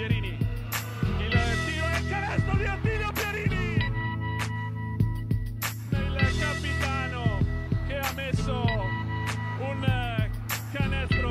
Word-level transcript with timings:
Pierini. 0.00 0.38
Il 1.18 1.30
tiro 1.66 1.86
e 1.86 1.98
il 1.98 2.08
canestro 2.08 2.56
di 2.56 2.64
Attilio 2.64 3.12
Pierini. 3.12 3.74
Il 5.90 6.38
capitano 6.38 7.38
che 7.86 7.98
ha 7.98 8.12
messo 8.14 8.62
un 9.58 10.30
canestro 10.72 11.30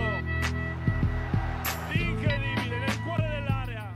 incredibile 1.94 2.78
nel 2.78 3.02
cuore 3.02 3.28
dell'area. 3.28 3.92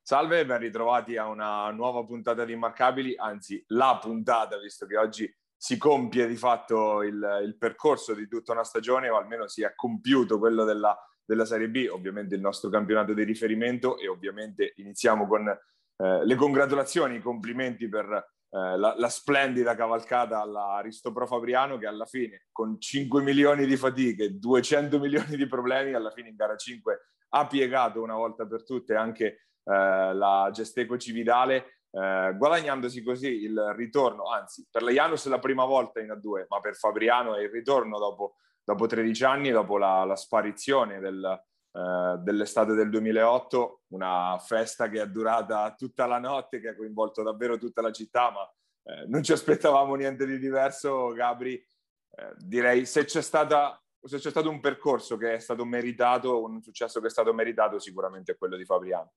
Salve 0.00 0.46
ben 0.46 0.58
ritrovati 0.58 1.16
a 1.16 1.26
una 1.26 1.72
nuova 1.72 2.04
puntata 2.04 2.44
di 2.44 2.52
Immarcabili, 2.52 3.16
anzi 3.16 3.64
la 3.68 3.98
puntata, 4.00 4.56
visto 4.58 4.86
che 4.86 4.96
oggi 4.96 5.28
si 5.60 5.76
compie 5.76 6.28
di 6.28 6.36
fatto 6.36 7.02
il, 7.02 7.40
il, 7.44 7.56
percorso 7.58 8.14
di 8.14 8.28
tutta 8.28 8.52
una 8.52 8.62
stagione, 8.62 9.08
o 9.08 9.16
almeno 9.16 9.48
si 9.48 9.62
è 9.62 9.72
compiuto 9.74 10.38
quello 10.38 10.64
della, 10.64 10.96
della, 11.24 11.44
Serie 11.44 11.68
B, 11.68 11.88
ovviamente 11.90 12.36
il 12.36 12.40
nostro 12.40 12.70
campionato 12.70 13.12
di 13.12 13.24
riferimento 13.24 13.98
e 13.98 14.06
ovviamente 14.06 14.72
iniziamo 14.76 15.26
con 15.26 15.48
eh, 15.48 16.24
le 16.24 16.34
congratulazioni, 16.36 17.16
i 17.16 17.20
complimenti 17.20 17.88
per 17.88 18.06
eh, 18.50 18.78
la, 18.78 18.94
la, 18.96 19.08
splendida 19.08 19.74
cavalcata 19.74 20.40
all'Aristo 20.40 21.12
Pro 21.12 21.26
Fabriano 21.26 21.76
che 21.76 21.86
alla 21.86 22.06
fine 22.06 22.46
con 22.52 22.80
5 22.80 23.20
milioni 23.20 23.66
di 23.66 23.76
fatiche, 23.76 24.38
200 24.38 24.98
milioni 25.00 25.36
di 25.36 25.46
problemi, 25.48 25.92
alla 25.92 26.12
fine 26.12 26.28
in 26.28 26.36
gara 26.36 26.56
5 26.56 27.00
ha 27.30 27.46
piegato 27.48 28.00
una 28.00 28.14
volta 28.14 28.46
per 28.46 28.64
tutte 28.64 28.94
anche 28.94 29.24
eh, 29.26 29.34
la 29.64 30.48
Gesteco 30.52 30.96
Cividale 30.96 31.77
eh, 31.98 32.34
guadagnandosi 32.36 33.02
così 33.02 33.42
il 33.42 33.72
ritorno, 33.74 34.30
anzi 34.30 34.66
per 34.70 34.84
Janus 34.84 35.26
la 35.26 35.40
prima 35.40 35.64
volta 35.64 36.00
in 36.00 36.10
A2, 36.10 36.46
ma 36.48 36.60
per 36.60 36.76
Fabriano 36.76 37.34
è 37.34 37.42
il 37.42 37.50
ritorno 37.50 37.98
dopo, 37.98 38.36
dopo 38.62 38.86
13 38.86 39.24
anni, 39.24 39.50
dopo 39.50 39.78
la, 39.78 40.04
la 40.04 40.14
sparizione 40.14 41.00
del, 41.00 41.24
eh, 41.72 42.16
dell'estate 42.18 42.74
del 42.74 42.88
2008, 42.90 43.82
una 43.88 44.38
festa 44.38 44.88
che 44.88 45.02
è 45.02 45.08
durata 45.08 45.74
tutta 45.74 46.06
la 46.06 46.18
notte, 46.18 46.60
che 46.60 46.68
ha 46.68 46.76
coinvolto 46.76 47.22
davvero 47.22 47.58
tutta 47.58 47.82
la 47.82 47.90
città, 47.90 48.30
ma 48.30 48.48
eh, 48.84 49.06
non 49.08 49.24
ci 49.24 49.32
aspettavamo 49.32 49.94
niente 49.96 50.24
di 50.24 50.38
diverso, 50.38 51.08
Gabri. 51.12 51.54
Eh, 51.54 52.34
direi 52.36 52.86
se 52.86 53.04
c'è 53.04 53.22
stata 53.22 53.82
se 54.00 54.18
c'è 54.18 54.30
stato 54.30 54.48
un 54.48 54.60
percorso 54.60 55.16
che 55.16 55.34
è 55.34 55.38
stato 55.40 55.64
meritato, 55.64 56.42
un 56.42 56.62
successo 56.62 57.00
che 57.00 57.08
è 57.08 57.10
stato 57.10 57.34
meritato, 57.34 57.78
sicuramente 57.80 58.32
è 58.32 58.36
quello 58.38 58.56
di 58.56 58.64
Fabriano. 58.64 59.12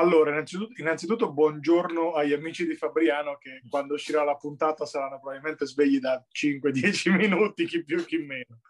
Allora, 0.00 0.30
innanzitutto, 0.30 0.80
innanzitutto, 0.80 1.32
buongiorno 1.32 2.12
agli 2.12 2.32
amici 2.32 2.64
di 2.64 2.76
Fabriano 2.76 3.36
che 3.36 3.62
quando 3.68 3.94
uscirà 3.94 4.22
la 4.22 4.36
puntata 4.36 4.86
saranno 4.86 5.18
probabilmente 5.18 5.66
svegli 5.66 5.98
da 5.98 6.24
5-10 6.32 7.10
minuti, 7.18 7.66
chi 7.66 7.82
più 7.82 8.04
chi 8.04 8.18
meno. 8.18 8.60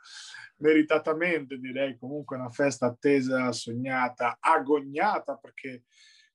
Meritatamente 0.56 1.58
direi 1.58 1.98
comunque 1.98 2.36
una 2.36 2.48
festa 2.48 2.86
attesa, 2.86 3.52
sognata, 3.52 4.38
agognata 4.40 5.36
perché 5.36 5.84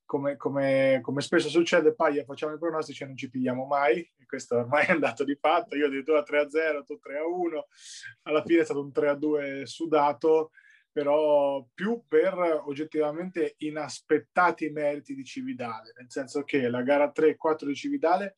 come, 0.04 0.36
come, 0.36 1.00
come 1.02 1.20
spesso 1.22 1.48
succede, 1.48 1.96
Paglia 1.96 2.22
facciamo 2.22 2.54
i 2.54 2.58
pronostici 2.58 3.02
e 3.02 3.06
non 3.06 3.16
ci 3.16 3.28
pigliamo 3.28 3.66
mai, 3.66 3.98
e 3.98 4.24
questo 4.26 4.58
ormai 4.58 4.86
è 4.86 4.92
andato 4.92 5.24
di 5.24 5.34
fatto, 5.34 5.74
io 5.74 5.86
addirittura 5.86 6.22
3-0, 6.22 6.84
tu 6.84 7.00
3-1, 7.02 7.60
alla 8.22 8.44
fine 8.44 8.60
è 8.60 8.64
stato 8.64 8.80
un 8.80 8.92
3-2 8.94 9.64
sudato, 9.64 10.52
però 10.94 11.66
più 11.74 12.04
per 12.06 12.62
oggettivamente 12.66 13.56
inaspettati 13.58 14.70
meriti 14.70 15.16
di 15.16 15.24
Cividale, 15.24 15.92
nel 15.98 16.06
senso 16.08 16.44
che 16.44 16.68
la 16.68 16.82
gara 16.82 17.10
3 17.10 17.30
e 17.30 17.36
4 17.36 17.66
di 17.66 17.74
Cividale 17.74 18.34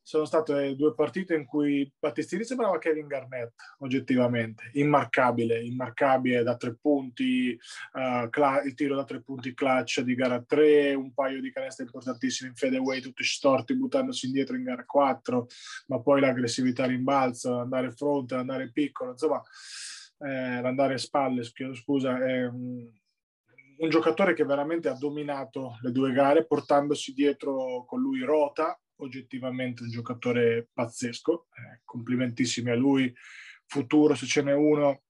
sono 0.00 0.24
state 0.24 0.74
due 0.74 0.94
partite 0.94 1.34
in 1.34 1.44
cui 1.44 1.90
Battistini 1.98 2.44
sembrava 2.44 2.78
Kevin 2.78 3.06
Garnett, 3.06 3.52
oggettivamente, 3.80 4.70
immarcabile, 4.72 5.62
immarcabile 5.62 6.42
da 6.42 6.56
tre 6.56 6.76
punti, 6.80 7.56
uh, 7.92 8.28
cla- 8.30 8.62
il 8.62 8.74
tiro 8.74 8.96
da 8.96 9.04
tre 9.04 9.22
punti 9.22 9.52
clutch 9.52 10.00
di 10.00 10.14
gara 10.14 10.42
3, 10.42 10.94
un 10.94 11.12
paio 11.12 11.42
di 11.42 11.52
canestri 11.52 11.84
importantissimi 11.84 12.48
in 12.48 12.56
fadeaway, 12.56 13.02
tutti 13.02 13.22
storti, 13.22 13.76
buttandosi 13.76 14.26
indietro 14.26 14.56
in 14.56 14.64
gara 14.64 14.84
4, 14.84 15.46
ma 15.88 16.00
poi 16.00 16.20
l'aggressività 16.20 16.86
rimbalzo, 16.86 17.58
andare 17.58 17.92
fronte, 17.92 18.34
andare 18.34 18.72
piccolo, 18.72 19.10
insomma 19.10 19.42
eh, 20.24 20.60
l'andare 20.60 20.98
spalle, 20.98 21.42
scusa, 21.42 22.24
è 22.24 22.46
un, 22.46 22.88
un, 23.78 23.88
giocatore 23.88 24.34
che 24.34 24.44
veramente 24.44 24.88
ha 24.88 24.96
dominato 24.96 25.78
le 25.82 25.90
due 25.90 26.12
gare, 26.12 26.46
portandosi 26.46 27.12
dietro 27.12 27.84
con 27.84 28.00
lui 28.00 28.20
Rota, 28.20 28.78
oggettivamente 28.96 29.82
un 29.82 29.90
giocatore 29.90 30.68
pazzesco, 30.72 31.46
eh, 31.50 31.80
complimentissimi 31.84 32.70
a 32.70 32.76
lui, 32.76 33.12
futuro 33.66 34.14
se 34.14 34.26
ce 34.26 34.42
n'è 34.42 34.52
uno 34.52 35.02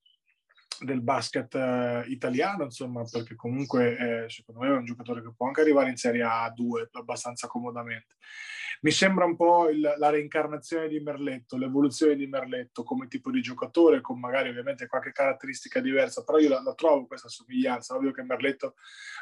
del 0.81 1.03
basket 1.03 1.55
eh, 1.55 2.05
italiano, 2.09 2.65
insomma, 2.65 3.05
perché 3.11 3.35
comunque 3.35 4.25
eh, 4.25 4.29
secondo 4.29 4.61
me 4.61 4.69
è 4.69 4.77
un 4.77 4.85
giocatore 4.85 5.23
che 5.23 5.33
può 5.37 5.47
anche 5.47 5.61
arrivare 5.61 5.91
in 5.91 5.97
Serie 5.97 6.25
A2 6.25 6.89
abbastanza 6.93 7.47
comodamente 7.47 8.17
mi 8.83 8.91
sembra 8.91 9.25
un 9.25 9.37
po' 9.37 9.69
il, 9.69 9.81
la 9.81 10.11
reincarnazione 10.11 10.89
di 10.89 10.99
Merletto, 10.99 11.57
l'evoluzione 11.57 12.17
di 12.17 12.27
Merletto 12.27 12.83
come 12.83 13.07
tipo 13.07 13.31
di 13.31 13.41
giocatore, 13.41 14.01
con 14.01 14.19
magari 14.19 14.49
ovviamente 14.49 14.89
qualche 14.89 15.13
caratteristica 15.13 15.79
diversa, 15.79 16.25
però 16.25 16.39
io 16.39 16.49
la, 16.49 16.61
la 16.61 16.75
trovo 16.75 17.07
questa 17.07 17.29
somiglianza. 17.29 17.95
Ovvio 17.95 18.11
che 18.11 18.25
Merletto 18.25 18.75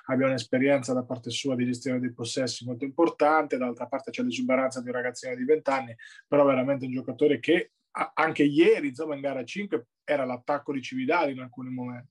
abbia 0.07 0.27
un'esperienza 0.27 0.95
da 0.95 1.05
parte 1.05 1.29
sua 1.29 1.57
di 1.57 1.67
gestione 1.67 2.01
dei 2.01 2.15
possessi 2.15 2.65
molto 2.65 2.87
importante, 2.87 3.59
dall'altra 3.59 3.87
parte 3.87 4.11
c'è 4.11 4.23
l'esuberanza 4.23 4.81
di 4.81 4.89
un 4.89 4.95
ragazzino 4.95 5.35
di 5.35 5.45
20 5.45 5.71
anni, 5.71 5.97
però 6.27 6.47
veramente 6.47 6.87
un 6.87 6.93
giocatore 6.93 7.39
che 7.39 7.73
anche 8.15 8.43
ieri, 8.43 8.89
insomma, 8.89 9.15
in 9.15 9.21
gara 9.21 9.45
5 9.45 9.87
era 10.05 10.25
l'attacco 10.25 10.73
di 10.73 10.83
Cividali 10.83 11.33
in 11.33 11.41
alcuni 11.41 11.71
momenti. 11.71 12.11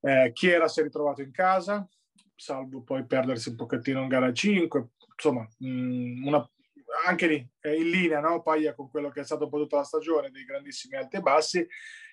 Eh, 0.00 0.30
Chiera 0.32 0.68
si 0.68 0.80
è 0.80 0.82
ritrovato 0.82 1.22
in 1.22 1.32
casa, 1.32 1.88
salvo 2.34 2.82
poi 2.82 3.06
perdersi 3.06 3.48
un 3.48 3.56
pochettino 3.56 4.02
in 4.02 4.08
gara 4.08 4.32
5, 4.32 4.88
insomma, 5.16 5.48
mm, 5.64 6.26
una, 6.26 6.50
anche 7.06 7.26
lì 7.26 7.48
è 7.58 7.70
in 7.70 7.90
linea, 7.90 8.20
no? 8.20 8.42
Paglia 8.42 8.74
con 8.74 8.90
quello 8.90 9.10
che 9.10 9.20
è 9.20 9.24
stato 9.24 9.44
un 9.44 9.50
tutta 9.50 9.76
la 9.76 9.84
stagione, 9.84 10.30
dei 10.30 10.44
grandissimi 10.44 10.96
alti 10.96 11.16
e 11.16 11.20
bassi. 11.20 11.66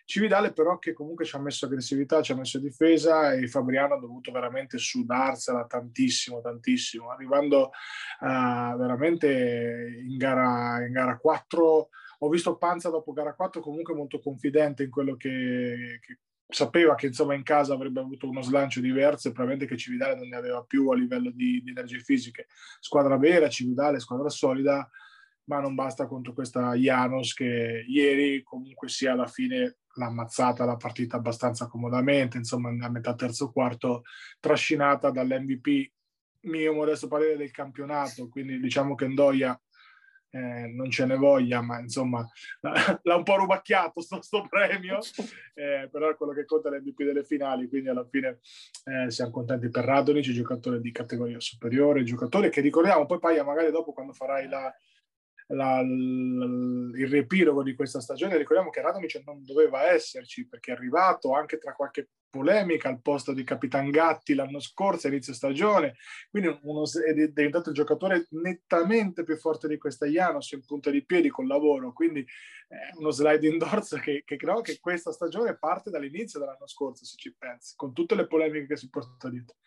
Cividale 0.05 0.51
però 0.51 0.79
che 0.79 0.91
comunque 0.91 1.23
ci 1.23 1.35
ha 1.35 1.39
messo 1.39 1.65
aggressività, 1.65 2.21
ci 2.21 2.33
ha 2.33 2.35
messo 2.35 2.59
difesa 2.59 3.33
e 3.33 3.47
Fabriano 3.47 3.95
ha 3.95 3.99
dovuto 3.99 4.33
veramente 4.33 4.77
sudarsela 4.77 5.65
tantissimo, 5.65 6.41
tantissimo, 6.41 7.09
arrivando 7.09 7.71
uh, 8.19 8.77
veramente 8.77 10.01
in 10.05 10.17
gara, 10.17 10.85
in 10.85 10.91
gara 10.91 11.17
4. 11.17 11.89
Ho 12.23 12.29
visto 12.29 12.55
Panza 12.55 12.89
dopo 12.89 13.11
gara 13.11 13.33
4 13.33 13.59
comunque 13.59 13.93
molto 13.93 14.19
confidente 14.19 14.83
in 14.83 14.89
quello 14.89 15.17
che, 15.17 15.99
che 16.01 16.19
sapeva 16.47 16.95
che 16.95 17.07
insomma 17.07 17.33
in 17.33 17.43
casa 17.43 17.73
avrebbe 17.73 17.99
avuto 17.99 18.29
uno 18.29 18.41
slancio 18.41 18.79
diverso 18.79 19.27
e 19.27 19.31
probabilmente 19.31 19.69
che 19.69 19.77
Cividale 19.77 20.15
non 20.15 20.29
ne 20.29 20.37
aveva 20.37 20.63
più 20.63 20.89
a 20.89 20.95
livello 20.95 21.31
di, 21.31 21.61
di 21.61 21.69
energie 21.71 21.99
fisiche. 21.99 22.47
Squadra 22.79 23.17
vera, 23.17 23.49
Cividale, 23.49 23.99
squadra 23.99 24.29
solida, 24.29 24.89
ma 25.45 25.59
non 25.59 25.75
basta 25.75 26.07
contro 26.07 26.31
questa 26.31 26.73
Janos 26.75 27.33
che 27.33 27.83
ieri 27.85 28.41
comunque 28.41 28.87
sia 28.87 29.11
alla 29.11 29.27
fine 29.27 29.79
l'ha 29.95 30.05
ammazzata 30.05 30.63
la 30.63 30.77
partita 30.77 31.17
abbastanza 31.17 31.67
comodamente, 31.67 32.37
insomma 32.37 32.69
a 32.69 32.89
metà 32.89 33.15
terzo 33.15 33.51
quarto 33.51 34.03
trascinata 34.39 35.11
dall'MVP 35.11 35.91
mio 36.43 36.73
modesto 36.73 37.07
parere 37.07 37.35
del 37.35 37.51
campionato, 37.51 38.29
quindi 38.29 38.59
diciamo 38.59 38.95
che 38.95 39.07
Ndoia 39.07 39.59
eh, 40.33 40.67
non 40.67 40.89
ce 40.89 41.05
ne 41.05 41.15
voglia, 41.15 41.61
ma 41.61 41.79
insomma 41.79 42.27
l'ha 43.03 43.15
un 43.15 43.23
po' 43.23 43.35
rubacchiato 43.35 44.01
sto, 44.01 44.21
sto 44.21 44.47
premio, 44.49 44.97
eh, 45.53 45.87
però 45.91 46.09
è 46.09 46.15
quello 46.15 46.33
che 46.33 46.45
conta 46.45 46.69
l'MVP 46.69 47.03
delle 47.03 47.23
finali, 47.23 47.69
quindi 47.69 47.89
alla 47.89 48.05
fine 48.05 48.39
eh, 48.85 49.11
siamo 49.11 49.31
contenti 49.31 49.69
per 49.69 49.85
Radonic, 49.85 50.31
giocatore 50.31 50.81
di 50.81 50.91
categoria 50.91 51.39
superiore, 51.39 52.03
giocatore 52.03 52.49
che 52.49 52.61
ricordiamo, 52.61 53.05
poi 53.05 53.19
Paia 53.19 53.43
magari 53.43 53.71
dopo 53.71 53.93
quando 53.93 54.13
farai 54.13 54.47
la, 54.47 54.73
la, 55.47 55.79
il 55.81 57.07
riepilogo 57.07 57.61
di 57.61 57.75
questa 57.75 58.01
stagione, 58.01 58.35
ricordiamo 58.35 58.71
che 58.71 58.81
Radonic 58.81 59.21
non 59.25 59.43
doveva 59.43 59.91
esserci 59.91 60.47
perché 60.47 60.71
è 60.71 60.75
arrivato 60.75 61.33
anche 61.33 61.59
tra 61.59 61.73
qualche 61.73 62.09
polemica 62.33 62.89
al 62.89 62.99
posto 62.99 63.31
di 63.31 63.43
Capitan 63.43 63.91
Gatti 63.91 64.33
l'anno 64.33 64.59
scorso, 64.59 65.07
inizio 65.07 65.35
stagione, 65.35 65.97
quindi 66.31 66.57
uno, 66.63 66.81
è 66.83 67.13
diventato 67.13 67.69
il 67.69 67.75
giocatore 67.75 68.25
nettamente 68.31 69.23
più 69.23 69.37
forte 69.37 69.67
di 69.67 69.77
questa 69.77 70.07
Janos 70.07 70.51
in 70.53 70.65
punta 70.65 70.89
di 70.89 71.05
piedi 71.05 71.29
col 71.29 71.45
lavoro, 71.45 71.93
quindi 71.93 72.21
eh, 72.21 72.97
uno 72.97 73.11
slide 73.11 73.47
indoors 73.47 73.99
che, 74.01 74.23
che 74.25 74.35
credo 74.35 74.61
che 74.61 74.79
questa 74.79 75.11
stagione 75.11 75.55
parte 75.59 75.91
dall'inizio 75.91 76.39
dell'anno 76.39 76.65
scorso, 76.65 77.05
se 77.05 77.17
ci 77.17 77.35
pensi, 77.37 77.75
con 77.75 77.93
tutte 77.93 78.15
le 78.15 78.25
polemiche 78.25 78.65
che 78.65 78.77
si 78.77 78.89
porta 78.89 79.29
dietro 79.29 79.57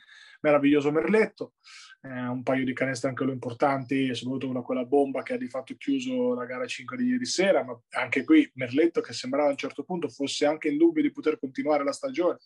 meraviglioso 0.41 0.91
Merletto, 0.91 1.55
eh, 2.03 2.09
un 2.09 2.43
paio 2.43 2.65
di 2.65 2.73
canestri 2.73 3.09
anche 3.09 3.25
lo 3.25 3.33
importanti, 3.33 4.15
soprattutto 4.15 4.49
una 4.49 4.62
quella 4.62 4.85
bomba 4.85 5.23
che 5.23 5.35
ha 5.35 5.38
di 5.38 5.49
fatto 5.49 5.75
chiuso 5.77 6.35
la 6.35 6.44
gara 6.44 6.67
5 6.67 6.97
di 6.97 7.06
ieri 7.06 7.27
sera, 7.27 7.65
ma 7.65 7.79
anche 7.91 8.25
qui 8.25 8.50
Merletto 8.55 9.00
che 9.00 9.12
sembrava 9.12 9.49
a 9.49 9.50
un 9.50 9.56
certo 9.56 9.85
punto 9.85 10.09
fosse 10.09 10.47
anche 10.47 10.69
in 10.69 10.77
dubbio 10.77 11.03
di 11.03 11.12
poter 11.12 11.38
continuare 11.38 11.85
la 11.85 11.93
stagione, 11.93 12.38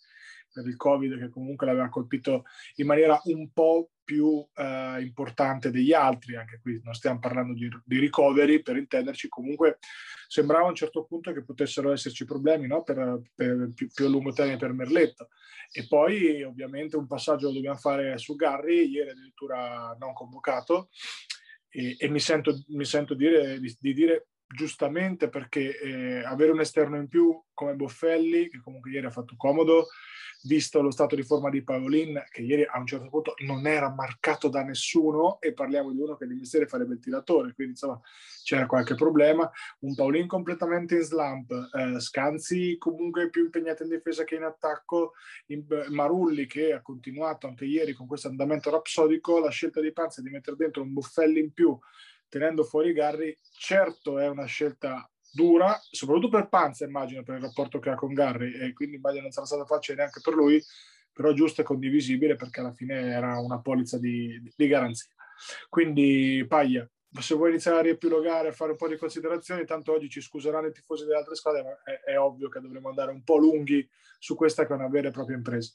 per 0.51 0.67
il 0.67 0.75
Covid 0.75 1.17
che 1.17 1.29
comunque 1.29 1.65
l'aveva 1.65 1.89
colpito 1.89 2.43
in 2.75 2.87
maniera 2.87 3.19
un 3.25 3.51
po' 3.51 3.91
più 4.03 4.45
eh, 4.55 5.01
importante 5.01 5.71
degli 5.71 5.93
altri, 5.93 6.35
anche 6.35 6.59
qui 6.61 6.81
non 6.83 6.93
stiamo 6.93 7.19
parlando 7.19 7.53
di, 7.53 7.69
di, 7.85 7.99
recovery 7.99 8.61
per 8.61 8.75
intenderci, 8.75 9.29
comunque 9.29 9.77
sembrava 10.27 10.65
a 10.65 10.69
un 10.69 10.75
certo 10.75 11.05
punto 11.05 11.31
che 11.31 11.43
potessero 11.43 11.93
esserci 11.93 12.25
problemi 12.25 12.67
no? 12.67 12.83
per, 12.83 13.21
per 13.33 13.69
più, 13.73 13.87
più, 13.87 14.05
a 14.05 14.09
lungo 14.09 14.33
termine 14.33 14.57
per 14.57 14.73
Merletto. 14.73 15.29
E 15.71 15.87
poi 15.87 16.43
ovviamente 16.43 16.97
un 16.97 17.07
passaggio 17.07 17.47
lo 17.47 17.53
dobbiamo 17.53 17.77
fare 17.77 18.17
su 18.17 18.35
Garri, 18.35 18.89
ieri 18.89 19.11
addirittura 19.11 19.95
non 19.97 20.11
convocato, 20.11 20.89
e, 21.69 21.95
e 21.97 22.09
mi, 22.09 22.19
sento, 22.19 22.61
mi 22.69 22.83
sento 22.83 23.13
dire, 23.13 23.59
di, 23.59 23.73
di 23.79 23.93
dire 23.93 24.27
giustamente 24.53 25.29
perché 25.29 25.79
eh, 25.79 26.23
avere 26.23 26.51
un 26.51 26.59
esterno 26.59 26.97
in 26.97 27.07
più 27.07 27.41
come 27.53 27.75
Boffelli, 27.75 28.49
che 28.49 28.59
comunque 28.59 28.91
ieri 28.91 29.05
ha 29.05 29.11
fatto 29.11 29.35
comodo, 29.37 29.87
visto 30.43 30.81
lo 30.81 30.91
stato 30.91 31.15
di 31.15 31.23
forma 31.23 31.49
di 31.49 31.63
Paolin, 31.63 32.23
che 32.29 32.41
ieri 32.41 32.63
a 32.63 32.79
un 32.79 32.87
certo 32.87 33.09
punto 33.09 33.33
non 33.45 33.67
era 33.67 33.93
marcato 33.93 34.49
da 34.49 34.63
nessuno, 34.63 35.39
e 35.39 35.53
parliamo 35.53 35.91
di 35.91 35.99
uno 35.99 36.15
che 36.15 36.27
di 36.27 36.33
mestiere 36.33 36.67
farebbe 36.67 36.93
il 36.93 36.99
tiratore, 36.99 37.53
quindi 37.53 37.73
insomma 37.73 37.99
c'era 38.43 38.65
qualche 38.65 38.95
problema. 38.95 39.49
Un 39.79 39.93
Paolin 39.93 40.27
completamente 40.27 40.95
in 40.95 41.01
slump, 41.01 41.51
eh, 41.51 41.99
Scanzi 41.99 42.77
comunque 42.77 43.29
più 43.29 43.43
impegnato 43.43 43.83
in 43.83 43.89
difesa 43.89 44.23
che 44.23 44.35
in 44.35 44.43
attacco, 44.43 45.13
in, 45.47 45.65
Marulli 45.89 46.47
che 46.47 46.73
ha 46.73 46.81
continuato 46.81 47.47
anche 47.47 47.65
ieri 47.65 47.93
con 47.93 48.07
questo 48.07 48.27
andamento 48.27 48.69
rapsodico, 48.69 49.39
la 49.39 49.49
scelta 49.49 49.79
di 49.79 49.91
Panza 49.91 50.21
di 50.21 50.29
mettere 50.29 50.55
dentro 50.55 50.81
un 50.81 50.93
Buffelli 50.93 51.39
in 51.39 51.53
più 51.53 51.77
tenendo 52.31 52.63
fuori 52.63 52.93
Garri, 52.93 53.37
certo 53.51 54.17
è 54.17 54.29
una 54.29 54.45
scelta 54.45 55.05
dura, 55.33 55.77
soprattutto 55.91 56.29
per 56.29 56.47
Panza, 56.47 56.85
immagino, 56.85 57.23
per 57.23 57.35
il 57.35 57.41
rapporto 57.41 57.79
che 57.79 57.89
ha 57.89 57.95
con 57.95 58.13
Garri, 58.13 58.53
e 58.53 58.71
quindi 58.71 58.95
immagino 58.95 59.23
non 59.23 59.31
sarà 59.31 59.45
stata 59.45 59.65
facile 59.65 59.97
neanche 59.97 60.21
per 60.23 60.33
lui, 60.33 60.63
però 61.11 61.33
giusto 61.33 61.59
e 61.59 61.65
condivisibile 61.65 62.37
perché 62.37 62.61
alla 62.61 62.71
fine 62.71 63.11
era 63.11 63.37
una 63.37 63.59
polizza 63.59 63.99
di, 63.99 64.41
di 64.55 64.67
garanzia. 64.67 65.11
Quindi, 65.67 66.45
Paglia, 66.47 66.89
se 67.19 67.35
vuoi 67.35 67.49
iniziare 67.49 67.79
a 67.79 67.81
riepilogare, 67.81 68.47
a 68.47 68.53
fare 68.53 68.71
un 68.71 68.77
po' 68.77 68.87
di 68.87 68.95
considerazioni, 68.95 69.65
tanto 69.65 69.91
oggi 69.91 70.07
ci 70.07 70.21
scuseranno 70.21 70.67
i 70.67 70.71
tifosi 70.71 71.03
delle 71.03 71.17
altre 71.17 71.35
squadre, 71.35 71.63
ma 71.63 71.81
è, 71.83 72.11
è 72.11 72.17
ovvio 72.17 72.47
che 72.47 72.61
dovremo 72.61 72.87
andare 72.87 73.11
un 73.11 73.23
po' 73.23 73.35
lunghi 73.35 73.85
su 74.19 74.35
questa 74.35 74.65
che 74.65 74.71
è 74.71 74.77
una 74.77 74.87
vera 74.87 75.09
e 75.09 75.11
propria 75.11 75.35
impresa. 75.35 75.73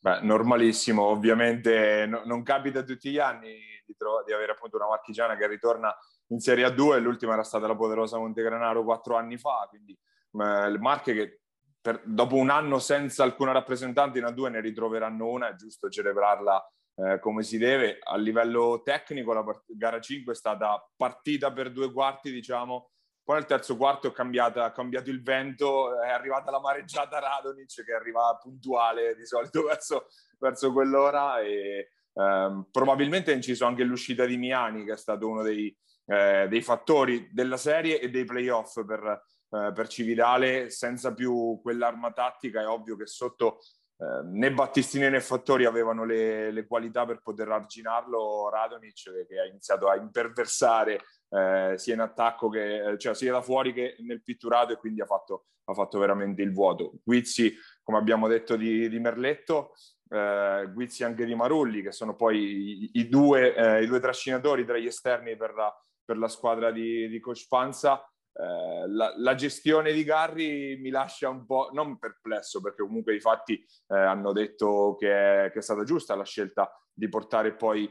Beh, 0.00 0.20
normalissimo, 0.22 1.04
ovviamente 1.04 2.06
no, 2.06 2.22
non 2.24 2.42
capita 2.42 2.82
tutti 2.82 3.10
gli 3.10 3.18
anni 3.18 3.73
di, 3.84 3.94
tro- 3.96 4.22
di 4.24 4.32
avere 4.32 4.52
appunto 4.52 4.76
una 4.76 4.88
marchigiana 4.88 5.36
che 5.36 5.46
ritorna 5.46 5.94
in 6.28 6.40
Serie 6.40 6.66
A2, 6.66 7.00
l'ultima 7.00 7.34
era 7.34 7.42
stata 7.42 7.66
la 7.66 7.76
poderosa 7.76 8.18
Montegranaro 8.18 8.84
quattro 8.84 9.16
anni 9.16 9.38
fa, 9.38 9.66
quindi 9.68 9.92
eh, 9.92 10.78
Marche 10.78 11.14
che 11.14 11.40
per, 11.80 12.00
dopo 12.04 12.36
un 12.36 12.50
anno 12.50 12.78
senza 12.78 13.24
alcuna 13.24 13.52
rappresentante 13.52 14.18
in 14.18 14.24
A2 14.24 14.50
ne 14.50 14.60
ritroveranno 14.60 15.26
una, 15.28 15.50
è 15.50 15.54
giusto 15.54 15.90
celebrarla 15.90 16.72
eh, 16.96 17.18
come 17.18 17.42
si 17.42 17.58
deve. 17.58 17.98
A 18.02 18.16
livello 18.16 18.80
tecnico 18.82 19.32
la 19.32 19.44
part- 19.44 19.64
gara 19.66 20.00
5 20.00 20.32
è 20.32 20.36
stata 20.36 20.82
partita 20.96 21.52
per 21.52 21.70
due 21.70 21.92
quarti, 21.92 22.32
diciamo, 22.32 22.90
poi 23.24 23.36
nel 23.36 23.46
terzo 23.46 23.76
quarto 23.76 24.08
è 24.08 24.12
cambiata, 24.12 24.64
ha 24.64 24.72
cambiato 24.72 25.10
il 25.10 25.22
vento, 25.22 26.00
è 26.00 26.10
arrivata 26.10 26.50
la 26.50 26.60
mareggiata 26.60 27.18
Radonic 27.18 27.82
che 27.82 27.92
arriva 27.92 28.38
puntuale 28.40 29.14
di 29.16 29.26
solito 29.26 29.64
verso, 29.68 30.08
verso 30.38 30.72
quell'ora 30.72 31.40
e 31.40 31.88
ehm, 32.14 32.68
probabilmente 32.70 33.32
ha 33.32 33.34
inciso 33.34 33.64
anche 33.66 33.84
l'uscita 33.84 34.24
di 34.24 34.36
Miani 34.36 34.84
che 34.84 34.92
è 34.92 34.96
stato 34.96 35.28
uno 35.28 35.42
dei, 35.42 35.76
eh, 36.06 36.46
dei 36.48 36.62
fattori 36.62 37.28
della 37.32 37.56
serie 37.56 38.00
e 38.00 38.10
dei 38.10 38.24
playoff 38.24 38.84
per, 38.84 39.22
eh, 39.50 39.72
per 39.72 39.88
Cividale, 39.88 40.70
senza 40.70 41.14
più 41.14 41.60
quell'arma 41.62 42.12
tattica. 42.12 42.60
È 42.60 42.66
ovvio 42.66 42.96
che 42.96 43.06
sotto 43.06 43.60
eh, 43.96 44.22
né 44.24 44.52
Battistini 44.52 45.08
né 45.08 45.20
Fattori 45.20 45.64
avevano 45.66 46.04
le, 46.04 46.50
le, 46.50 46.66
qualità 46.66 47.04
per 47.04 47.20
poter 47.22 47.48
arginarlo. 47.48 48.48
Radonic 48.48 49.26
che 49.26 49.38
ha 49.38 49.46
iniziato 49.46 49.88
a 49.88 49.96
imperversare 49.96 51.00
eh, 51.28 51.74
sia 51.76 51.94
in 51.94 52.00
attacco 52.00 52.48
che 52.48 52.96
cioè 52.98 53.14
sia 53.14 53.32
da 53.32 53.42
fuori 53.42 53.72
che 53.72 53.96
nel 54.00 54.22
pitturato 54.22 54.72
e 54.72 54.76
quindi 54.76 55.00
ha 55.00 55.06
fatto, 55.06 55.46
ha 55.64 55.74
fatto 55.74 55.98
veramente 55.98 56.42
il 56.42 56.52
vuoto. 56.52 56.94
Guizzi, 57.04 57.54
come 57.82 57.98
abbiamo 57.98 58.26
detto 58.28 58.56
di, 58.56 58.88
di 58.88 58.98
Merletto, 58.98 59.74
eh, 60.08 60.70
Guizzi 60.72 61.04
anche 61.04 61.24
di 61.24 61.34
Marulli, 61.34 61.82
che 61.82 61.92
sono 61.92 62.14
poi 62.14 62.38
i, 62.38 62.90
i, 62.94 63.08
due, 63.08 63.54
eh, 63.54 63.82
i 63.82 63.86
due, 63.86 64.00
trascinatori 64.00 64.64
tra 64.64 64.78
gli 64.78 64.86
esterni 64.86 65.36
per 65.36 65.54
la, 65.54 65.74
per 66.04 66.18
la 66.18 66.28
squadra 66.28 66.70
di, 66.70 67.08
di 67.08 67.20
Coach 67.20 67.46
Panza. 67.48 68.06
Eh, 68.36 68.88
la, 68.88 69.14
la, 69.16 69.34
gestione 69.36 69.92
di 69.92 70.02
Garri 70.02 70.76
mi 70.80 70.90
lascia 70.90 71.28
un 71.28 71.46
po' 71.46 71.70
non 71.72 71.98
perplesso 71.98 72.60
perché 72.60 72.82
comunque 72.82 73.14
i 73.14 73.20
fatti 73.20 73.54
eh, 73.54 73.96
hanno 73.96 74.32
detto 74.32 74.96
che 74.98 75.44
è, 75.44 75.50
che 75.52 75.60
è, 75.60 75.62
stata 75.62 75.84
giusta 75.84 76.16
la 76.16 76.24
scelta 76.24 76.68
di 76.92 77.08
portare 77.08 77.54
poi 77.54 77.88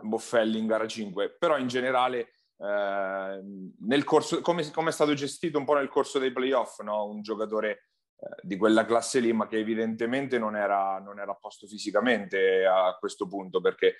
Boffelli 0.00 0.58
in 0.58 0.68
gara 0.68 0.86
5 0.86 1.36
però 1.36 1.58
in 1.58 1.66
generale 1.66 2.34
eh, 2.56 3.40
nel 3.80 4.04
corso, 4.04 4.40
come, 4.42 4.70
come, 4.70 4.90
è 4.90 4.92
stato 4.92 5.12
gestito 5.14 5.58
un 5.58 5.64
po' 5.64 5.74
nel 5.74 5.88
corso 5.88 6.20
dei 6.20 6.32
playoff 6.32 6.80
no? 6.82 7.06
un 7.06 7.20
giocatore 7.20 7.88
di 8.42 8.56
quella 8.56 8.84
classe 8.84 9.20
lì 9.20 9.32
ma 9.32 9.46
che 9.46 9.58
evidentemente 9.58 10.38
non 10.38 10.56
era, 10.56 10.98
non 10.98 11.18
era 11.18 11.32
a 11.32 11.36
posto 11.36 11.66
fisicamente 11.66 12.64
a 12.64 12.96
questo 12.98 13.26
punto 13.26 13.60
perché 13.60 13.96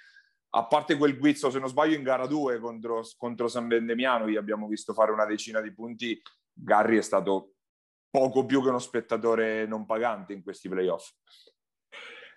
a 0.56 0.66
parte 0.66 0.96
quel 0.96 1.18
guizzo, 1.18 1.50
se 1.50 1.58
non 1.58 1.68
sbaglio, 1.68 1.96
in 1.96 2.04
gara 2.04 2.26
2 2.26 2.60
contro, 2.60 3.02
contro 3.16 3.48
San 3.48 3.66
Vendemiano, 3.66 4.28
gli 4.28 4.36
abbiamo 4.36 4.68
visto 4.68 4.94
fare 4.94 5.10
una 5.10 5.26
decina 5.26 5.60
di 5.60 5.72
punti. 5.72 6.20
Garri 6.52 6.96
è 6.96 7.02
stato 7.02 7.54
poco 8.08 8.46
più 8.46 8.62
che 8.62 8.68
uno 8.68 8.78
spettatore 8.78 9.66
non 9.66 9.84
pagante 9.84 10.32
in 10.32 10.44
questi 10.44 10.68
playoff. 10.68 11.10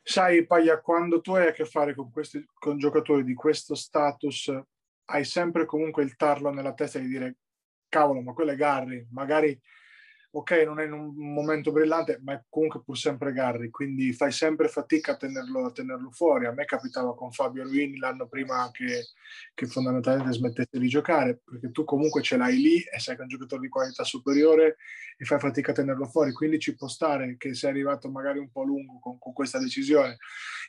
Sai, 0.02 0.48
Paglia, 0.48 0.82
quando 0.82 1.22
tu 1.22 1.34
hai 1.34 1.50
a 1.50 1.52
che 1.52 1.66
fare 1.66 1.94
con, 1.94 2.10
questi, 2.10 2.44
con 2.56 2.80
giocatori 2.80 3.24
di 3.24 3.36
questo 3.36 3.76
status, 3.76 4.52
hai 5.10 5.24
sempre 5.24 5.66
comunque 5.66 6.02
il 6.02 6.16
tarlo 6.16 6.50
nella 6.50 6.74
testa 6.74 6.98
di 6.98 7.08
dire 7.08 7.38
cavolo, 7.88 8.22
ma 8.22 8.34
quello 8.34 8.52
è 8.52 8.56
Garri, 8.56 9.06
magari 9.12 9.60
ok, 10.30 10.52
non 10.66 10.80
è 10.80 10.86
in 10.86 10.92
un 10.92 11.14
momento 11.16 11.72
brillante, 11.72 12.20
ma 12.24 12.42
comunque 12.50 12.82
pur 12.84 12.98
sempre 12.98 13.32
Garri, 13.32 13.70
quindi 13.70 14.14
fai 14.14 14.32
sempre 14.32 14.68
fatica 14.68 15.14
a 15.14 15.18
tenerlo, 15.18 15.66
a 15.66 15.72
tenerlo 15.72 16.12
fuori. 16.12 16.46
A 16.46 16.52
me 16.52 16.66
capitava 16.66 17.16
con 17.16 17.32
Fabio 17.32 17.64
Ruini 17.64 17.98
l'anno 17.98 18.28
prima 18.28 18.70
che, 18.72 19.08
che, 19.54 19.66
fondamentalmente 19.68 20.34
smettesse 20.34 20.78
di 20.78 20.88
giocare, 20.88 21.42
perché 21.44 21.72
tu 21.72 21.84
comunque 21.84 22.22
ce 22.22 22.38
l'hai 22.38 22.58
lì 22.58 22.78
e 22.78 22.98
è 22.98 23.16
un 23.20 23.28
giocatore 23.28 23.62
di 23.62 23.70
qualità 23.70 24.04
superiore 24.04 24.78
e 25.18 25.26
fai 25.26 25.40
fatica 25.40 25.72
a 25.72 25.76
tenerlo 25.76 26.06
fuori, 26.06 26.32
quindi 26.32 26.60
ci 26.60 26.76
può 26.76 26.88
stare 26.88 27.38
che 27.38 27.56
sei 27.56 27.72
arrivato 27.72 28.10
magari 28.10 28.38
un 28.38 28.52
po' 28.52 28.64
lungo 28.64 29.00
con, 29.00 29.18
con 29.18 29.34
questa 29.34 29.60
decisione. 29.60 30.18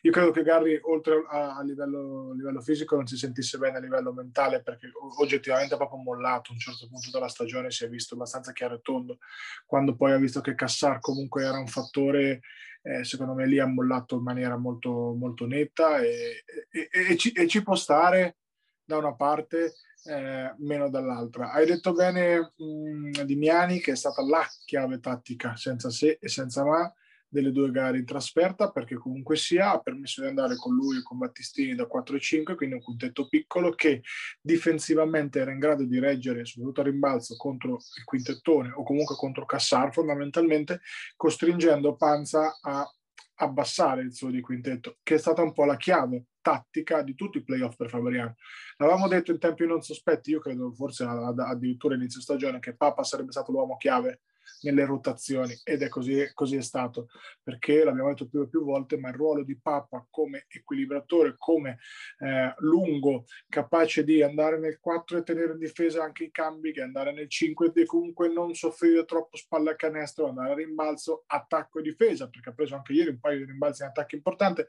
Io 0.03 0.13
credo 0.13 0.31
che 0.31 0.43
Garri, 0.43 0.79
oltre 0.83 1.25
a, 1.29 1.57
a, 1.57 1.63
livello, 1.63 2.31
a, 2.31 2.35
livello, 2.35 2.61
fisico, 2.61 2.97
non 2.97 3.07
si 3.07 3.17
sentisse 3.17 3.59
bene 3.59 3.79
a 3.79 3.81
livello 3.81 4.13
mentale, 4.13 4.63
perché 4.63 4.91
oggettivamente 5.19 5.75
ha 5.75 5.77
proprio 5.77 6.01
mollato 6.01 6.51
a 6.51 6.55
un 6.55 6.61
certo 6.61 6.89
punto 6.89 7.11
della 7.13 7.29
stagione, 7.29 7.71
si 7.71 7.85
è 7.85 7.89
visto 7.89 8.15
abbastanza 8.15 8.53
chiaro 8.53 8.77
e 8.77 8.81
tondo 8.81 9.19
quando 9.67 9.95
poi 9.97 10.13
ha 10.13 10.19
visto 10.19 10.41
che 10.41 10.55
Cassar 10.55 11.01
comunque 11.01 11.45
era 11.45 11.59
un 11.59 11.67
fattore, 11.67 12.41
eh, 12.83 13.05
secondo 13.05 13.35
me 13.35 13.47
lì 13.47 13.59
ha 13.59 13.67
mollato 13.67 14.17
in 14.17 14.23
maniera 14.23 14.57
molto, 14.57 15.15
molto 15.19 15.47
netta 15.47 15.99
e, 15.99 16.45
e, 16.71 16.89
e, 16.91 17.17
ci, 17.17 17.33
e, 17.33 17.47
ci, 17.47 17.63
può 17.63 17.75
stare 17.75 18.37
da 18.85 18.97
una 18.97 19.15
parte, 19.15 19.75
eh, 20.05 20.55
meno 20.59 20.89
dall'altra. 20.89 21.53
Hai 21.53 21.67
detto 21.67 21.93
bene 21.93 22.55
mh, 22.57 23.23
di 23.23 23.37
Miani 23.37 23.81
che 23.81 23.93
è 23.93 23.97
stata 23.97 24.23
la 24.23 24.47
chiave 24.65 25.01
tattica, 25.01 25.57
senza 25.57 25.91
se 25.91 26.19
e 26.21 26.29
senza 26.29 26.65
ma, 26.65 26.91
delle 27.29 27.53
due 27.53 27.71
gare 27.71 27.99
in 27.99 28.07
trasferta 28.07 28.71
perché 28.71 28.97
comunque 28.97 29.37
sia 29.37 29.73
ha 29.73 29.81
permesso 29.81 30.23
di 30.23 30.29
andare 30.29 30.57
con 30.57 30.75
lui 30.75 30.99
e 30.99 31.03
con 31.03 31.19
Battistini 31.19 31.75
da 31.75 31.87
4-5 31.87 32.55
quindi 32.57 32.77
un 32.77 32.83
quintetto 32.83 33.29
piccolo 33.29 33.71
che 33.71 34.03
difensivamente 34.41 35.39
era 35.39 35.53
in 35.53 35.59
grado 35.59 35.85
di 35.85 35.99
reggere 35.99 36.45
soprattutto 36.47 36.81
a 36.81 36.85
rimbalzo 36.85 37.37
contro 37.37 37.75
il 37.75 38.05
quintettone 38.05 38.73
o 38.75 38.83
comunque 38.83 39.15
contro 39.17 39.45
Cassar 39.45 39.93
fondamentalmente 39.93 40.81
costringendo 41.17 41.97
Panza 41.97 42.59
a 42.61 42.91
abbassare 43.41 44.03
il 44.03 44.15
suo 44.15 44.31
di 44.31 44.41
quintetto 44.41 44.97
che 45.03 45.15
è 45.15 45.19
stata 45.19 45.43
un 45.43 45.53
po' 45.53 45.65
la 45.65 45.77
chiave 45.77 46.25
tattica 46.41 47.03
di 47.03 47.15
tutti 47.15 47.39
i 47.39 47.45
playoff 47.45 47.77
per 47.77 47.91
Fabriano 47.91 48.37
l'avevamo 48.79 49.07
detto 49.07 49.33
in 49.33 49.39
tempi 49.39 49.67
non 49.67 49.83
sospetti 49.83 50.31
io 50.31 50.41
credo 50.41 50.73
forse 50.73 51.05
addirittura 51.05 51.95
inizio 51.95 52.21
stagione 52.21 52.59
che 52.59 52.75
Papa 52.75 53.05
sarebbe 53.05 53.33
stato 53.33 53.53
l'uomo 53.53 53.77
chiave 53.77 54.23
nelle 54.63 54.85
rotazioni 54.85 55.55
ed 55.65 55.83
è 55.83 55.89
così, 55.89 56.29
così 56.35 56.57
è 56.57 56.63
stato 56.63 57.09
perché 57.43 57.85
l'abbiamo 57.85 58.09
detto 58.09 58.29
più 58.29 58.43
e 58.43 58.49
più 58.49 58.65
volte 58.65 58.99
ma 58.99 59.09
il 59.09 59.15
ruolo 59.15 59.43
di 59.43 59.59
Papa 59.59 60.07
come 60.11 60.47
equilibratore 60.49 61.35
come 61.37 61.79
eh, 62.19 62.55
lungo 62.59 63.25
capace 63.49 64.05
di 64.05 64.23
andare 64.23 64.59
nel 64.59 64.79
4 64.81 65.19
e 65.19 65.23
tenere 65.23 65.53
in 65.53 65.59
difesa 65.59 66.03
anche 66.03 66.25
i 66.25 66.31
cambi 66.31 66.73
che 66.73 66.83
andare 66.83 67.13
nel 67.13 67.29
5 67.29 67.73
e 67.75 67.87
comunque 67.87 68.29
non 68.29 68.55
soffrire 68.55 69.05
troppo 69.05 69.37
spalla 69.37 69.73
a 69.73 69.77
canestro 69.77 70.29
andare 70.29 70.53
a 70.53 70.55
rimbalzo 70.55 71.25
attacco 71.27 71.79
e 71.79 71.83
difesa 71.83 72.29
perché 72.29 72.51
ha 72.51 72.53
preso 72.53 72.75
anche 72.75 72.93
ieri 72.93 73.11
un 73.11 73.21
paio 73.21 73.39
di 73.39 73.45
rimbalzi 73.45 73.83
in 73.83 73.89
attacco 73.89 74.15
importante. 74.15 74.69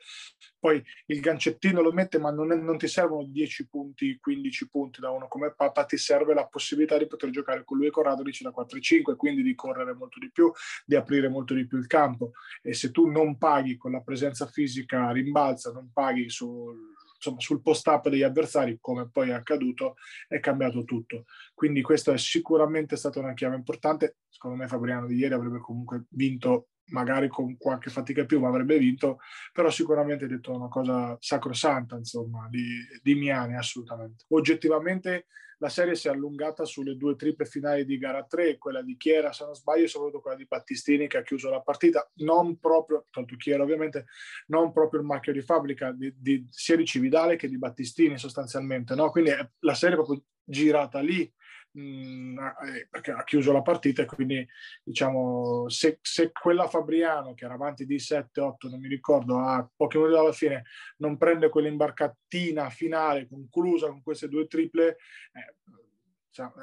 Poi 0.59 0.83
il 1.07 1.19
gancettino 1.19 1.81
lo 1.81 1.91
mette 1.91 2.19
ma 2.19 2.31
non, 2.31 2.51
è, 2.51 2.55
non 2.55 2.77
ti 2.77 2.87
servono 2.87 3.25
10 3.25 3.67
punti 3.67 4.17
15 4.19 4.69
punti 4.69 4.99
da 4.99 5.09
uno 5.09 5.27
come 5.27 5.53
Papa 5.53 5.85
ti 5.85 5.97
serve 5.97 6.33
la 6.33 6.47
possibilità 6.47 6.97
di 6.97 7.07
poter 7.07 7.29
giocare 7.29 7.63
con 7.63 7.77
lui 7.77 7.87
e 7.87 7.91
con 7.91 8.03
Radolic 8.03 8.41
da 8.41 8.51
4 8.51 8.77
e 8.77 8.81
5 8.81 9.15
quindi 9.15 9.41
di 9.41 9.55
correre 9.55 9.78
molto 9.93 10.19
di 10.19 10.29
più, 10.31 10.51
di 10.85 10.95
aprire 10.95 11.29
molto 11.29 11.53
di 11.53 11.67
più 11.67 11.77
il 11.77 11.87
campo 11.87 12.31
e 12.61 12.73
se 12.73 12.91
tu 12.91 13.07
non 13.07 13.37
paghi 13.37 13.77
con 13.77 13.91
la 13.91 14.01
presenza 14.01 14.45
fisica 14.47 15.11
rimbalza, 15.11 15.71
non 15.71 15.91
paghi 15.91 16.29
sul 16.29 16.97
insomma, 17.19 17.39
sul 17.39 17.61
post-up 17.61 18.09
degli 18.09 18.23
avversari, 18.23 18.77
come 18.79 19.09
poi 19.09 19.29
è 19.29 19.33
accaduto, 19.33 19.95
è 20.27 20.39
cambiato 20.39 20.85
tutto. 20.85 21.25
Quindi 21.53 21.81
questa 21.81 22.13
è 22.13 22.17
sicuramente 22.17 22.95
stata 22.95 23.19
una 23.19 23.33
chiave 23.33 23.55
importante. 23.55 24.17
Secondo 24.29 24.55
me 24.55 24.67
Fabriano 24.67 25.05
di 25.05 25.15
ieri 25.15 25.33
avrebbe 25.33 25.59
comunque 25.59 26.05
vinto 26.09 26.69
magari 26.89 27.27
con 27.27 27.55
qualche 27.57 27.91
fatica 27.91 28.25
più, 28.25 28.39
ma 28.39 28.47
avrebbe 28.47 28.77
vinto, 28.79 29.19
però 29.53 29.69
sicuramente 29.69 30.25
ha 30.25 30.27
detto 30.27 30.55
una 30.55 30.69
cosa 30.69 31.15
sacrosanta, 31.19 31.95
insomma, 31.95 32.47
di, 32.49 32.79
di 33.03 33.13
Miani, 33.13 33.55
assolutamente. 33.55 34.25
Oggettivamente 34.29 35.27
la 35.59 35.69
serie 35.69 35.95
si 35.95 36.07
è 36.07 36.11
allungata 36.11 36.65
sulle 36.65 36.95
due 36.95 37.15
triple 37.15 37.45
finali 37.45 37.85
di 37.85 37.97
gara 37.97 38.23
3, 38.23 38.57
quella 38.57 38.81
di 38.81 38.95
Chiera 38.97 39.31
se 39.31 39.43
non 39.45 39.55
sbaglio 39.55 39.83
e 39.83 39.87
soprattutto 39.87 40.21
quella 40.21 40.37
di 40.37 40.45
Battistini 40.45 41.07
che 41.07 41.17
ha 41.17 41.21
chiuso 41.21 41.49
la 41.49 41.61
partita, 41.61 42.09
non 42.15 42.59
proprio, 42.59 43.05
tanto 43.09 43.35
Chiera 43.35 43.63
ovviamente, 43.63 44.05
non 44.47 44.71
proprio 44.71 45.01
il 45.01 45.05
marchio 45.05 45.33
di 45.33 45.41
fabbrica 45.41 45.91
di, 45.91 46.13
di, 46.17 46.47
sia 46.49 46.75
di 46.75 46.85
Cividale 46.85 47.35
che 47.35 47.47
di 47.47 47.57
Battistini 47.57 48.17
sostanzialmente, 48.17 48.95
no? 48.95 49.09
quindi 49.11 49.31
la 49.59 49.73
serie 49.73 49.95
è 49.95 49.97
proprio 49.97 50.23
girata 50.43 50.99
lì 50.99 51.31
mh, 51.71 52.37
eh, 52.65 52.87
perché 52.89 53.11
ha 53.11 53.23
chiuso 53.23 53.51
la 53.51 53.61
partita 53.61 54.01
e 54.01 54.05
quindi 54.05 54.47
diciamo 54.83 55.69
se, 55.69 55.99
se, 56.01 56.31
quella 56.31 56.67
Fabriano 56.67 57.33
che 57.33 57.45
era 57.45 57.53
avanti 57.53 57.85
di 57.85 57.97
7-8 57.97 58.69
non 58.69 58.79
mi 58.79 58.87
ricordo 58.87 59.39
a 59.39 59.67
pochi 59.75 59.97
minuti 59.97 60.15
dalla 60.15 60.31
fine 60.31 60.63
non 60.97 61.17
prende 61.17 61.49
quell'imbarcatina 61.49 62.69
finale 62.69 63.27
conclusa 63.27 63.87
con 63.87 64.01
queste 64.01 64.27
due 64.27 64.47
triple 64.47 64.97
eh, 65.33 65.55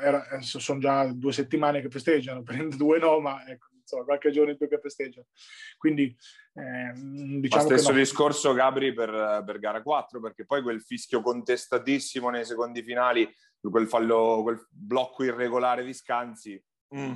era, 0.01 0.29
eh, 0.29 0.43
sono 0.43 0.79
già 0.79 1.07
due 1.13 1.33
settimane 1.33 1.81
che 1.81 1.91
festeggiano 1.91 2.43
prende 2.45 2.77
due 2.77 2.99
no 2.99 3.21
ma 3.21 3.47
ecco 3.47 3.69
insomma, 3.87 4.05
qualche 4.05 4.33
giorno 4.33 4.51
in 4.51 4.59
più 4.59 4.69
che 4.69 4.81
festeggiano. 4.81 5.27
Quindi 5.79 6.15
eh, 6.55 6.93
diciamo 7.41 7.63
Ma 7.63 7.69
stesso 7.69 7.93
no. 7.93 7.99
discorso 7.99 8.53
Gabri 8.53 8.93
per, 8.93 9.45
per, 9.47 9.59
gara 9.59 9.83
4, 9.83 10.21
perché 10.21 10.45
poi 10.45 10.63
quel 10.63 10.83
fischio 10.83 11.23
contestatissimo 11.23 12.29
nei 12.29 12.45
secondi 12.45 12.83
finali 12.83 13.33
quel, 13.61 13.89
fallo, 13.89 14.41
quel 14.43 14.67
blocco 14.71 15.25
irregolare 15.25 15.85
di 15.85 15.93
Scanzi, 15.93 16.63
mm. 16.97 17.15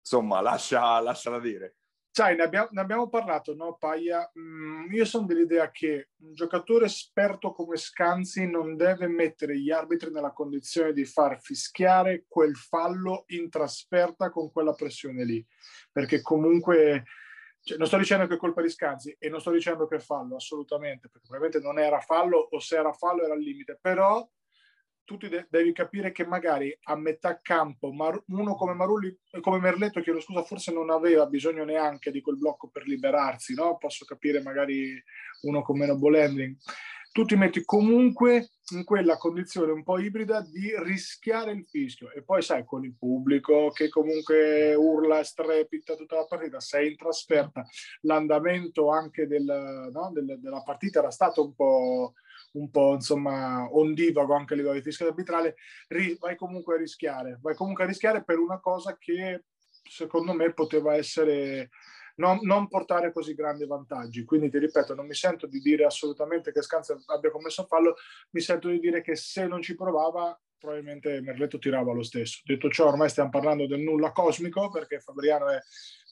insomma, 0.00 0.40
lascia, 0.40 1.00
lascia 1.00 1.30
da 1.30 1.40
dire. 1.40 1.76
Sai, 2.16 2.34
ne 2.34 2.44
abbiamo, 2.44 2.68
ne 2.70 2.80
abbiamo 2.80 3.10
parlato, 3.10 3.54
no, 3.54 3.76
Paia? 3.76 4.30
Mm, 4.38 4.90
io 4.90 5.04
sono 5.04 5.26
dell'idea 5.26 5.70
che 5.70 6.12
un 6.22 6.32
giocatore 6.32 6.86
esperto 6.86 7.52
come 7.52 7.76
Scanzi 7.76 8.48
non 8.48 8.74
deve 8.74 9.06
mettere 9.06 9.58
gli 9.58 9.70
arbitri 9.70 10.10
nella 10.10 10.32
condizione 10.32 10.94
di 10.94 11.04
far 11.04 11.38
fischiare 11.38 12.24
quel 12.26 12.56
fallo 12.56 13.24
in 13.26 13.50
trasferta 13.50 14.30
con 14.30 14.50
quella 14.50 14.72
pressione 14.72 15.26
lì, 15.26 15.46
perché 15.92 16.22
comunque 16.22 17.04
cioè, 17.60 17.76
non 17.76 17.86
sto 17.86 17.98
dicendo 17.98 18.26
che 18.26 18.34
è 18.34 18.38
colpa 18.38 18.62
di 18.62 18.70
Scanzi 18.70 19.14
e 19.18 19.28
non 19.28 19.40
sto 19.40 19.50
dicendo 19.50 19.86
che 19.86 19.96
è 19.96 20.00
fallo, 20.00 20.36
assolutamente, 20.36 21.10
perché 21.10 21.26
probabilmente 21.28 21.66
non 21.66 21.78
era 21.78 22.00
fallo 22.00 22.38
o 22.38 22.58
se 22.60 22.76
era 22.76 22.92
fallo 22.92 23.24
era 23.24 23.34
al 23.34 23.40
limite, 23.40 23.76
però 23.78 24.26
tu 25.06 25.16
de- 25.16 25.46
devi 25.48 25.72
capire 25.72 26.12
che 26.12 26.26
magari 26.26 26.76
a 26.82 26.96
metà 26.96 27.40
campo 27.40 27.92
Mar- 27.92 28.22
uno 28.26 28.54
come 28.54 28.74
Marulli, 28.74 29.16
come 29.40 29.58
Merletto, 29.58 30.02
chiedo 30.02 30.20
scusa, 30.20 30.42
forse 30.42 30.72
non 30.72 30.90
aveva 30.90 31.24
bisogno 31.26 31.64
neanche 31.64 32.10
di 32.10 32.20
quel 32.20 32.36
blocco 32.36 32.68
per 32.68 32.86
liberarsi, 32.86 33.54
no? 33.54 33.78
Posso 33.78 34.04
capire 34.04 34.42
magari 34.42 35.02
uno 35.42 35.62
con 35.62 35.78
meno 35.78 35.96
ball 35.96 36.16
handling. 36.16 36.56
Tu 37.12 37.24
ti 37.24 37.34
metti 37.34 37.64
comunque 37.64 38.50
in 38.72 38.84
quella 38.84 39.16
condizione 39.16 39.72
un 39.72 39.82
po' 39.82 39.98
ibrida 39.98 40.42
di 40.42 40.74
rischiare 40.82 41.52
il 41.52 41.64
fischio 41.64 42.10
e 42.12 42.22
poi 42.22 42.42
sai 42.42 42.64
con 42.64 42.84
il 42.84 42.94
pubblico 42.94 43.70
che 43.70 43.88
comunque 43.88 44.74
urla 44.74 45.20
e 45.20 45.24
strepita 45.24 45.94
tutta 45.94 46.16
la 46.16 46.26
partita, 46.26 46.60
sei 46.60 46.90
in 46.90 46.96
trasferta, 46.96 47.64
l'andamento 48.02 48.90
anche 48.90 49.26
del, 49.26 49.90
no? 49.92 50.10
del, 50.12 50.38
della 50.40 50.62
partita 50.62 50.98
era 50.98 51.10
stato 51.10 51.42
un 51.42 51.54
po' 51.54 52.14
un 52.56 52.70
po' 52.70 52.94
insomma 52.94 53.68
ondivago 53.70 54.34
anche 54.34 54.54
a 54.54 54.56
livello 54.56 54.74
di 54.74 54.82
fischio 54.82 55.06
arbitrale, 55.06 55.56
ri- 55.88 56.16
vai 56.18 56.36
comunque 56.36 56.74
a 56.74 56.78
rischiare, 56.78 57.38
vai 57.40 57.54
comunque 57.54 57.84
a 57.84 57.86
rischiare 57.86 58.24
per 58.24 58.38
una 58.38 58.60
cosa 58.60 58.96
che 58.98 59.44
secondo 59.88 60.32
me 60.32 60.52
poteva 60.52 60.94
essere 60.94 61.70
non, 62.16 62.38
non, 62.42 62.66
portare 62.68 63.12
così 63.12 63.34
grandi 63.34 63.66
vantaggi. 63.66 64.24
Quindi 64.24 64.50
ti 64.50 64.58
ripeto, 64.58 64.94
non 64.94 65.06
mi 65.06 65.14
sento 65.14 65.46
di 65.46 65.60
dire 65.60 65.84
assolutamente 65.84 66.50
che 66.50 66.62
Scanza 66.62 66.98
abbia 67.06 67.30
commesso 67.30 67.64
fallo, 67.66 67.96
mi 68.30 68.40
sento 68.40 68.68
di 68.68 68.78
dire 68.78 69.02
che 69.02 69.16
se 69.16 69.46
non 69.46 69.60
ci 69.60 69.74
provava 69.74 70.38
probabilmente 70.58 71.20
Merletto 71.20 71.58
tirava 71.58 71.92
lo 71.92 72.02
stesso. 72.02 72.40
Detto 72.44 72.70
ciò, 72.70 72.88
ormai 72.88 73.10
stiamo 73.10 73.28
parlando 73.28 73.66
del 73.66 73.80
nulla 73.80 74.12
cosmico 74.12 74.70
perché 74.70 74.98
Fabriano 74.98 75.48
è 75.50 75.60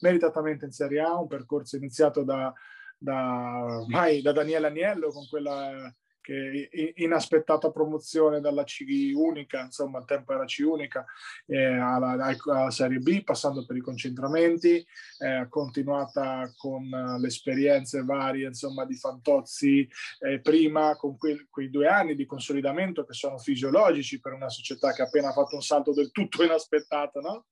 meritatamente 0.01 0.65
in 0.65 0.71
Serie 0.71 1.01
A, 1.01 1.19
un 1.19 1.27
percorso 1.27 1.75
iniziato 1.75 2.23
da, 2.23 2.53
da, 2.97 3.83
mai, 3.87 4.21
da 4.21 4.31
Daniele 4.31 4.67
Agnello 4.67 5.09
con 5.09 5.27
quella 5.27 5.91
che 6.25 6.93
inaspettata 6.95 7.69
promozione 7.69 8.39
dalla 8.39 8.63
C 8.63 8.83
unica, 9.13 9.61
insomma 9.61 9.99
al 9.99 10.05
tempo 10.05 10.33
era 10.33 10.45
C 10.45 10.63
unica, 10.65 11.05
eh, 11.45 11.65
alla, 11.65 12.17
alla, 12.45 12.71
Serie 12.71 12.97
B, 12.97 13.23
passando 13.23 13.63
per 13.63 13.75
i 13.75 13.81
concentramenti, 13.81 14.83
eh, 15.19 15.45
continuata 15.47 16.51
con 16.57 16.91
uh, 16.91 17.19
le 17.19 17.27
esperienze 17.27 18.01
varie 18.01 18.47
insomma 18.47 18.85
di 18.85 18.95
Fantozzi 18.95 19.87
eh, 20.21 20.39
prima, 20.39 20.95
con 20.95 21.15
que- 21.15 21.45
quei 21.47 21.69
due 21.69 21.87
anni 21.87 22.15
di 22.15 22.25
consolidamento 22.25 23.05
che 23.05 23.13
sono 23.13 23.37
fisiologici 23.37 24.19
per 24.19 24.33
una 24.33 24.49
società 24.49 24.93
che 24.93 25.03
ha 25.03 25.05
appena 25.05 25.31
fatto 25.31 25.53
un 25.53 25.61
salto 25.61 25.93
del 25.93 26.09
tutto 26.09 26.43
inaspettato, 26.43 27.21
no? 27.21 27.45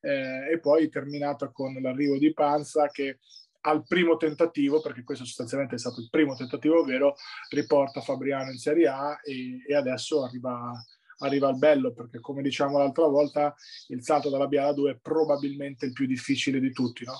Eh, 0.00 0.52
e 0.52 0.60
poi 0.60 0.88
terminata 0.88 1.48
con 1.50 1.74
l'arrivo 1.82 2.16
di 2.16 2.32
Panza 2.32 2.86
che 2.90 3.18
al 3.62 3.84
primo 3.86 4.16
tentativo, 4.16 4.80
perché 4.80 5.04
questo 5.04 5.24
sostanzialmente 5.24 5.74
è 5.74 5.78
stato 5.78 6.00
il 6.00 6.08
primo 6.10 6.34
tentativo 6.34 6.82
vero, 6.84 7.16
riporta 7.50 8.00
Fabriano 8.00 8.50
in 8.50 8.58
Serie 8.58 8.88
A 8.88 9.18
e, 9.22 9.62
e 9.66 9.74
adesso 9.74 10.24
arriva, 10.24 10.72
arriva, 11.18 11.48
al 11.48 11.58
bello, 11.58 11.92
perché 11.92 12.20
come 12.20 12.42
diciamo 12.42 12.78
l'altra 12.78 13.06
volta, 13.06 13.54
il 13.88 14.02
salto 14.02 14.30
dalla 14.30 14.46
B 14.46 14.54
alla 14.54 14.72
2 14.72 14.90
è 14.92 14.98
probabilmente 15.00 15.86
il 15.86 15.92
più 15.92 16.06
difficile 16.06 16.60
di 16.60 16.72
tutti, 16.72 17.04
no? 17.04 17.14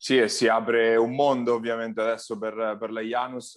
Sì, 0.00 0.16
e 0.16 0.28
si 0.28 0.46
apre 0.46 0.94
un 0.94 1.12
mondo 1.12 1.54
ovviamente 1.54 2.00
adesso 2.00 2.38
per, 2.38 2.76
per 2.78 2.92
la 2.92 3.00
Janus, 3.00 3.56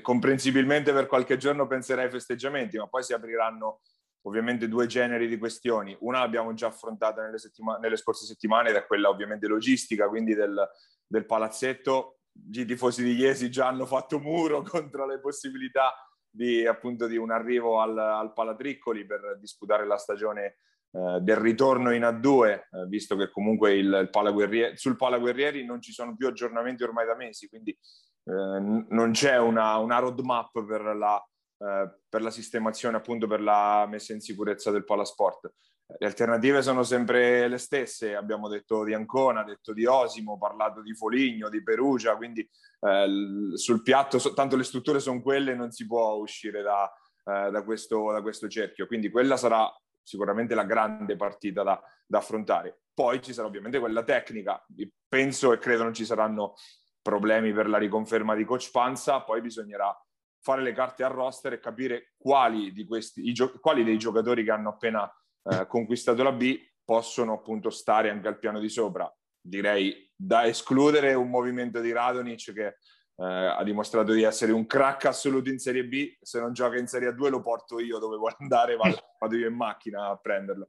comprensibilmente 0.00 0.94
per 0.94 1.06
qualche 1.06 1.36
giorno 1.36 1.66
penserei 1.66 2.06
ai 2.06 2.10
festeggiamenti, 2.10 2.78
ma 2.78 2.88
poi 2.88 3.02
si 3.02 3.12
apriranno 3.12 3.80
ovviamente 4.22 4.68
due 4.68 4.86
generi 4.86 5.28
di 5.28 5.38
questioni. 5.38 5.96
Una 6.00 6.20
l'abbiamo 6.20 6.52
già 6.54 6.68
affrontata 6.68 7.22
nelle, 7.22 7.38
settima- 7.38 7.78
nelle 7.78 7.96
scorse 7.96 8.26
settimane 8.26 8.70
ed 8.70 8.76
è 8.76 8.86
quella 8.86 9.08
ovviamente 9.08 9.46
logistica, 9.46 10.08
quindi 10.08 10.34
del, 10.34 10.68
del 11.06 11.26
palazzetto. 11.26 12.18
I 12.52 12.64
tifosi 12.64 13.02
di 13.02 13.14
Iesi 13.14 13.50
già 13.50 13.68
hanno 13.68 13.86
fatto 13.86 14.18
muro 14.18 14.62
contro 14.66 15.06
le 15.06 15.20
possibilità 15.20 15.94
di, 16.28 16.66
appunto, 16.66 17.06
di 17.06 17.16
un 17.16 17.30
arrivo 17.30 17.80
al, 17.80 17.98
al 17.98 18.32
Palatriccoli 18.32 19.04
per 19.04 19.38
disputare 19.40 19.86
la 19.86 19.96
stagione 19.96 20.58
eh, 20.92 21.18
del 21.20 21.36
ritorno 21.36 21.92
in 21.92 22.02
A2, 22.02 22.48
eh, 22.50 22.86
visto 22.88 23.16
che 23.16 23.30
comunque 23.30 23.76
il, 23.76 23.98
il 24.02 24.10
Palaguerrieri, 24.10 24.76
sul 24.76 24.96
Palaguerrieri 24.96 25.64
non 25.64 25.80
ci 25.80 25.92
sono 25.92 26.14
più 26.16 26.28
aggiornamenti 26.28 26.82
ormai 26.82 27.06
da 27.06 27.16
mesi, 27.16 27.48
quindi 27.48 27.70
eh, 27.70 28.84
non 28.88 29.10
c'è 29.12 29.38
una, 29.38 29.76
una 29.76 29.98
roadmap 29.98 30.64
per 30.64 30.82
la 30.96 31.24
eh, 31.62 31.90
per 32.08 32.22
la 32.22 32.30
sistemazione, 32.30 32.96
appunto 32.96 33.26
per 33.26 33.42
la 33.42 33.86
messa 33.86 34.14
in 34.14 34.20
sicurezza 34.20 34.70
del 34.70 34.84
palasport. 34.84 35.52
Le 35.98 36.06
alternative 36.06 36.62
sono 36.62 36.82
sempre 36.84 37.48
le 37.48 37.58
stesse, 37.58 38.14
abbiamo 38.14 38.48
detto 38.48 38.82
di 38.82 38.94
Ancona, 38.94 39.42
detto 39.42 39.72
di 39.74 39.84
Osimo, 39.84 40.38
parlato 40.38 40.80
di 40.80 40.94
Foligno, 40.94 41.50
di 41.50 41.62
Perugia, 41.62 42.16
quindi 42.16 42.48
eh, 42.80 43.06
sul 43.54 43.82
piatto, 43.82 44.18
tanto 44.32 44.56
le 44.56 44.62
strutture 44.62 45.00
sono 45.00 45.20
quelle, 45.20 45.54
non 45.54 45.70
si 45.70 45.86
può 45.86 46.14
uscire 46.14 46.62
da, 46.62 46.90
eh, 47.24 47.50
da, 47.50 47.62
questo, 47.62 48.10
da 48.10 48.22
questo, 48.22 48.48
cerchio, 48.48 48.86
quindi 48.86 49.10
quella 49.10 49.36
sarà 49.36 49.70
sicuramente 50.02 50.54
la 50.54 50.64
grande 50.64 51.16
partita 51.16 51.62
da, 51.62 51.78
da 52.06 52.18
affrontare. 52.18 52.82
Poi 52.94 53.20
ci 53.20 53.34
sarà 53.34 53.48
ovviamente 53.48 53.78
quella 53.78 54.02
tecnica, 54.02 54.64
penso 55.08 55.52
e 55.52 55.58
credo 55.58 55.82
non 55.82 55.92
ci 55.92 56.06
saranno 56.06 56.54
problemi 57.02 57.52
per 57.52 57.68
la 57.68 57.78
riconferma 57.78 58.34
di 58.34 58.44
Coach 58.44 58.70
Panza, 58.70 59.22
poi 59.22 59.40
bisognerà 59.40 59.94
fare 60.40 60.62
le 60.62 60.72
carte 60.72 61.02
al 61.02 61.12
roster 61.12 61.54
e 61.54 61.60
capire 61.60 62.12
quali, 62.16 62.72
di 62.72 62.86
questi, 62.86 63.32
gio- 63.32 63.58
quali 63.60 63.84
dei 63.84 63.98
giocatori 63.98 64.44
che 64.44 64.50
hanno 64.50 64.70
appena 64.70 65.10
eh, 65.44 65.66
conquistato 65.66 66.22
la 66.22 66.32
B 66.32 66.58
possono 66.84 67.34
appunto 67.34 67.70
stare 67.70 68.10
anche 68.10 68.28
al 68.28 68.38
piano 68.38 68.58
di 68.58 68.68
sopra. 68.68 69.12
Direi 69.40 70.10
da 70.14 70.46
escludere 70.46 71.14
un 71.14 71.30
movimento 71.30 71.80
di 71.80 71.92
Radonic 71.92 72.52
che 72.52 72.66
eh, 72.66 73.24
ha 73.24 73.62
dimostrato 73.62 74.12
di 74.12 74.22
essere 74.22 74.52
un 74.52 74.66
crack 74.66 75.06
assoluto 75.06 75.50
in 75.50 75.58
Serie 75.58 75.84
B. 75.84 76.16
Se 76.20 76.40
non 76.40 76.52
gioca 76.52 76.78
in 76.78 76.86
Serie 76.86 77.10
A2 77.10 77.28
lo 77.28 77.42
porto 77.42 77.78
io 77.78 77.98
dove 77.98 78.16
vuole 78.16 78.36
andare, 78.38 78.76
vado, 78.76 78.96
vado 79.18 79.36
io 79.36 79.48
in 79.48 79.54
macchina 79.54 80.08
a 80.08 80.16
prenderlo. 80.16 80.68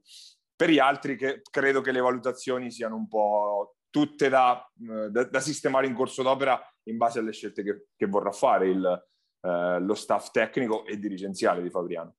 Per 0.54 0.70
gli 0.70 0.78
altri 0.78 1.16
che 1.16 1.42
credo 1.50 1.80
che 1.80 1.92
le 1.92 2.00
valutazioni 2.00 2.70
siano 2.70 2.94
un 2.94 3.08
po' 3.08 3.76
tutte 3.90 4.28
da, 4.28 4.64
eh, 4.80 5.10
da, 5.10 5.24
da 5.24 5.40
sistemare 5.40 5.86
in 5.86 5.94
corso 5.94 6.22
d'opera 6.22 6.60
in 6.84 6.96
base 6.96 7.18
alle 7.18 7.32
scelte 7.32 7.62
che, 7.62 7.86
che 7.96 8.06
vorrà 8.06 8.32
fare 8.32 8.68
il, 8.68 9.11
eh, 9.42 9.80
lo 9.80 9.94
staff 9.94 10.30
tecnico 10.30 10.86
e 10.86 10.98
dirigenziale 10.98 11.62
di 11.62 11.70
Fabriano. 11.70 12.16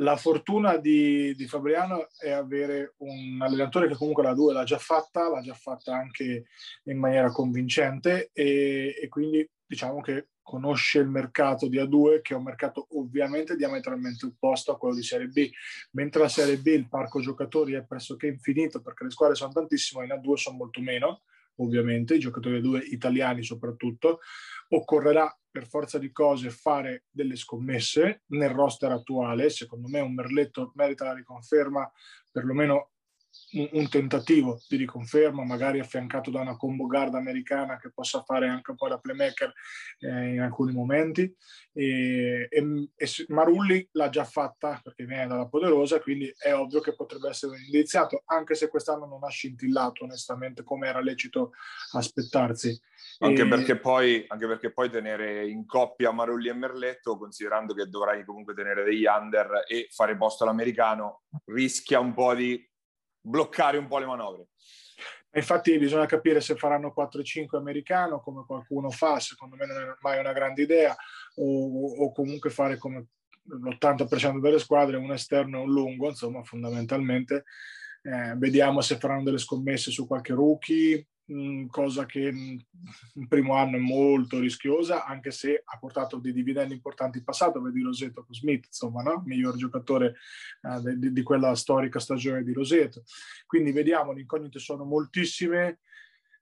La 0.00 0.16
fortuna 0.16 0.76
di, 0.76 1.34
di, 1.34 1.46
Fabriano 1.46 2.08
è 2.18 2.30
avere 2.30 2.94
un 2.98 3.38
allenatore 3.40 3.88
che 3.88 3.94
comunque 3.94 4.22
la 4.22 4.34
2 4.34 4.52
l'ha 4.52 4.64
già 4.64 4.76
fatta, 4.76 5.30
l'ha 5.30 5.40
già 5.40 5.54
fatta 5.54 5.94
anche 5.94 6.44
in 6.84 6.98
maniera 6.98 7.30
convincente 7.30 8.28
e, 8.34 8.94
e 9.00 9.08
quindi 9.08 9.48
diciamo 9.64 10.02
che 10.02 10.28
conosce 10.42 10.98
il 10.98 11.08
mercato 11.08 11.66
di 11.66 11.78
A2 11.78 12.20
che 12.20 12.34
è 12.34 12.36
un 12.36 12.44
mercato 12.44 12.88
ovviamente 12.90 13.56
diametralmente 13.56 14.26
opposto 14.26 14.70
a 14.70 14.76
quello 14.76 14.94
di 14.94 15.02
Serie 15.02 15.28
B, 15.28 15.50
mentre 15.92 16.20
la 16.20 16.28
Serie 16.28 16.58
B 16.58 16.66
il 16.66 16.88
parco 16.88 17.20
giocatori 17.20 17.72
è 17.72 17.82
pressoché 17.82 18.26
infinito 18.26 18.82
perché 18.82 19.04
le 19.04 19.10
squadre 19.10 19.34
sono 19.34 19.52
tantissime, 19.52 20.04
in 20.04 20.12
A2 20.12 20.34
sono 20.34 20.58
molto 20.58 20.82
meno, 20.82 21.22
ovviamente, 21.56 22.14
i 22.14 22.20
giocatori 22.20 22.60
A2 22.60 22.92
italiani 22.92 23.42
soprattutto, 23.42 24.20
occorrerà 24.70 25.34
per 25.50 25.66
forza 25.66 25.98
di 25.98 26.12
cose 26.12 26.50
fare 26.50 27.04
delle 27.10 27.36
scommesse 27.36 28.22
nel 28.26 28.50
roster 28.50 28.92
attuale, 28.92 29.48
secondo 29.48 29.88
me 29.88 30.00
un 30.00 30.12
Merletto 30.12 30.72
merita 30.74 31.04
la 31.06 31.14
riconferma 31.14 31.90
perlomeno 32.30 32.90
un, 33.52 33.68
un, 33.72 33.88
tentativo 33.88 34.60
di 34.68 34.76
riconferma, 34.76 35.44
magari 35.44 35.78
affiancato 35.78 36.30
da 36.30 36.40
una 36.40 36.56
combo 36.56 36.86
guard 36.86 37.14
americana 37.14 37.78
che 37.78 37.90
possa 37.92 38.22
fare 38.22 38.48
anche 38.48 38.70
un 38.72 38.76
po' 38.76 38.88
da 38.88 38.98
playmaker 38.98 39.52
eh, 40.00 40.34
in 40.34 40.40
alcuni 40.40 40.72
momenti. 40.72 41.34
E, 41.72 42.48
e, 42.50 42.90
e, 42.94 43.08
Marulli 43.28 43.88
l'ha 43.92 44.08
già 44.08 44.24
fatta 44.24 44.80
perché 44.82 45.04
viene 45.04 45.26
dalla 45.26 45.46
Poderosa, 45.46 46.00
quindi 46.00 46.32
è 46.36 46.54
ovvio 46.54 46.80
che 46.80 46.94
potrebbe 46.94 47.28
essere 47.28 47.52
un 47.52 47.62
indiziato, 47.62 48.22
anche 48.26 48.54
se 48.54 48.68
quest'anno 48.68 49.06
non 49.06 49.22
ha 49.24 49.28
scintillato 49.28 50.04
onestamente 50.04 50.62
come 50.62 50.88
era 50.88 51.00
lecito 51.00 51.52
aspettarsi. 51.92 52.78
Anche, 53.18 53.42
e... 53.42 53.48
perché 53.48 53.78
poi, 53.78 54.24
anche 54.28 54.46
perché 54.46 54.72
poi 54.72 54.90
tenere 54.90 55.46
in 55.48 55.66
coppia 55.66 56.10
Marulli 56.10 56.48
e 56.48 56.54
Merletto, 56.54 57.16
considerando 57.16 57.74
che 57.74 57.86
dovrai 57.86 58.24
comunque 58.24 58.54
tenere 58.54 58.84
degli 58.84 59.04
under 59.06 59.64
e 59.66 59.88
fare 59.90 60.16
posto 60.16 60.44
all'americano, 60.44 61.22
rischia 61.46 62.00
un 62.00 62.12
po' 62.12 62.34
di 62.34 62.62
bloccare 63.26 63.78
un 63.78 63.86
po' 63.86 63.98
le 63.98 64.06
manovre. 64.06 64.46
Infatti 65.32 65.76
bisogna 65.78 66.06
capire 66.06 66.40
se 66.40 66.56
faranno 66.56 66.94
4-5 66.96 67.56
americano 67.56 68.20
come 68.20 68.44
qualcuno 68.46 68.90
fa, 68.90 69.20
secondo 69.20 69.56
me 69.56 69.66
non 69.66 69.76
è 69.76 69.96
mai 70.00 70.18
una 70.18 70.32
grande 70.32 70.62
idea, 70.62 70.96
o, 71.36 72.04
o 72.04 72.12
comunque 72.12 72.48
fare 72.48 72.78
come 72.78 73.08
l'80% 73.42 74.40
delle 74.40 74.58
squadre, 74.58 74.96
un 74.96 75.12
esterno 75.12 75.58
e 75.58 75.62
un 75.62 75.70
lungo, 75.70 76.08
insomma 76.08 76.42
fondamentalmente. 76.42 77.44
Eh, 78.02 78.34
vediamo 78.36 78.80
se 78.80 78.96
faranno 78.96 79.24
delle 79.24 79.38
scommesse 79.38 79.90
su 79.90 80.06
qualche 80.06 80.32
rookie, 80.32 81.06
Mm, 81.32 81.66
cosa 81.66 82.06
che 82.06 82.20
in 82.20 83.26
primo 83.26 83.54
anno 83.56 83.76
è 83.76 83.80
molto 83.80 84.38
rischiosa, 84.38 85.04
anche 85.04 85.32
se 85.32 85.60
ha 85.64 85.76
portato 85.76 86.18
dei 86.18 86.32
dividendi 86.32 86.72
importanti 86.72 87.18
in 87.18 87.24
passato, 87.24 87.60
vedi 87.60 87.82
Roseto 87.82 88.24
con 88.24 88.32
Smith, 88.32 88.66
insomma, 88.66 89.02
no? 89.02 89.24
miglior 89.26 89.56
giocatore 89.56 90.14
eh, 90.62 90.96
di, 90.96 91.12
di, 91.12 91.22
quella 91.22 91.56
storica 91.56 91.98
stagione 91.98 92.44
di 92.44 92.52
Roseto. 92.52 93.02
Quindi 93.44 93.72
vediamo, 93.72 94.12
le 94.12 94.20
incognite 94.20 94.60
sono 94.60 94.84
moltissime. 94.84 95.80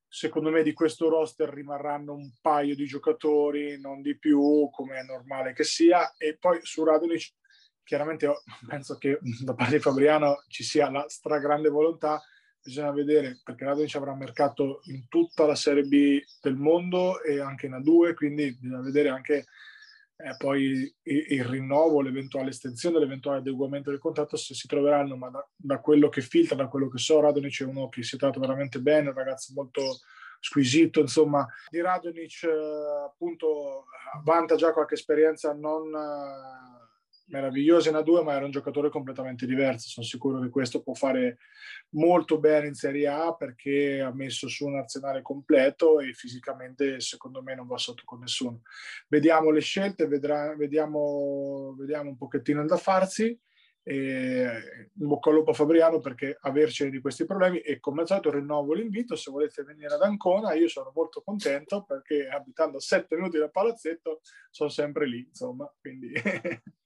Secondo 0.07 0.50
me 0.50 0.62
di 0.62 0.75
questo 0.75 1.09
roster 1.09 1.49
rimarranno 1.49 2.12
un 2.12 2.31
paio 2.43 2.75
di 2.76 2.85
giocatori, 2.85 3.81
non 3.81 4.03
di 4.03 4.19
più, 4.19 4.69
come 4.71 4.99
è 4.99 5.03
normale 5.03 5.55
che 5.55 5.64
sia. 5.64 6.14
E 6.19 6.37
poi 6.37 6.61
su 6.62 6.85
Radonic, 6.85 7.33
chiaramente 7.83 8.31
penso 8.69 8.99
che 8.99 9.19
da 9.43 9.55
parte 9.55 9.76
di 9.76 9.83
Fabriano 9.83 10.45
ci 10.49 10.62
sia 10.62 10.91
la 10.91 11.07
stragrande 11.09 11.71
volontà 11.71 12.23
bisogna 12.64 12.92
vedere 12.92 13.40
perché 13.44 13.64
Radonic 13.64 13.94
avrà 13.94 14.14
mercato 14.14 14.80
in 14.85 15.06
tutta 15.09 15.44
la 15.44 15.54
Serie 15.54 15.83
B 15.83 16.23
del 16.40 16.56
mondo 16.56 17.23
e 17.23 17.38
anche 17.38 17.66
in 17.66 17.73
A2, 17.73 18.14
quindi 18.14 18.56
bisogna 18.59 18.80
vedere 18.80 19.11
anche 19.11 19.44
eh, 20.16 20.35
poi 20.38 20.62
il, 20.62 20.94
il, 21.02 21.44
rinnovo, 21.44 22.00
l'eventuale 22.00 22.50
estensione, 22.50 22.99
l'eventuale 22.99 23.38
adeguamento 23.38 23.90
del 23.90 23.99
contratto 23.99 24.37
se 24.37 24.54
si 24.54 24.66
troveranno, 24.66 25.16
ma 25.16 25.28
da, 25.28 25.47
da, 25.54 25.78
quello 25.80 26.09
che 26.09 26.23
filtra, 26.23 26.56
da 26.56 26.68
quello 26.68 26.88
che 26.88 26.99
so, 26.99 27.21
Radonic 27.21 27.61
è 27.61 27.66
uno 27.66 27.90
che 27.90 28.02
si 28.02 28.16
tratta 28.16 28.40
veramente 28.40 28.80
bene, 28.80 29.09
un 29.09 29.14
ragazzo 29.14 29.52
molto 29.54 29.99
squisito, 30.40 31.00
insomma, 31.00 31.47
di 31.68 31.83
Radonic 31.83 32.44
eh, 32.44 33.04
appunto 33.04 33.87
vanta 34.23 34.54
già 34.54 34.73
qualche 34.73 34.94
esperienza 34.94 35.52
non... 35.52 35.92
Eh, 35.94 36.83
meravigliosa 37.26 37.90
in 37.90 37.97
A2, 37.97 38.23
ma 38.23 38.35
era 38.35 38.45
un 38.45 38.50
giocatore 38.50 38.90
completamente 38.90 39.47
diverso. 39.47 39.88
Sono 39.88 40.07
sicuro 40.07 40.40
che 40.40 40.49
questo 40.49 40.83
può 40.83 40.95
fare 40.95 41.38
molto 41.90 42.38
bene 42.38 42.66
in 42.66 42.75
Serie 42.75 43.07
A 43.09 43.35
perché 43.35 44.00
ha 44.00 44.12
messo 44.12 44.49
su 44.49 44.66
un 44.66 44.76
arsenale 44.76 45.23
completo 45.23 46.00
e 46.00 46.12
fisicamente 46.12 47.00
secondo 47.00 47.42
me 47.42 47.55
non 47.55 47.66
va 47.66 47.79
sotto 47.79 48.03
con 48.05 48.20
nessuno. 48.20 48.62
Vediamo 49.09 49.51
le 49.51 49.61
scelte, 49.61 50.07
vedrà, 50.07 50.55
vediamo, 50.57 51.75
vediamo 51.79 52.11
un 52.11 52.16
pochettino 52.16 52.64
da 52.64 52.77
farsi. 52.77 53.38
E 53.87 54.90
in 54.96 55.07
bocca 55.07 55.29
al 55.29 55.37
lupo 55.37 55.51
a 55.51 55.53
Fabriano 55.53 56.01
perché 56.01 56.38
avercene 56.40 56.88
di 56.88 57.03
questi 57.03 57.27
problemi 57.27 57.59
e 57.59 57.81
come 57.81 58.01
al 58.01 58.07
solito 58.07 58.31
rinnovo 58.31 58.72
l'invito 58.72 59.14
se 59.14 59.31
volete 59.31 59.62
venire 59.62 59.92
ad 59.92 60.01
Ancona 60.01 60.55
io 60.55 60.68
sono 60.68 60.90
molto 60.94 61.20
contento 61.20 61.85
perché 61.85 62.27
abitando 62.27 62.79
a 62.79 62.81
sette 62.81 63.14
minuti 63.14 63.37
dal 63.37 63.51
palazzetto 63.51 64.22
sono 64.48 64.70
sempre 64.70 65.07
lì 65.07 65.18
insomma 65.18 65.70
quindi 65.79 66.14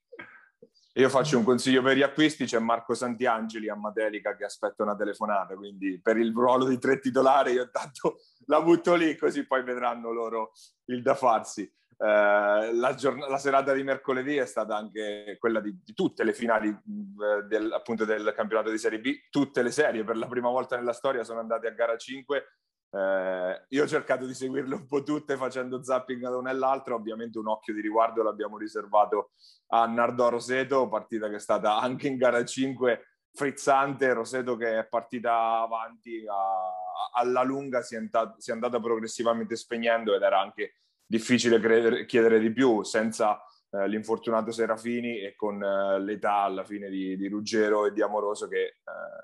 Io 0.99 1.09
faccio 1.09 1.39
un 1.39 1.45
consiglio 1.45 1.81
per 1.81 1.97
gli 1.97 2.03
acquisti, 2.03 2.45
c'è 2.45 2.59
Marco 2.59 2.93
Santiangeli 2.93 3.69
a 3.69 3.77
Matelica 3.77 4.35
che 4.35 4.45
aspetta 4.45 4.83
una 4.83 4.97
telefonata, 4.97 5.55
quindi 5.55 6.01
per 6.03 6.17
il 6.17 6.33
ruolo 6.33 6.67
di 6.67 6.77
tre 6.79 6.99
titolari 6.99 7.53
io 7.53 7.71
tanto 7.71 8.19
la 8.47 8.61
butto 8.61 8.97
lì 8.97 9.17
così 9.17 9.47
poi 9.47 9.63
vedranno 9.63 10.11
loro 10.11 10.51
il 10.87 11.01
da 11.01 11.15
farsi. 11.15 11.63
Eh, 11.63 12.73
la, 12.75 12.95
giorn- 12.97 13.29
la, 13.29 13.39
serata 13.39 13.73
di 13.75 13.85
mercoledì 13.85 14.39
è 14.39 14.47
stata 14.47 14.77
anche 14.77 15.37
quella 15.39 15.61
di, 15.61 15.79
di 15.85 15.95
tutte 15.95 16.25
le 16.25 16.33
finali 16.33 16.69
eh, 16.69 17.45
del, 17.47 17.73
appunto 17.73 18.05
del 18.05 18.33
campionato 18.35 18.71
di 18.71 18.79
Serie 18.79 18.99
B, 18.99 19.29
tutte 19.31 19.63
le 19.63 19.71
serie 19.71 20.03
per 20.03 20.17
la 20.17 20.27
prima 20.27 20.49
volta 20.49 20.77
nella 20.77 20.93
storia 20.93 21.23
sono 21.23 21.39
andate 21.39 21.69
a 21.69 21.73
gara 21.73 21.97
5 21.97 22.45
eh, 22.91 23.65
io 23.69 23.83
ho 23.83 23.87
cercato 23.87 24.25
di 24.25 24.35
seguirle 24.35 24.75
un 24.75 24.87
po' 24.87 25.03
tutte 25.03 25.37
facendo 25.37 25.83
zapping 25.83 26.23
da 26.23 26.37
una 26.37 26.51
e 26.51 26.93
ovviamente 26.93 27.39
un 27.39 27.49
occhio 27.49 27.75
di 27.75 27.81
riguardo 27.81 28.23
l'abbiamo 28.23 28.57
riservato 28.57 29.33
a 29.69 29.87
Nardò 29.87 30.31
Roseto, 30.31 30.89
partita 30.89 31.29
che 31.29 31.37
è 31.37 31.41
stata 31.41 31.79
anche 31.79 32.09
in 32.09 32.17
gara 32.17 32.45
5 32.45 33.03
frizzante, 33.33 34.13
Roseto 34.13 34.57
che 34.57 34.79
è 34.79 34.87
partita 34.87 35.61
avanti 35.61 36.25
a, 36.27 37.21
alla 37.21 37.43
lunga 37.43 37.83
si 37.83 37.95
è, 37.95 37.99
andata, 37.99 38.35
si 38.39 38.51
è 38.51 38.53
andata 38.55 38.81
progressivamente 38.81 39.55
spegnendo 39.55 40.15
ed 40.15 40.23
era 40.23 40.41
anche 40.41 40.77
difficile 41.05 41.61
credere, 41.61 42.07
chiedere 42.07 42.39
di 42.39 42.53
più 42.53 42.83
senza 42.83 43.43
eh, 43.71 43.89
l'infortunato 43.89 44.51
Serafini 44.51 45.21
e 45.21 45.35
con 45.35 45.63
eh, 45.63 46.01
l'età 46.01 46.43
alla 46.43 46.65
fine 46.65 46.89
di, 46.89 47.17
di, 47.17 47.29
Ruggero 47.29 47.87
e 47.87 47.93
di 47.93 48.03
Amoroso 48.03 48.49
che 48.49 48.63
eh, 48.63 48.73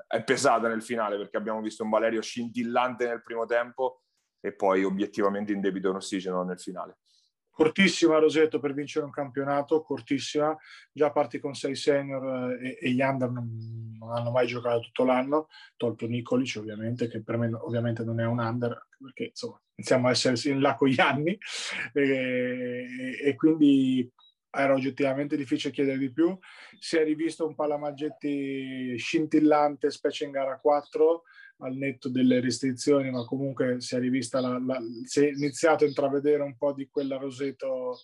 è 0.07 0.23
pesata 0.23 0.69
nel 0.69 0.83
finale 0.83 1.17
perché 1.17 1.37
abbiamo 1.37 1.61
visto 1.61 1.83
un 1.83 1.91
Valerio 1.91 2.21
scintillante 2.21 3.07
nel 3.07 3.23
primo 3.23 3.47
tempo 3.47 4.03
e 4.41 4.53
poi 4.53 4.85
obiettivamente 4.85 5.53
in 5.53 5.61
debito 5.61 5.89
in 5.89 5.97
ossigeno 5.97 6.43
nel 6.43 6.61
finale. 6.61 6.99
Cortissima 7.55 8.19
Rosetto 8.19 8.59
per 8.59 8.75
vincere 8.75 9.05
un 9.05 9.13
campionato, 9.13 9.81
cortissima, 9.83 10.57
già 10.93 11.13
parti 11.13 11.39
con 11.39 11.55
sei 11.55 11.77
senior 11.77 12.51
eh, 12.51 12.69
e, 12.69 12.79
e 12.81 12.91
gli 12.91 13.01
under 13.01 13.31
non, 13.31 13.97
non, 13.97 14.11
hanno 14.11 14.33
mai 14.33 14.49
giocato 14.49 14.81
tutto 14.81 15.05
l'anno, 15.05 15.47
tolto 15.77 16.07
Nicolic 16.07 16.57
ovviamente, 16.59 17.07
che 17.07 17.23
per 17.23 17.37
me 17.37 17.51
ovviamente 17.55 18.03
non 18.03 18.19
è 18.19 18.27
un 18.27 18.41
under, 18.41 18.89
perché 18.99 19.27
insomma 19.27 19.63
iniziamo 19.77 20.09
a 20.09 20.11
essere 20.11 20.37
in 20.51 20.61
là 20.61 20.75
con 20.75 20.89
gli 20.89 21.01
anni, 21.01 21.39
e, 21.95 23.21
e 23.23 23.35
quindi 23.37 24.13
era 24.55 24.75
oggettivamente 24.75 25.37
difficile 25.37 25.73
chiedere 25.73 25.99
di 25.99 26.12
più. 26.12 26.37
Si 26.79 26.97
è 26.97 27.05
rivisto 27.05 27.47
un 27.47 27.55
Palamaggetti 27.55 28.97
scintillante, 28.97 29.90
specie 29.90 30.25
in 30.25 30.31
gara 30.31 30.59
4, 30.59 31.23
al 31.59 31.75
netto 31.77 32.09
delle 32.09 32.40
restrizioni, 32.40 33.11
ma 33.11 33.25
comunque 33.25 33.81
si 33.81 33.95
è 33.95 33.99
rivista 33.99 34.40
la, 34.40 34.59
la, 34.59 34.81
si 35.05 35.25
è 35.25 35.29
iniziato 35.29 35.85
a 35.85 35.88
intravedere 35.88 36.43
un 36.43 36.57
po' 36.57 36.73
di 36.73 36.88
quella 36.88 37.17
roseto 37.17 37.99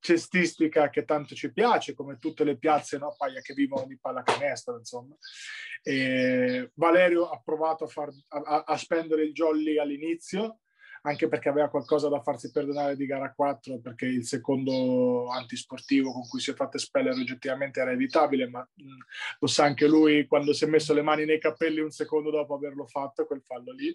cestistica 0.00 0.90
che 0.90 1.04
tanto 1.04 1.34
ci 1.34 1.52
piace, 1.52 1.94
come 1.94 2.18
tutte 2.18 2.44
le 2.44 2.56
piazze 2.56 2.98
no, 2.98 3.14
paia 3.16 3.40
che 3.40 3.54
vivono 3.54 3.86
di 3.86 3.98
pallacanestro, 3.98 4.78
insomma. 4.78 5.16
E 5.82 6.70
Valerio 6.74 7.28
ha 7.28 7.40
provato 7.44 7.84
a, 7.84 7.88
far, 7.88 8.10
a, 8.28 8.64
a 8.66 8.76
spendere 8.76 9.22
il 9.22 9.32
jolly 9.32 9.78
all'inizio, 9.78 10.60
anche 11.02 11.28
perché 11.28 11.48
aveva 11.48 11.68
qualcosa 11.68 12.08
da 12.08 12.20
farsi 12.20 12.50
perdonare 12.50 12.96
di 12.96 13.06
gara 13.06 13.32
4 13.32 13.78
perché 13.78 14.06
il 14.06 14.24
secondo 14.24 15.28
antisportivo 15.30 16.12
con 16.12 16.26
cui 16.28 16.40
si 16.40 16.50
è 16.50 16.54
fatto 16.54 16.76
espellere 16.76 17.20
oggettivamente 17.20 17.80
era 17.80 17.92
evitabile 17.92 18.48
ma 18.48 18.60
mh, 18.60 18.82
lo 19.40 19.46
sa 19.46 19.64
anche 19.64 19.86
lui 19.86 20.26
quando 20.26 20.52
si 20.52 20.64
è 20.64 20.68
messo 20.68 20.92
le 20.94 21.02
mani 21.02 21.24
nei 21.24 21.38
capelli 21.38 21.80
un 21.80 21.90
secondo 21.90 22.30
dopo 22.30 22.54
averlo 22.54 22.86
fatto 22.86 23.26
quel 23.26 23.42
fallo 23.42 23.72
lì 23.72 23.94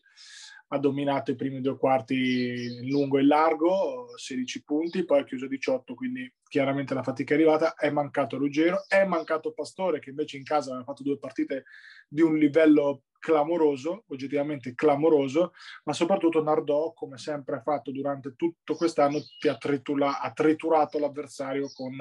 ha 0.73 0.77
dominato 0.79 1.31
i 1.31 1.35
primi 1.35 1.61
due 1.61 1.77
quarti 1.77 2.79
in 2.81 2.89
lungo 2.89 3.19
e 3.19 3.23
largo 3.23 4.11
16 4.15 4.63
punti 4.63 5.05
poi 5.05 5.19
ha 5.19 5.23
chiuso 5.23 5.47
18 5.47 5.93
quindi 5.93 6.31
chiaramente 6.53 6.93
la 6.93 7.03
fatica 7.03 7.33
è 7.33 7.37
arrivata. 7.37 7.75
È 7.75 7.89
mancato 7.89 8.37
Ruggero 8.37 8.85
è 8.87 9.05
mancato 9.05 9.53
Pastore 9.53 9.99
che 9.99 10.09
invece 10.09 10.37
in 10.37 10.43
casa 10.43 10.69
aveva 10.69 10.85
fatto 10.85 11.03
due 11.03 11.17
partite 11.17 11.65
di 12.07 12.21
un 12.21 12.37
livello 12.37 13.03
clamoroso, 13.19 14.03
oggettivamente 14.07 14.75
clamoroso, 14.75 15.53
ma 15.85 15.93
soprattutto 15.93 16.43
Nardò, 16.43 16.91
come 16.91 17.17
sempre 17.17 17.55
ha 17.55 17.61
fatto 17.61 17.89
durante 17.91 18.35
tutto 18.35 18.75
quest'anno, 18.75 19.17
ha, 19.17 19.57
tritula, 19.57 20.19
ha 20.19 20.31
triturato 20.33 20.99
l'avversario 20.99 21.69
con, 21.73 21.95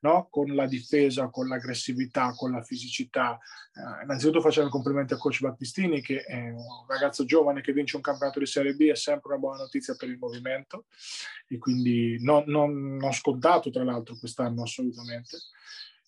no? 0.00 0.28
con 0.30 0.54
la 0.54 0.66
difesa, 0.66 1.28
con 1.28 1.48
l'aggressività, 1.48 2.32
con 2.34 2.52
la 2.52 2.62
fisicità. 2.62 3.38
Eh, 3.74 4.04
innanzitutto 4.04 4.40
facciamo 4.40 4.68
i 4.68 4.70
complimenti 4.70 5.14
a 5.14 5.16
coach 5.16 5.40
Battistini 5.40 6.00
che 6.00 6.20
è 6.20 6.50
un 6.50 6.86
ragazzo 6.86 7.24
giovane 7.24 7.60
che 7.60 7.72
vince 7.72 7.96
un 7.96 8.02
campionato 8.02 8.38
di 8.38 8.46
Serie 8.46 8.74
B, 8.74 8.88
è 8.88 8.96
sempre 8.96 9.30
una 9.30 9.40
buona 9.40 9.58
notizia 9.58 9.94
per 9.94 10.08
il 10.08 10.18
movimento 10.18 10.86
e 11.48 11.58
quindi 11.58 12.22
non, 12.22 12.44
non, 12.46 12.96
non 12.96 13.12
scontato 13.12 13.70
tra 13.70 13.84
l'altro 13.84 14.16
quest'anno 14.18 14.62
assolutamente. 14.62 15.38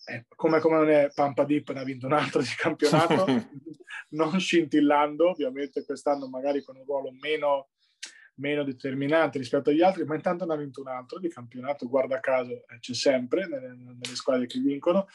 Eh, 0.05 0.25
come, 0.35 0.59
come, 0.59 0.77
non 0.77 0.89
è 0.89 1.11
Pampa 1.13 1.43
Deep 1.43 1.71
ne 1.71 1.81
ha 1.81 1.83
vinto 1.83 2.07
un 2.07 2.13
altro 2.13 2.41
di 2.41 2.47
campionato, 2.57 3.25
non 4.09 4.39
scintillando, 4.39 5.29
ovviamente 5.29 5.85
quest'anno 5.85 6.27
magari 6.27 6.63
con 6.63 6.77
un 6.77 6.83
ruolo 6.85 7.11
meno, 7.19 7.69
meno 8.39 8.63
determinante 8.63 9.37
rispetto 9.37 9.69
agli 9.69 9.81
altri, 9.81 10.05
ma 10.05 10.15
intanto 10.15 10.45
ne 10.45 10.53
ha 10.53 10.57
vinto 10.57 10.81
un 10.81 10.87
altro 10.87 11.19
di 11.19 11.29
campionato, 11.29 11.87
guarda 11.87 12.19
caso 12.19 12.51
eh, 12.51 12.79
c'è 12.79 12.93
sempre 12.93 13.47
nelle, 13.47 13.75
nelle 13.75 14.15
squadre 14.15 14.47
che 14.47 14.59
vincono. 14.59 15.07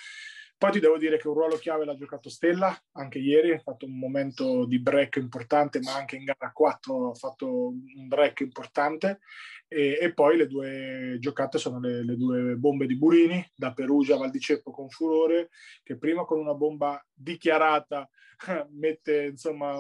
Poi 0.57 0.71
ti 0.71 0.81
devo 0.81 0.97
dire 0.97 1.19
che 1.19 1.29
un 1.29 1.35
ruolo 1.35 1.57
chiave 1.57 1.85
l'ha 1.85 1.97
giocato 1.97 2.31
Stella, 2.31 2.75
anche 2.93 3.19
ieri 3.19 3.53
ha 3.53 3.59
fatto 3.59 3.87
un 3.87 3.99
momento 3.99 4.65
di 4.65 4.79
break 4.79 5.17
importante, 5.17 5.81
ma 5.81 5.95
anche 5.95 6.17
in 6.17 6.25
gara 6.25 6.53
4 6.53 7.11
ha 7.11 7.15
fatto 7.15 7.69
un 7.69 8.09
break 8.09 8.41
importante. 8.41 9.21
E, 9.67 9.99
e 10.01 10.13
poi 10.13 10.37
le 10.37 10.47
due 10.47 11.17
giocate 11.19 11.59
sono 11.59 11.81
le, 11.81 12.05
le, 12.05 12.17
due 12.17 12.55
bombe 12.57 12.87
di 12.87 12.97
Burini, 12.97 13.45
da 13.55 13.73
Perugia 13.73 14.15
a 14.15 14.19
Val 14.19 14.31
di 14.31 14.39
Ceppo 14.39 14.71
con 14.71 14.89
furore, 14.89 15.51
che 15.83 15.97
prima 15.97 16.25
con 16.25 16.39
una 16.39 16.55
bomba 16.55 17.05
dichiarata 17.13 18.09
mette 18.73 19.27
insomma 19.27 19.75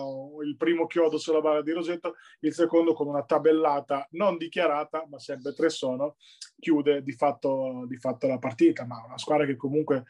il 0.44 0.56
primo 0.56 0.86
chiodo 0.86 1.18
sulla 1.18 1.40
barra 1.40 1.62
di 1.62 1.72
Rosetto, 1.72 2.14
il 2.40 2.52
secondo 2.52 2.92
con 2.92 3.08
una 3.08 3.24
tabellata 3.24 4.06
non 4.12 4.36
dichiarata, 4.36 5.06
ma 5.08 5.18
sempre 5.18 5.52
tre 5.54 5.68
sono, 5.68 6.16
chiude 6.58 7.02
di 7.02 7.12
fatto, 7.12 7.84
di 7.86 7.96
fatto 7.96 8.26
la 8.26 8.38
partita. 8.38 8.86
Ma 8.86 9.02
una 9.04 9.18
squadra 9.18 9.46
che 9.46 9.56
comunque 9.56 10.04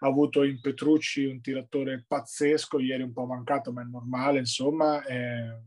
ha 0.00 0.06
avuto 0.06 0.42
in 0.42 0.60
Petrucci 0.60 1.24
un 1.24 1.40
tiratore 1.40 2.04
pazzesco, 2.06 2.80
ieri 2.80 3.02
un 3.02 3.12
po' 3.12 3.24
mancato, 3.24 3.72
ma 3.72 3.82
è 3.82 3.84
normale, 3.84 4.38
insomma, 4.38 5.04
eh, 5.04 5.62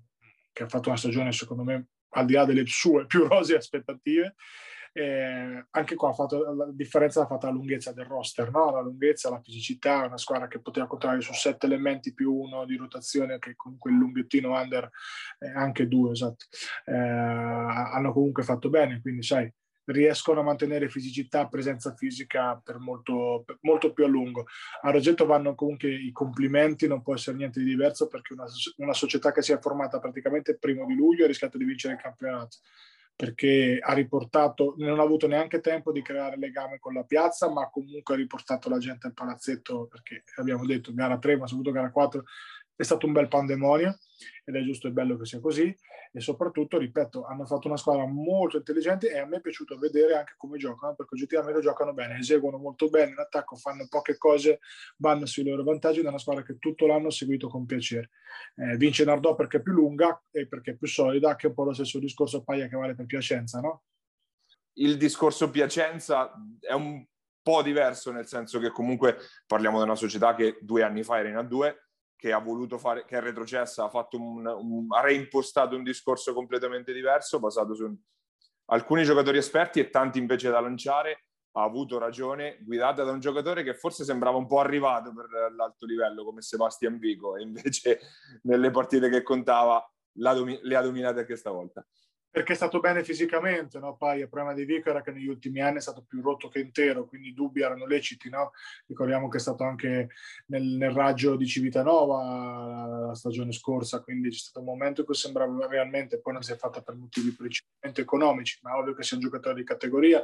che 0.51 0.63
ha 0.63 0.67
fatto 0.67 0.89
una 0.89 0.97
stagione 0.97 1.31
secondo 1.31 1.63
me 1.63 1.87
al 2.15 2.25
di 2.25 2.33
là 2.33 2.45
delle 2.45 2.65
sue 2.65 3.05
più 3.05 3.25
rose 3.27 3.55
aspettative. 3.55 4.35
Eh, 4.97 5.65
anche 5.71 5.95
qua 5.95 6.11
ha 6.11 6.13
fatto, 6.13 6.53
la 6.53 6.69
differenza 6.71 7.19
l'ha 7.19 7.25
fatta 7.25 7.47
la 7.47 7.53
lunghezza 7.53 7.91
del 7.91 8.05
roster, 8.05 8.49
no? 8.49 8.71
la 8.71 8.79
lunghezza, 8.79 9.29
la 9.29 9.41
fisicità, 9.41 10.05
una 10.05 10.17
squadra 10.17 10.47
che 10.47 10.61
poteva 10.61 10.87
contare 10.87 11.19
su 11.19 11.33
sette 11.33 11.65
elementi 11.65 12.13
più 12.13 12.33
uno 12.33 12.63
di 12.63 12.77
rotazione, 12.77 13.37
che 13.37 13.55
comunque 13.57 13.91
il 13.91 13.97
lunghettino 13.97 14.57
under, 14.57 14.89
eh, 15.39 15.49
anche 15.49 15.89
due, 15.89 16.11
esatto, 16.11 16.45
eh, 16.85 16.95
hanno 16.95 18.13
comunque 18.13 18.43
fatto 18.43 18.69
bene, 18.69 19.01
quindi 19.01 19.21
sai, 19.21 19.51
riescono 19.85 20.39
a 20.39 20.43
mantenere 20.43 20.89
fisicità, 20.89 21.47
presenza 21.47 21.93
fisica 21.95 22.59
per 22.63 22.77
molto, 22.77 23.43
per 23.45 23.57
molto, 23.61 23.93
più 23.93 24.05
a 24.05 24.07
lungo. 24.07 24.45
A 24.81 24.91
Rogetto 24.91 25.25
vanno 25.25 25.55
comunque 25.55 25.89
i 25.89 26.11
complimenti, 26.11 26.87
non 26.87 27.01
può 27.01 27.13
essere 27.13 27.37
niente 27.37 27.59
di 27.59 27.65
diverso 27.65 28.07
perché 28.07 28.33
una, 28.33 28.45
una 28.77 28.93
società 28.93 29.31
che 29.31 29.41
si 29.41 29.51
è 29.51 29.59
formata 29.59 29.99
praticamente 29.99 30.51
il 30.51 30.59
primo 30.59 30.85
di 30.85 30.95
luglio 30.95 31.25
ha 31.25 31.27
rischiato 31.27 31.57
di 31.57 31.65
vincere 31.65 31.93
il 31.95 32.01
campionato 32.01 32.57
perché 33.15 33.79
ha 33.81 33.93
riportato, 33.93 34.73
non 34.77 34.99
ha 34.99 35.03
avuto 35.03 35.25
neanche 35.25 35.61
tempo 35.61 35.93
di 35.93 36.01
creare 36.01 36.37
legame 36.37 36.79
con 36.79 36.93
la 36.93 37.03
piazza, 37.03 37.49
ma 37.49 37.69
comunque 37.69 38.13
ha 38.13 38.17
riportato 38.17 38.67
la 38.67 38.77
gente 38.77 39.07
al 39.07 39.13
palazzetto 39.13 39.87
perché 39.87 40.23
abbiamo 40.35 40.65
detto 40.65 40.93
gara 40.93 41.17
3, 41.17 41.37
ma 41.37 41.47
soprattutto 41.47 41.73
gara 41.73 41.91
4 41.91 42.23
è 42.75 42.83
stato 42.83 43.05
un 43.05 43.13
bel 43.13 43.27
pandemonio 43.27 43.97
ed 44.43 44.55
è 44.55 44.61
giusto 44.63 44.87
e 44.87 44.91
bello 44.91 45.17
che 45.17 45.25
sia 45.25 45.39
così 45.39 45.75
e 46.15 46.21
soprattutto, 46.21 46.77
ripeto, 46.77 47.25
hanno 47.25 47.45
fatto 47.45 47.67
una 47.67 47.75
squadra 47.75 48.05
molto 48.05 48.55
intelligente 48.55 49.11
e 49.11 49.19
a 49.19 49.25
me 49.25 49.37
è 49.37 49.41
piaciuto 49.41 49.77
vedere 49.77 50.15
anche 50.15 50.35
come 50.37 50.57
giocano 50.57 50.95
perché 50.95 51.15
oggettivamente 51.15 51.59
giocano 51.59 51.93
bene, 51.93 52.19
eseguono 52.19 52.57
molto 52.57 52.87
bene 52.87 53.11
in 53.11 53.19
attacco, 53.19 53.57
fanno 53.57 53.85
poche 53.89 54.17
cose, 54.17 54.59
vanno 54.97 55.25
sui 55.25 55.43
loro 55.43 55.63
vantaggi 55.63 55.99
ed 55.99 56.05
è 56.05 56.07
una 56.07 56.17
squadra 56.17 56.43
che 56.43 56.57
tutto 56.57 56.87
l'anno 56.87 57.07
ho 57.07 57.11
seguito 57.11 57.49
con 57.49 57.65
piacere. 57.65 58.11
Eh, 58.55 58.77
vince 58.77 59.03
Nardò 59.03 59.35
perché 59.35 59.57
è 59.57 59.61
più 59.61 59.73
lunga 59.73 60.23
e 60.31 60.47
perché 60.47 60.71
è 60.71 60.75
più 60.75 60.87
solida, 60.87 61.35
che 61.35 61.47
è 61.47 61.49
un 61.49 61.55
po' 61.55 61.65
lo 61.65 61.73
stesso 61.73 61.99
discorso 61.99 62.43
Paglia 62.43 62.67
che 62.67 62.77
vale 62.77 62.95
per 62.95 63.05
Piacenza, 63.05 63.59
no? 63.59 63.83
Il 64.77 64.95
discorso 64.95 65.49
Piacenza 65.49 66.31
è 66.61 66.73
un 66.73 67.05
po' 67.41 67.61
diverso 67.61 68.13
nel 68.13 68.25
senso 68.25 68.59
che 68.59 68.71
comunque 68.71 69.17
parliamo 69.45 69.79
di 69.79 69.83
una 69.83 69.95
società 69.95 70.33
che 70.33 70.59
due 70.61 70.81
anni 70.81 71.03
fa 71.03 71.19
era 71.19 71.27
in 71.27 71.35
A2 71.35 71.75
che 72.15 72.31
ha 72.31 72.39
voluto 72.39 72.77
fare, 72.77 73.05
che 73.05 73.17
è 73.17 73.21
retrocessa, 73.21 73.85
ha, 73.85 73.89
fatto 73.89 74.19
un, 74.19 74.45
un, 74.45 74.85
ha 74.89 75.01
reimpostato 75.01 75.75
un 75.75 75.83
discorso 75.83 76.33
completamente 76.33 76.93
diverso, 76.93 77.39
basato 77.39 77.73
su 77.75 77.93
alcuni 78.65 79.03
giocatori 79.03 79.37
esperti 79.37 79.79
e 79.79 79.89
tanti 79.89 80.19
invece 80.19 80.49
da 80.49 80.59
lanciare. 80.59 81.25
Ha 81.55 81.63
avuto 81.63 81.97
ragione, 81.97 82.57
guidata 82.61 83.03
da 83.03 83.11
un 83.11 83.19
giocatore 83.19 83.63
che 83.63 83.75
forse 83.75 84.03
sembrava 84.03 84.37
un 84.37 84.45
po' 84.45 84.59
arrivato 84.59 85.13
per 85.13 85.53
l'alto 85.55 85.85
livello, 85.85 86.25
come 86.25 86.41
Sebastian 86.41 86.97
Vico, 86.97 87.37
e 87.37 87.43
invece 87.43 87.99
nelle 88.43 88.71
partite 88.71 89.09
che 89.09 89.23
contava 89.23 89.81
le 90.17 90.75
ha 90.75 90.81
dominate 90.81 91.19
anche 91.19 91.35
stavolta 91.35 91.85
perché 92.35 92.51
è 92.51 92.55
stato 92.57 92.81
bene 92.81 93.01
fisicamente, 93.01 93.79
no? 93.79 93.95
Poi 93.95 94.19
il 94.19 94.27
problema 94.27 94.53
di 94.53 94.65
Vico 94.65 94.89
era 94.89 95.01
che 95.01 95.13
negli 95.13 95.29
ultimi 95.29 95.61
anni 95.61 95.77
è 95.77 95.79
stato 95.79 96.03
più 96.05 96.21
rotto 96.21 96.49
che 96.49 96.59
intero, 96.59 97.05
quindi 97.05 97.29
i 97.29 97.33
dubbi 97.33 97.61
erano 97.61 97.85
leciti, 97.85 98.27
no? 98.27 98.51
Ricordiamo 98.87 99.29
che 99.29 99.37
è 99.37 99.39
stato 99.39 99.63
anche 99.63 100.09
nel, 100.47 100.61
nel 100.61 100.91
raggio 100.91 101.37
di 101.37 101.47
Civitanova 101.47 103.05
la 103.07 103.15
stagione 103.15 103.53
scorsa, 103.53 104.01
quindi 104.01 104.31
c'è 104.31 104.37
stato 104.37 104.59
un 104.59 104.65
momento 104.65 104.99
in 104.99 105.05
cui 105.05 105.15
sembrava 105.15 105.65
realmente, 105.67 106.19
poi 106.19 106.33
non 106.33 106.41
si 106.41 106.51
è 106.51 106.57
fatta 106.57 106.81
per 106.81 106.95
motivi 106.95 107.31
principalmente 107.31 108.01
economici, 108.01 108.59
ma 108.63 108.77
ovvio 108.77 108.95
che 108.95 109.03
sia 109.03 109.15
un 109.15 109.23
giocatore 109.23 109.55
di 109.55 109.63
categoria. 109.63 110.21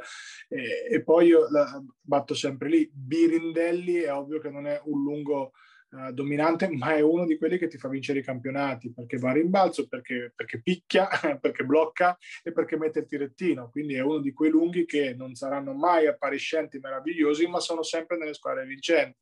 E, 0.48 0.88
e 0.90 1.02
poi 1.02 1.28
io 1.28 1.48
la, 1.48 1.82
batto 1.98 2.34
sempre 2.34 2.68
lì, 2.68 2.90
Birindelli 2.92 4.00
è 4.00 4.12
ovvio 4.12 4.38
che 4.38 4.50
non 4.50 4.66
è 4.66 4.78
un 4.84 5.02
lungo 5.02 5.52
uh, 5.92 6.12
dominante, 6.12 6.68
ma 6.68 6.94
è 6.94 7.00
uno 7.00 7.24
di 7.24 7.38
quelli 7.38 7.58
che 7.58 7.68
ti 7.68 7.78
fa 7.78 7.88
vincere 7.88 8.18
i 8.18 8.24
campionati 8.24 8.92
perché 8.92 9.16
va 9.18 9.30
a 9.30 9.34
rimbalzo, 9.34 9.86
perché, 9.86 10.32
perché 10.34 10.60
picchia, 10.60 11.08
perché 11.40 11.64
blocca 11.64 12.16
e 12.42 12.52
perché 12.52 12.76
mette 12.76 13.00
il 13.00 13.06
tirettino. 13.06 13.70
Quindi 13.70 13.94
è 13.94 14.00
uno 14.00 14.18
di 14.18 14.32
quei 14.32 14.50
lunghi 14.50 14.84
che 14.84 15.14
non 15.14 15.34
saranno 15.34 15.72
mai 15.72 16.06
appariscenti 16.06 16.78
meravigliosi, 16.78 17.46
ma 17.46 17.60
sono 17.60 17.82
sempre 17.82 18.16
nelle 18.16 18.34
squadre 18.34 18.66
vincenti. 18.66 19.18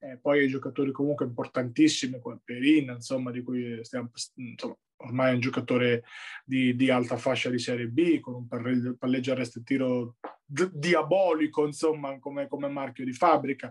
Eh, 0.00 0.18
poi 0.18 0.44
i 0.44 0.48
giocatori 0.48 0.92
comunque 0.92 1.24
importantissimi 1.24 2.18
come 2.18 2.40
Perin, 2.44 2.90
insomma, 2.90 3.30
di 3.30 3.42
cui 3.42 3.82
stiamo, 3.84 4.10
insomma, 4.34 4.76
ormai 4.96 5.30
è 5.30 5.34
un 5.34 5.40
giocatore 5.40 6.04
di, 6.44 6.74
di, 6.76 6.90
alta 6.90 7.16
fascia 7.16 7.48
di 7.48 7.58
Serie 7.58 7.86
B, 7.86 8.20
con 8.20 8.34
un 8.34 8.96
palleggio 8.98 9.32
arresto 9.32 9.60
e 9.60 9.62
tiro 9.62 10.16
d- 10.46 10.70
diabolico, 10.72 11.64
insomma, 11.64 12.18
come, 12.18 12.48
come, 12.48 12.68
marchio 12.68 13.04
di 13.04 13.12
fabbrica. 13.12 13.70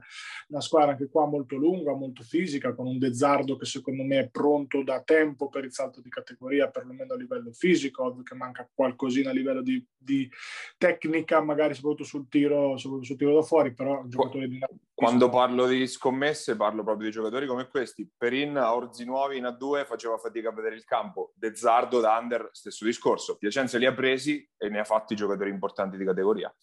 Una 0.49 0.61
squadra 0.61 0.91
anche 0.91 1.09
qua 1.09 1.27
molto 1.27 1.55
lunga, 1.55 1.93
molto 1.93 2.23
fisica, 2.23 2.73
con 2.73 2.87
un 2.87 2.97
Dezzardo 2.97 3.55
che 3.55 3.65
secondo 3.65 4.03
me 4.03 4.19
è 4.19 4.29
pronto 4.29 4.83
da 4.83 5.01
tempo 5.01 5.49
per 5.49 5.63
il 5.65 5.71
salto 5.71 6.01
di 6.01 6.09
categoria, 6.09 6.69
perlomeno 6.69 7.13
a 7.13 7.17
livello 7.17 7.51
fisico, 7.51 8.03
ovvio 8.03 8.23
che 8.23 8.35
manca 8.35 8.67
qualcosina 8.73 9.29
a 9.29 9.33
livello 9.33 9.61
di, 9.61 9.85
di 9.97 10.29
tecnica, 10.77 11.41
magari 11.41 11.73
soprattutto 11.73 12.03
sul 12.03 12.27
tiro, 12.27 12.77
soprattutto 12.77 13.07
sul 13.07 13.17
tiro 13.17 13.35
da 13.35 13.41
fuori, 13.41 13.73
però 13.73 14.01
un 14.01 14.09
giocatore 14.09 14.47
di... 14.47 14.59
Quando 14.95 15.29
parlo 15.29 15.67
di 15.67 15.87
scommesse 15.87 16.55
parlo 16.55 16.83
proprio 16.83 17.07
di 17.07 17.13
giocatori 17.13 17.47
come 17.47 17.67
questi. 17.67 18.07
Perin 18.15 18.57
a 18.57 18.75
Orzi 18.75 19.05
Nuovi 19.05 19.37
in 19.37 19.43
A2 19.45 19.85
faceva 19.85 20.17
fatica 20.17 20.49
a 20.49 20.53
vedere 20.53 20.75
il 20.75 20.85
campo, 20.85 21.33
Dezzardo 21.35 21.99
da 21.99 22.17
Under 22.17 22.49
stesso 22.51 22.85
discorso, 22.85 23.37
Piacenza 23.37 23.77
li 23.77 23.85
ha 23.85 23.93
presi 23.93 24.47
e 24.55 24.69
ne 24.69 24.79
ha 24.79 24.83
fatti 24.83 25.15
giocatori 25.15 25.49
importanti 25.49 25.97
di 25.97 26.05
categoria 26.05 26.53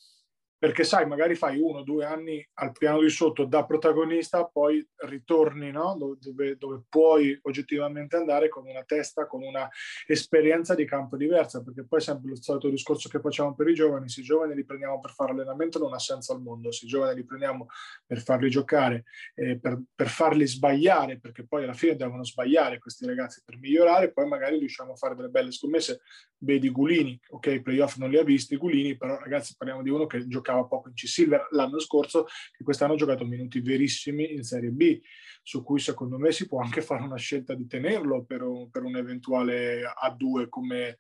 perché 0.61 0.85
sai, 0.85 1.07
magari 1.07 1.37
fai 1.37 1.59
uno 1.59 1.79
o 1.79 1.83
due 1.83 2.05
anni 2.05 2.47
al 2.59 2.73
piano 2.73 3.01
di 3.01 3.09
sotto 3.09 3.47
da 3.47 3.65
protagonista, 3.65 4.45
poi 4.45 4.87
ritorni 5.07 5.71
no? 5.71 5.97
dove, 6.21 6.59
dove, 6.59 6.83
puoi 6.87 7.37
oggettivamente 7.45 8.17
andare 8.17 8.51
con 8.51 8.67
una 8.67 8.85
testa, 8.85 9.27
con 9.27 9.43
una 9.43 9.67
esperienza 10.07 10.75
di 10.75 10.85
campo 10.85 11.17
diversa, 11.17 11.63
perché 11.63 11.87
poi 11.87 12.01
è 12.01 12.03
sempre 12.03 12.29
lo 12.29 12.37
solito 12.37 12.69
discorso 12.69 13.09
che 13.09 13.21
facciamo 13.21 13.55
per 13.55 13.69
i 13.69 13.75
giovani, 13.75 14.11
se 14.11 14.21
i 14.21 14.25
giovani 14.25 14.55
li 14.55 14.67
prendiamo 14.67 15.01
per 15.01 15.13
fare 15.13 15.33
allenamento 15.33 15.79
non 15.79 15.95
ha 15.95 15.99
senso 15.99 16.35
al 16.35 16.43
mondo, 16.43 16.71
se 16.73 16.85
i 16.85 16.89
giovani 16.89 17.15
li 17.15 17.25
prendiamo 17.25 17.69
per 18.05 18.21
farli 18.21 18.51
giocare, 18.51 19.05
eh, 19.37 19.59
per, 19.59 19.81
per 19.95 20.09
farli 20.09 20.47
sbagliare, 20.47 21.19
perché 21.19 21.47
poi 21.47 21.65
alla 21.65 21.73
fine 21.73 21.97
devono 21.97 22.23
sbagliare 22.23 22.79
questi 22.79 23.07
ragazzi 23.07 23.41
per 23.43 23.57
migliorare, 23.57 24.13
poi 24.13 24.29
magari 24.29 24.59
riusciamo 24.59 24.93
a 24.93 24.97
fare 24.97 25.15
delle 25.15 25.31
belle 25.31 25.53
scommesse, 25.53 26.03
vedi 26.41 26.71
Gulini, 26.71 27.19
ok, 27.29 27.61
playoff 27.61 27.97
non 27.97 28.11
li 28.11 28.19
ha 28.19 28.25
visti 28.25 28.57
Gulini, 28.57 28.97
però 28.97 29.19
ragazzi 29.19 29.55
parliamo 29.57 29.83
di 29.83 29.91
uno 29.91 30.07
che 30.07 30.19
gioca 30.19 30.29
giocava 30.29 30.65
poco 30.65 30.89
in 30.89 30.95
C-Silver 30.95 31.49
l'anno 31.51 31.79
scorso, 31.79 32.27
che 32.57 32.65
quest'anno 32.65 32.95
ha 32.95 32.97
giocato 32.97 33.25
minuti 33.25 33.61
verissimi 33.61 34.33
in 34.33 34.43
Serie 34.43 34.71
B, 34.71 35.01
su 35.43 35.63
cui 35.63 35.81
secondo 35.81 36.19
me 36.19 36.33
si 36.33 36.47
può 36.47 36.61
anche 36.61 36.83
fare 36.83 37.03
una 37.03 37.17
scelta 37.17 37.55
di 37.55 37.67
tenerlo 37.67 38.25
per 38.25 38.43
un, 38.43 38.71
per 38.71 38.83
un 38.85 38.97
eventuale 38.97 39.83
A2 39.83 40.49
come 40.49 40.99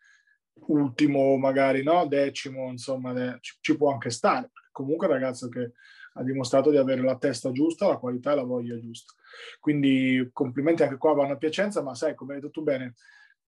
ultimo, 0.67 1.37
magari 1.37 1.83
no, 1.83 2.07
decimo, 2.07 2.71
insomma, 2.71 3.39
ci, 3.41 3.57
ci 3.61 3.77
può 3.77 3.93
anche 3.93 4.11
stare. 4.11 4.51
Comunque 4.73 5.07
un 5.07 5.15
ragazzo 5.15 5.49
che 5.49 5.73
ha 6.15 6.23
dimostrato 6.23 6.71
di 6.71 6.77
avere 6.77 7.03
la 7.03 7.17
testa 7.17 7.51
giusta, 7.53 7.89
la 7.89 7.97
qualità 7.97 8.33
e 8.33 8.37
la 8.37 8.43
voglia 8.43 8.79
giusta. 8.79 9.15
Quindi 9.59 10.29
complimenti 10.33 10.83
anche 10.83 10.99
qua 10.99 11.15
vanno 11.15 11.33
a 11.33 11.37
Piacenza, 11.37 11.83
ma 11.83 11.95
sai, 11.95 12.15
come 12.15 12.35
hai 12.35 12.41
detto 12.41 12.53
tu 12.53 12.63
bene, 12.63 12.95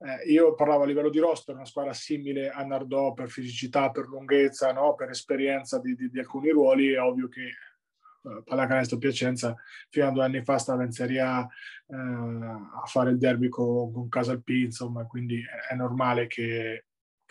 eh, 0.04 0.32
io 0.32 0.56
parlavo 0.56 0.84
a 0.84 0.86
livello 0.88 1.10
di 1.10 1.20
roster, 1.20 1.54
una 1.54 1.66
squadra 1.66 1.94
simile 1.94 2.50
a 2.50 2.64
Nardò 2.64 3.14
per 3.14 3.30
fisicità, 3.30 3.92
per 3.92 4.08
lunghezza, 4.08 4.74
no? 4.74 4.96
per 4.96 5.10
esperienza 5.10 5.80
di, 5.80 5.94
di, 5.94 6.10
di, 6.10 6.20
alcuni 6.20 6.50
ruoli, 6.50 6.94
è 6.94 7.00
ovvio 7.00 7.28
che 7.28 7.44
eh, 7.44 8.42
pallacanestro 8.44 8.98
Piacenza 8.98 9.56
fino 9.90 10.08
a 10.08 10.12
due 10.12 10.24
anni 10.24 10.44
fa 10.44 10.58
stava 10.58 10.84
in 10.84 10.92
Serie 10.92 11.20
A 11.20 11.48
eh, 11.88 11.96
a 11.96 12.84
fare 12.86 13.12
il 13.12 13.20
derby 13.20 13.48
con, 13.48 13.94
con 13.94 14.10
Casalpi, 14.10 14.64
insomma, 14.64 15.06
quindi 15.06 15.44
è, 15.70 15.76
normale 15.76 16.26
che, 16.26 16.86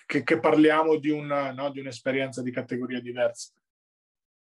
che, 0.06 0.22
che 0.22 0.38
parliamo 0.38 0.96
di, 0.96 1.10
una, 1.10 1.52
no, 1.52 1.70
di 1.70 1.80
un'esperienza 1.80 2.40
di 2.40 2.52
categoria 2.52 3.00
diversa. 3.00 3.52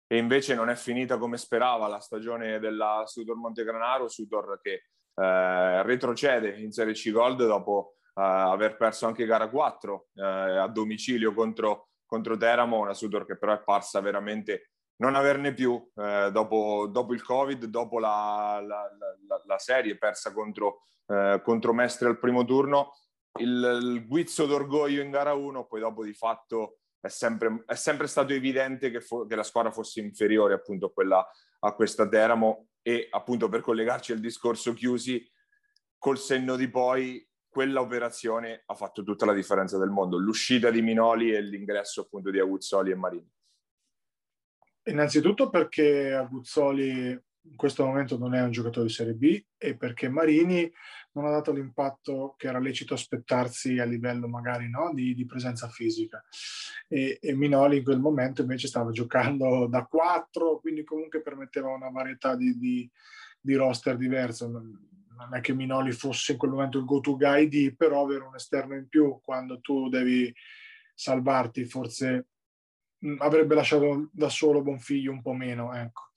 E 0.06 0.18
invece 0.18 0.54
non 0.54 0.70
è 0.70 0.76
finita 0.76 1.18
come 1.18 1.38
sperava 1.38 1.88
la 1.88 2.00
stagione 2.00 2.60
della 2.60 3.04
Sudor 3.06 3.38
Montegranaro, 3.38 4.10
Sudor 4.10 4.60
che 4.62 4.84
eh, 5.14 5.84
retrocede 5.84 6.58
in 6.60 6.72
Serie 6.72 6.94
C 6.94 7.10
Gold 7.12 7.46
dopo 7.46 7.97
aver 8.22 8.78
perso 8.78 9.06
anche 9.06 9.26
gara 9.26 9.50
4 9.50 10.08
eh, 10.16 10.24
a 10.24 10.68
domicilio 10.68 11.34
contro, 11.34 11.90
contro 12.06 12.36
Teramo, 12.36 12.80
una 12.80 12.94
Sudor 12.94 13.26
che 13.26 13.38
però 13.38 13.54
è 13.54 13.64
parsa 13.64 14.00
veramente 14.00 14.72
non 14.98 15.16
averne 15.16 15.54
più 15.54 15.80
eh, 15.96 16.30
dopo, 16.32 16.88
dopo, 16.90 17.14
il 17.14 17.24
Covid, 17.24 17.66
dopo 17.66 18.00
la, 18.00 18.60
la, 18.66 18.90
la, 19.28 19.42
la 19.46 19.60
serie 19.60 19.98
persa 19.98 20.34
contro, 20.34 20.82
eh, 21.08 21.42
contro, 21.44 21.74
Mestre 21.74 22.10
al 22.10 22.20
primo 22.20 22.44
turno, 22.46 22.94
il, 23.40 23.80
il 23.82 24.08
guizzo 24.08 24.46
d'orgoglio 24.46 25.02
in 25.02 25.12
gara 25.12 25.34
1, 25.34 25.66
poi 25.66 25.80
dopo 25.80 26.04
di 26.04 26.14
fatto 26.14 26.80
è 27.00 27.10
sempre, 27.10 27.64
è 27.68 27.76
sempre 27.76 28.08
stato 28.08 28.34
evidente 28.34 28.90
che, 28.90 29.02
fo- 29.02 29.28
che, 29.28 29.36
la 29.36 29.44
squadra 29.44 29.72
fosse 29.72 30.00
inferiore 30.00 30.56
appunto 30.56 30.88
a, 30.88 30.92
quella, 30.92 31.28
a 31.60 31.74
questa 31.74 32.08
Teramo 32.08 32.70
e 32.82 33.08
appunto 33.12 33.50
per 33.50 33.62
collegarci 33.62 34.14
al 34.14 34.20
discorso 34.20 34.74
chiusi, 34.74 35.30
col 36.00 36.18
senno 36.18 36.56
di 36.56 36.70
poi 36.70 37.27
quella 37.58 37.82
operazione 37.82 38.62
ha 38.68 38.76
fatto 38.76 39.02
tutta 39.02 39.26
la 39.26 39.34
differenza 39.34 39.80
del 39.80 39.90
mondo, 39.90 40.20
l'uscita 40.20 40.70
di 40.70 40.84
Minoli 40.84 41.34
e 41.34 41.42
l'ingresso 41.42 42.02
appunto 42.02 42.30
di 42.30 42.38
Aguzzoli 42.40 42.92
e 42.92 42.96
Marini. 42.96 43.32
Innanzitutto 44.84 45.50
perché 45.50 46.14
Aguzzoli 46.14 47.10
in 47.10 47.56
questo 47.56 47.84
momento 47.84 48.16
non 48.20 48.36
è 48.36 48.44
un 48.44 48.52
giocatore 48.52 48.86
di 48.86 48.94
Serie 48.94 49.16
B 49.16 49.44
e 49.58 49.76
perché 49.76 50.08
Marini 50.08 50.72
non 51.14 51.26
ha 51.26 51.32
dato 51.32 51.52
l'impatto 51.52 52.36
che 52.38 52.46
era 52.46 52.60
lecito 52.60 52.94
aspettarsi 52.94 53.80
a 53.80 53.86
livello 53.86 54.28
magari 54.28 54.70
no? 54.70 54.94
di, 54.94 55.16
di, 55.16 55.26
presenza 55.26 55.68
fisica. 55.68 56.24
E, 56.88 57.18
e, 57.20 57.34
Minoli 57.34 57.78
in 57.78 57.84
quel 57.84 58.00
momento 58.00 58.42
invece 58.44 58.68
stava 58.68 58.92
giocando 58.92 59.66
da 59.66 59.84
4, 59.84 60.60
quindi 60.60 60.84
comunque 60.84 61.24
permetteva 61.24 61.70
una 61.70 61.90
varietà 61.90 62.36
di, 62.36 62.56
di, 62.56 62.88
di 63.42 63.56
roster 63.56 63.98
diverso. 63.98 64.48
Non 65.18 65.36
è 65.36 65.42
che 65.42 65.54
Minoli 65.54 65.92
fosse 65.92 66.34
in 66.34 66.38
quel 66.38 66.52
momento 66.52 66.78
il 66.78 66.86
go-to 66.86 67.18
guy 67.18 67.48
di, 67.48 67.76
però 67.76 68.04
avere 68.04 68.24
un 68.24 68.36
esterno 68.36 68.76
in 68.76 68.88
più 68.88 69.20
quando 69.22 69.60
tu 69.60 69.90
devi 69.90 70.34
salvarti 70.94 71.66
forse 71.66 72.28
Mm, 73.06 73.18
avrebbe 73.20 73.54
lasciato 73.54 74.10
da 74.12 74.30
solo 74.30 74.62
Bonfiglio 74.62 75.12
un 75.12 75.22
po' 75.22 75.34
meno. 75.34 75.74
Ecco. 75.74 76.10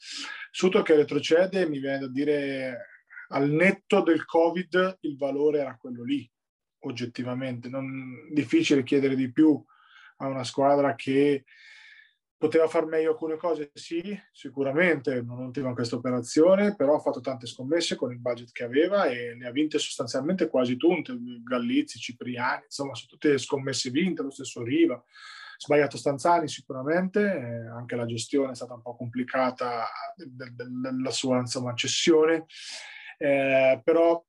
Suto 0.51 0.83
che 0.83 0.95
retrocede, 0.97 1.69
mi 1.69 1.79
viene 1.79 1.99
da 1.99 2.09
dire 2.09 2.87
al 3.29 3.51
netto 3.51 4.03
del 4.03 4.25
Covid 4.25 4.99
il 5.01 5.17
valore 5.17 5.61
era 5.61 5.77
quello 5.77 6.03
lì, 6.05 6.29
oggettivamente. 6.81 7.69
Non, 7.69 8.29
difficile 8.33 8.83
chiedere 8.83 9.15
di 9.15 9.31
più 9.31 9.63
a 10.17 10.27
una 10.27 10.45
squadra 10.45 10.95
che 10.95 11.45
poteva 12.41 12.67
far 12.69 12.87
meglio 12.87 13.11
alcune 13.11 13.37
cose, 13.37 13.71
sì, 13.75 14.19
sicuramente, 14.33 15.21
non 15.21 15.41
ultima 15.41 15.75
questa 15.75 15.97
operazione, 15.97 16.75
però 16.75 16.97
ha 16.97 16.99
fatto 16.99 17.21
tante 17.21 17.47
scommesse 17.47 17.97
con 17.97 18.13
il 18.13 18.19
budget 18.19 18.51
che 18.51 18.65
aveva 18.65 19.05
e 19.05 19.35
ne 19.35 19.47
ha 19.47 19.51
vinte 19.51 19.79
sostanzialmente 19.79 20.49
quasi 20.49 20.79
tutte, 20.79 21.15
Gallizzi, 21.45 21.99
Cipriani, 21.99 22.63
insomma, 22.65 22.95
sono 22.95 23.11
tutte 23.11 23.37
scommesse 23.37 23.91
vinte, 23.91 24.23
lo 24.23 24.31
stesso 24.31 24.63
Riva. 24.63 25.05
Sbagliato 25.59 25.99
Stanzani 25.99 26.49
sicuramente, 26.49 27.21
eh, 27.21 27.67
anche 27.69 27.95
la 27.95 28.07
gestione 28.07 28.53
è 28.53 28.55
stata 28.55 28.73
un 28.73 28.81
po' 28.81 28.97
complicata 28.97 29.85
della 30.17 31.11
sua 31.11 31.41
insomma, 31.41 31.75
cessione, 31.75 32.47
eh, 33.19 33.79
però 33.85 34.25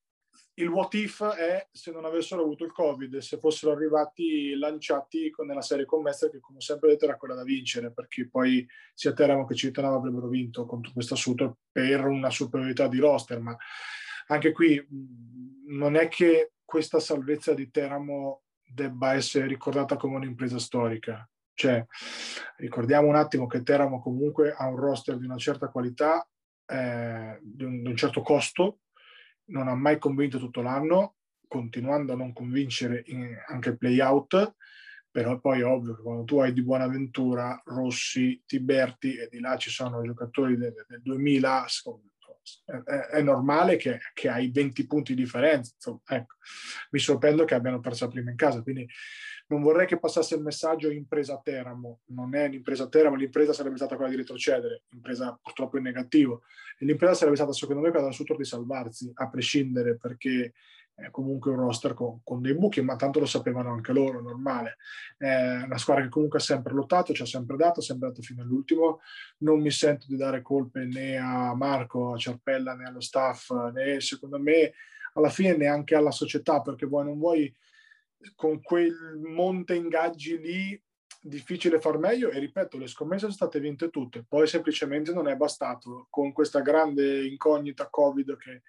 il 0.55 0.67
what 0.67 0.93
if 0.95 1.23
è 1.23 1.67
se 1.71 1.91
non 1.91 2.05
avessero 2.05 2.41
avuto 2.41 2.65
il 2.65 2.71
covid, 2.71 3.17
se 3.17 3.37
fossero 3.37 3.71
arrivati 3.71 4.53
lanciati 4.55 5.31
nella 5.45 5.61
serie 5.61 5.85
con 5.85 6.01
Mestre 6.01 6.29
che 6.29 6.39
come 6.39 6.59
sempre 6.59 6.89
detto 6.89 7.05
era 7.05 7.15
quella 7.15 7.35
da 7.35 7.43
vincere, 7.43 7.91
perché 7.91 8.27
poi 8.27 8.67
sia 8.93 9.13
Teramo 9.13 9.45
che 9.45 9.55
Cittadino 9.55 9.95
avrebbero 9.95 10.27
vinto 10.27 10.65
contro 10.65 10.91
questa 10.91 11.15
Sutor 11.15 11.55
per 11.71 12.05
una 12.05 12.29
superiorità 12.29 12.87
di 12.87 12.99
roster, 12.99 13.39
ma 13.39 13.55
anche 14.27 14.51
qui 14.51 14.85
non 15.67 15.95
è 15.95 16.07
che 16.07 16.51
questa 16.65 16.99
salvezza 16.99 17.53
di 17.53 17.69
Teramo 17.69 18.43
debba 18.63 19.13
essere 19.13 19.47
ricordata 19.47 19.97
come 19.97 20.15
un'impresa 20.15 20.59
storica. 20.59 21.27
Cioè, 21.53 21.85
ricordiamo 22.57 23.07
un 23.07 23.15
attimo 23.15 23.45
che 23.45 23.61
Teramo 23.61 24.01
comunque 24.01 24.53
ha 24.53 24.67
un 24.67 24.77
roster 24.77 25.17
di 25.17 25.25
una 25.25 25.37
certa 25.37 25.67
qualità, 25.67 26.25
eh, 26.65 27.39
di, 27.41 27.63
un, 27.65 27.81
di, 27.83 27.89
un, 27.89 27.95
certo 27.95 28.21
costo, 28.21 28.79
non 29.51 29.67
ha 29.67 29.75
mai 29.75 29.99
convinto 29.99 30.39
tutto 30.39 30.61
l'anno, 30.61 31.15
continuando 31.47 32.13
a 32.13 32.15
non 32.15 32.33
convincere 32.33 33.03
in, 33.07 33.35
anche 33.47 33.69
il 33.69 33.77
play-out, 33.77 34.55
però 35.11 35.39
poi 35.39 35.59
è 35.59 35.65
ovvio 35.65 35.95
che 35.95 36.01
quando 36.01 36.23
tu 36.23 36.39
hai 36.39 36.53
di 36.53 36.63
Buonaventura, 36.63 37.61
Rossi, 37.65 38.41
Tiberti 38.45 39.15
e 39.15 39.27
di 39.29 39.39
là 39.39 39.57
ci 39.57 39.69
sono 39.69 40.01
giocatori 40.01 40.57
del, 40.57 40.73
del 40.87 41.01
2000, 41.01 41.65
è, 42.65 43.17
è 43.17 43.21
normale 43.21 43.75
che, 43.75 43.99
che, 44.13 44.29
hai 44.29 44.49
20 44.51 44.87
punti 44.87 45.13
di 45.13 45.23
differenza. 45.23 45.73
Ecco. 46.07 46.35
Mi 46.91 46.99
sorprendo 46.99 47.45
che 47.45 47.55
abbiano 47.55 47.79
perso 47.79 48.05
la 48.05 48.11
prima 48.11 48.31
in 48.31 48.37
casa, 48.37 48.61
quindi 48.61 48.87
non 49.51 49.61
vorrei 49.61 49.85
che 49.85 49.99
passasse 49.99 50.35
il 50.35 50.41
messaggio 50.41 50.89
impresa 50.89 51.39
Teramo. 51.43 51.99
Non 52.07 52.33
è 52.35 52.47
l'impresa 52.47 52.87
Teramo, 52.87 53.15
l'impresa 53.15 53.51
sarebbe 53.51 53.75
stata 53.75 53.97
quella 53.97 54.09
di 54.09 54.15
retrocedere, 54.15 54.83
impresa 54.91 55.37
purtroppo 55.41 55.75
in 55.75 55.83
negativo. 55.83 56.43
L'impresa 56.79 57.13
sarebbe 57.13 57.35
stata, 57.35 57.51
secondo 57.51 57.81
me, 57.81 57.89
quella 57.89 58.05
da 58.05 58.13
Sutor 58.13 58.37
di 58.37 58.45
salvarsi, 58.45 59.11
a 59.13 59.29
prescindere, 59.29 59.97
perché 59.97 60.53
è 60.95 61.09
comunque 61.09 61.51
un 61.51 61.57
roster 61.57 61.93
con, 61.93 62.21
con, 62.23 62.41
dei 62.41 62.55
buchi, 62.55 62.81
ma 62.81 62.95
tanto 62.95 63.19
lo 63.19 63.25
sapevano 63.25 63.73
anche 63.73 63.91
loro, 63.91 64.21
normale. 64.21 64.77
È 65.17 65.63
una 65.65 65.77
squadra 65.77 66.03
che 66.03 66.09
comunque 66.09 66.39
ha 66.39 66.41
sempre 66.41 66.73
lottato, 66.73 67.13
ci 67.13 67.21
ha 67.21 67.25
sempre 67.25 67.57
dato, 67.57 67.81
ha 67.81 67.83
sempre 67.83 68.07
dato 68.07 68.21
fino 68.21 68.41
all'ultimo. 68.41 69.01
Non 69.39 69.59
mi 69.59 69.71
sento 69.71 70.05
di 70.07 70.15
dare 70.15 70.41
colpe 70.41 70.85
né 70.85 71.17
a 71.17 71.53
Marco, 71.55 72.13
a 72.13 72.17
Ciarpella, 72.17 72.73
né 72.73 72.85
allo 72.85 73.01
staff, 73.01 73.51
né 73.73 73.99
secondo 73.99 74.39
me 74.39 74.71
alla 75.13 75.29
fine 75.29 75.57
neanche 75.57 75.93
alla 75.93 76.11
società, 76.11 76.61
perché 76.61 76.85
vuoi 76.85 77.03
non 77.03 77.17
vuoi 77.17 77.53
con 78.36 78.62
quel 78.62 79.19
monte 79.21 79.75
ingaggi 79.75 80.38
lì 80.38 80.81
difficile 81.23 81.79
far 81.79 81.97
meglio 81.97 82.31
e 82.31 82.39
ripeto 82.39 82.77
le 82.77 82.88
scommesse 82.88 83.21
sono 83.21 83.34
state 83.34 83.60
vinte 83.60 83.89
tutte 83.89 84.25
poi 84.27 84.47
semplicemente 84.47 85.13
non 85.13 85.27
è 85.27 85.36
bastato 85.36 86.07
con 86.10 86.31
questa 86.31 86.62
grande 86.62 87.27
incognita 87.27 87.89
covid 87.89 88.38
che 88.38 88.63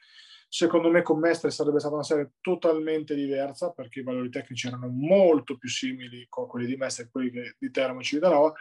Secondo 0.54 0.90
me 0.90 1.00
con 1.00 1.18
Mestre 1.18 1.50
sarebbe 1.50 1.78
stata 1.78 1.94
una 1.94 2.02
serie 2.02 2.32
totalmente 2.42 3.14
diversa 3.14 3.70
perché 3.70 4.00
i 4.00 4.02
valori 4.02 4.28
tecnici 4.28 4.66
erano 4.66 4.88
molto 4.88 5.56
più 5.56 5.70
simili 5.70 6.26
con 6.28 6.46
quelli 6.46 6.66
di 6.66 6.76
Mestre 6.76 7.04
e 7.04 7.08
quelli 7.10 7.54
di 7.58 7.70
Teramo 7.70 8.00
e 8.00 8.02
Civitanova. 8.02 8.52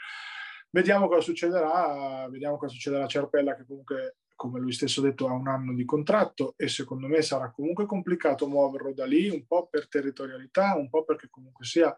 Vediamo 0.70 1.10
cosa 1.10 1.20
succederà, 1.20 2.30
vediamo 2.30 2.56
cosa 2.56 2.72
succederà 2.72 3.04
a 3.04 3.08
Cerpella 3.08 3.58
che 3.58 3.66
comunque, 3.66 4.20
come 4.42 4.60
lui 4.60 4.72
stesso 4.72 5.02
ha 5.02 5.04
detto, 5.04 5.28
ha 5.28 5.34
un 5.34 5.48
anno 5.48 5.72
di 5.72 5.86
contratto 5.86 6.56
e 6.58 6.68
secondo 6.68 7.06
me 7.06 7.22
sarà 7.22 7.52
comunque 7.52 7.86
complicato 7.86 8.48
muoverlo 8.48 8.92
da 8.92 9.06
lì, 9.06 9.30
un 9.30 9.46
po' 9.46 9.68
per 9.68 9.88
territorialità, 9.88 10.74
un 10.76 10.90
po' 10.90 11.04
perché 11.04 11.28
comunque 11.30 11.64
sia 11.64 11.96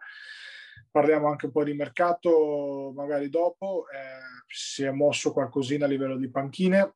parliamo 0.91 1.29
anche 1.29 1.45
un 1.45 1.53
po' 1.53 1.63
di 1.63 1.73
mercato 1.73 2.91
magari 2.93 3.29
dopo, 3.29 3.85
eh, 3.89 4.43
si 4.45 4.83
è 4.83 4.91
mosso 4.91 5.31
qualcosina 5.31 5.85
a 5.85 5.87
livello 5.87 6.17
di 6.17 6.29
panchine, 6.29 6.95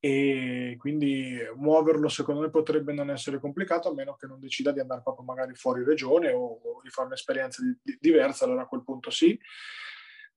e 0.00 0.76
quindi 0.78 1.36
muoverlo 1.56 2.08
secondo 2.08 2.40
me 2.40 2.48
potrebbe 2.48 2.94
non 2.94 3.10
essere 3.10 3.38
complicato 3.38 3.90
a 3.90 3.94
meno 3.94 4.14
che 4.14 4.26
non 4.26 4.40
decida 4.40 4.72
di 4.72 4.80
andare 4.80 5.02
proprio 5.02 5.26
magari 5.26 5.54
fuori 5.56 5.84
regione 5.84 6.30
o, 6.30 6.58
o 6.62 6.80
di 6.82 6.88
fare 6.88 7.08
un'esperienza 7.08 7.62
di, 7.62 7.76
di, 7.82 7.98
diversa, 8.00 8.46
allora 8.46 8.62
a 8.62 8.66
quel 8.66 8.82
punto 8.82 9.10
sì. 9.10 9.38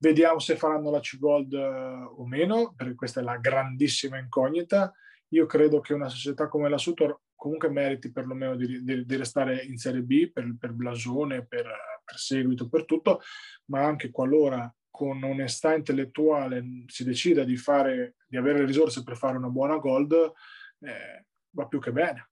Vediamo 0.02 0.40
se 0.40 0.56
faranno 0.56 0.90
la 0.90 1.00
C-Gold 1.00 1.52
uh, 1.54 2.20
o 2.20 2.26
meno, 2.26 2.74
perché 2.76 2.96
questa 2.96 3.20
è 3.20 3.24
la 3.24 3.38
grandissima 3.38 4.18
incognita. 4.18 4.92
Io 5.28 5.46
credo 5.46 5.80
che 5.80 5.94
una 5.94 6.10
società 6.10 6.48
come 6.48 6.70
la 6.70 6.80
Sutor 6.80 7.20
comunque 7.36 7.70
meriti 7.70 8.12
perlomeno 8.12 8.56
di, 8.56 8.84
di, 8.84 9.06
di 9.06 9.16
restare 9.16 9.62
in 9.64 9.78
Serie 9.78 10.02
B 10.02 10.32
per, 10.32 10.56
per 10.60 10.72
blasone, 10.72 11.46
per, 11.46 11.66
per 12.04 12.16
seguito, 12.18 12.68
per 12.68 12.86
tutto, 12.86 13.22
ma 13.66 13.84
anche 13.84 14.10
qualora 14.10 14.74
con 14.90 15.22
onestà 15.22 15.76
intellettuale 15.76 16.64
si 16.88 17.04
decida 17.04 17.44
di, 17.44 17.56
fare, 17.56 18.16
di 18.26 18.38
avere 18.38 18.58
le 18.58 18.66
risorse 18.66 19.04
per 19.04 19.18
fare 19.18 19.38
una 19.38 19.50
buona 19.50 19.78
gold, 19.78 20.14
eh, 20.14 21.26
va 21.52 21.68
più 21.68 21.80
che 21.80 21.92
bene. 21.92 22.32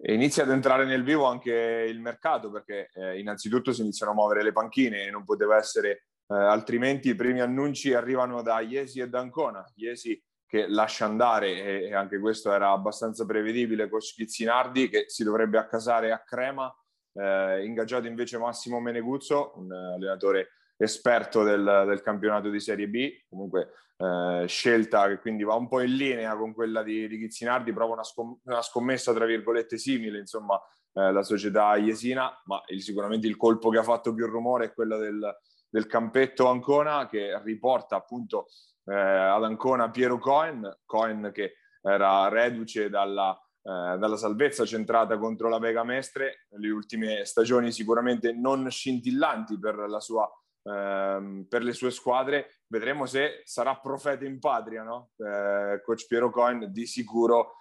E 0.00 0.12
inizia 0.12 0.42
ad 0.42 0.50
entrare 0.50 0.84
nel 0.84 1.04
vivo 1.04 1.26
anche 1.26 1.52
il 1.88 2.00
mercato 2.00 2.50
perché 2.50 2.90
eh, 2.94 3.20
innanzitutto 3.20 3.72
si 3.72 3.82
iniziano 3.82 4.10
a 4.10 4.14
muovere 4.16 4.42
le 4.42 4.52
panchine 4.52 5.04
e 5.04 5.10
non 5.10 5.24
poteva 5.24 5.56
essere 5.56 6.07
eh, 6.28 6.34
altrimenti 6.34 7.08
i 7.08 7.14
primi 7.14 7.40
annunci 7.40 7.94
arrivano 7.94 8.42
da 8.42 8.60
Iesi 8.60 9.00
e 9.00 9.08
da 9.08 9.20
Ancona. 9.20 9.64
Iesi 9.76 10.22
che 10.46 10.66
lascia 10.66 11.04
andare 11.04 11.88
e, 11.88 11.94
anche 11.94 12.18
questo 12.18 12.52
era 12.52 12.70
abbastanza 12.70 13.26
prevedibile 13.26 13.88
con 13.88 14.00
Schizzinardi 14.00 14.88
che 14.88 15.04
si 15.08 15.22
dovrebbe 15.22 15.58
accasare 15.58 16.10
a 16.10 16.22
Crema, 16.24 16.74
eh, 17.12 17.64
ingaggiato 17.64 18.06
invece 18.06 18.38
Massimo 18.38 18.80
Meneguzzo, 18.80 19.52
un 19.56 19.72
allenatore 19.72 20.52
esperto 20.76 21.42
del, 21.42 21.84
del 21.86 22.00
campionato 22.00 22.48
di 22.48 22.60
Serie 22.60 22.88
B, 22.88 23.24
comunque 23.28 23.72
eh, 23.98 24.44
scelta 24.46 25.08
che 25.08 25.18
quindi 25.18 25.42
va 25.42 25.54
un 25.54 25.68
po' 25.68 25.80
in 25.80 25.94
linea 25.96 26.36
con 26.36 26.54
quella 26.54 26.82
di, 26.82 27.08
di 27.08 27.18
Chizzinardi, 27.18 27.72
prova 27.72 27.94
una, 27.94 28.04
scom- 28.04 28.38
una, 28.44 28.62
scommessa 28.62 29.12
tra 29.12 29.26
virgolette 29.26 29.76
simile, 29.76 30.18
insomma, 30.18 30.58
eh, 30.94 31.12
la 31.12 31.22
società 31.22 31.76
Iesina, 31.76 32.32
ma 32.44 32.62
il, 32.68 32.80
sicuramente 32.80 33.26
il 33.26 33.36
colpo 33.36 33.68
che 33.68 33.78
ha 33.78 33.82
fatto 33.82 34.14
più 34.14 34.26
rumore 34.26 34.66
è 34.66 34.72
quello 34.72 34.96
del, 34.96 35.36
del 35.68 35.86
campetto 35.86 36.48
Ancona 36.48 37.06
che 37.08 37.40
riporta 37.42 37.96
appunto 37.96 38.46
eh, 38.84 38.94
ad 38.94 39.44
Ancona 39.44 39.90
Piero 39.90 40.18
Cohen, 40.18 40.78
Cohen 40.84 41.30
che 41.32 41.54
era 41.80 42.28
reduce 42.28 42.88
dalla, 42.88 43.38
eh, 43.62 43.98
dalla 43.98 44.16
salvezza 44.16 44.64
centrata 44.64 45.18
contro 45.18 45.48
la 45.48 45.58
Vega 45.58 45.84
Mestre, 45.84 46.46
le 46.50 46.70
ultime 46.70 47.24
stagioni 47.24 47.70
sicuramente 47.72 48.32
non 48.32 48.70
scintillanti 48.70 49.58
per 49.58 49.96
sua 49.98 50.28
ehm, 50.68 51.46
per 51.48 51.62
le 51.62 51.72
sue 51.72 51.90
squadre. 51.90 52.60
Vedremo 52.66 53.06
se 53.06 53.42
sarà 53.44 53.76
profeta 53.76 54.24
in 54.24 54.38
patria, 54.38 54.82
no? 54.82 55.10
Eh, 55.16 55.80
coach 55.82 56.06
Piero 56.06 56.30
Coin, 56.30 56.70
di 56.70 56.86
sicuro 56.86 57.56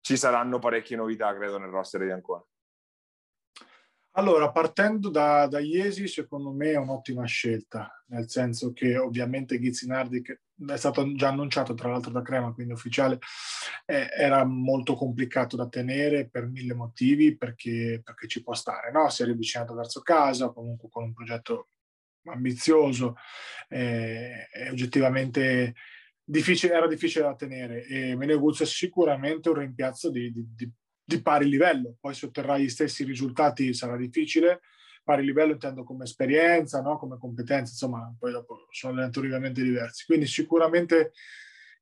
ci 0.00 0.16
saranno 0.16 0.58
parecchie 0.58 0.96
novità, 0.96 1.34
credo, 1.34 1.58
nel 1.58 1.70
roster 1.70 2.02
di 2.02 2.10
Ancona. 2.10 2.44
Allora, 4.14 4.50
partendo 4.50 5.08
da, 5.08 5.46
da 5.46 5.58
Iesi, 5.58 6.06
secondo 6.06 6.52
me 6.52 6.72
è 6.72 6.76
un'ottima 6.76 7.24
scelta, 7.24 7.90
nel 8.08 8.28
senso 8.28 8.72
che 8.74 8.98
ovviamente 8.98 9.58
Ghizzinardi, 9.58 10.20
che 10.20 10.40
è 10.66 10.76
stato 10.76 11.14
già 11.14 11.28
annunciato 11.28 11.72
tra 11.72 11.90
l'altro 11.90 12.10
da 12.10 12.20
Crema, 12.20 12.52
quindi 12.52 12.74
ufficiale, 12.74 13.18
eh, 13.86 14.08
era 14.14 14.44
molto 14.44 14.94
complicato 14.94 15.56
da 15.56 15.66
tenere 15.66 16.28
per 16.28 16.46
mille 16.46 16.74
motivi, 16.74 17.38
perché, 17.38 18.02
perché 18.04 18.28
ci 18.28 18.42
può 18.42 18.52
stare, 18.52 18.92
no? 18.92 19.08
Si 19.08 19.22
è 19.22 19.24
riavvicinato 19.24 19.74
verso 19.74 20.02
casa, 20.02 20.50
comunque 20.50 20.90
con 20.90 21.04
un 21.04 21.14
progetto 21.14 21.68
ambizioso, 22.24 23.16
eh, 23.68 24.46
è 24.48 24.70
oggettivamente 24.70 25.74
difficile, 26.22 26.74
era 26.74 26.86
difficile 26.86 27.24
da 27.24 27.34
tenere 27.34 27.84
e 27.86 28.14
Meneguzzo 28.14 28.62
è 28.62 28.66
sicuramente 28.66 29.48
un 29.48 29.56
rimpiazzo 29.56 30.10
di, 30.10 30.30
di, 30.30 30.44
di, 30.54 30.70
di, 31.16 31.22
pari 31.22 31.48
livello, 31.48 31.96
poi 32.00 32.14
se 32.14 32.26
otterrà 32.26 32.58
gli 32.58 32.68
stessi 32.68 33.04
risultati 33.04 33.74
sarà 33.74 33.96
difficile, 33.96 34.60
pari 35.04 35.24
livello 35.24 35.52
intendo 35.52 35.84
come 35.84 36.04
esperienza, 36.04 36.80
no? 36.80 36.98
come 36.98 37.18
competenza, 37.18 37.72
insomma 37.72 38.14
poi 38.18 38.32
dopo 38.32 38.66
sono 38.70 38.92
allenatori 38.92 39.26
ovviamente 39.26 39.62
diversi, 39.62 40.04
quindi 40.06 40.26
sicuramente 40.26 41.12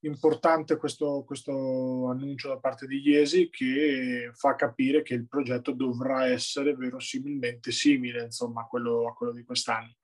importante 0.02 0.76
questo, 0.76 1.24
questo, 1.26 2.08
annuncio 2.08 2.48
da 2.48 2.58
parte 2.58 2.86
di 2.86 3.00
Iesi 3.00 3.50
che 3.50 4.30
fa 4.32 4.54
capire 4.54 5.02
che 5.02 5.12
il 5.12 5.28
progetto 5.28 5.72
dovrà 5.72 6.26
essere 6.26 6.74
verosimilmente 6.74 7.70
simile 7.70 8.24
insomma, 8.24 8.62
a, 8.62 8.66
quello, 8.66 9.06
a 9.08 9.14
quello 9.14 9.32
di 9.32 9.44
quest'anno 9.44 9.96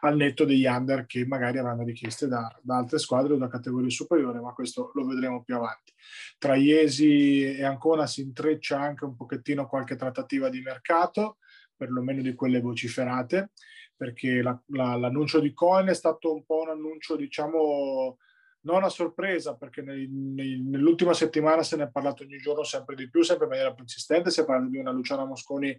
al 0.00 0.16
netto 0.16 0.44
degli 0.44 0.66
under 0.66 1.06
che 1.06 1.26
magari 1.26 1.58
avranno 1.58 1.84
richieste 1.84 2.28
da, 2.28 2.54
da, 2.62 2.76
altre 2.76 2.98
squadre 2.98 3.34
o 3.34 3.36
da 3.36 3.48
categorie 3.48 3.90
superiori, 3.90 4.40
ma 4.40 4.52
questo 4.52 4.90
lo 4.94 5.06
vedremo 5.06 5.42
più 5.42 5.56
avanti. 5.56 5.92
Tra 6.38 6.54
Iesi 6.54 7.44
e 7.44 7.64
Ancona 7.64 8.06
si 8.06 8.22
intreccia 8.22 8.80
anche 8.80 9.04
un 9.04 9.16
pochettino 9.16 9.66
qualche 9.66 9.96
trattativa 9.96 10.48
di 10.48 10.60
mercato, 10.60 11.38
perlomeno 11.76 12.22
di 12.22 12.34
quelle 12.34 12.60
vociferate, 12.60 13.50
perché 13.96 14.42
la, 14.42 14.60
la, 14.66 14.96
l'annuncio 14.96 15.40
di 15.40 15.52
Cohen 15.52 15.88
è 15.88 15.94
stato 15.94 16.32
un 16.32 16.44
po' 16.44 16.62
un 16.62 16.70
annuncio, 16.70 17.16
diciamo, 17.16 18.18
non 18.68 18.84
a 18.84 18.90
sorpresa, 18.90 19.56
perché 19.56 19.80
nei, 19.80 20.06
nei, 20.08 20.60
nell'ultima 20.60 21.14
settimana 21.14 21.62
se 21.62 21.76
ne 21.76 21.84
è 21.84 21.90
parlato 21.90 22.22
ogni 22.22 22.36
giorno 22.36 22.64
sempre 22.64 22.94
di 22.94 23.08
più, 23.08 23.22
sempre 23.22 23.46
in 23.46 23.52
maniera 23.52 23.74
consistente. 23.74 24.30
Si 24.30 24.40
è 24.40 24.44
parlato 24.44 24.68
di 24.68 24.76
una 24.76 24.90
Luciana 24.90 25.24
Mosconi 25.24 25.76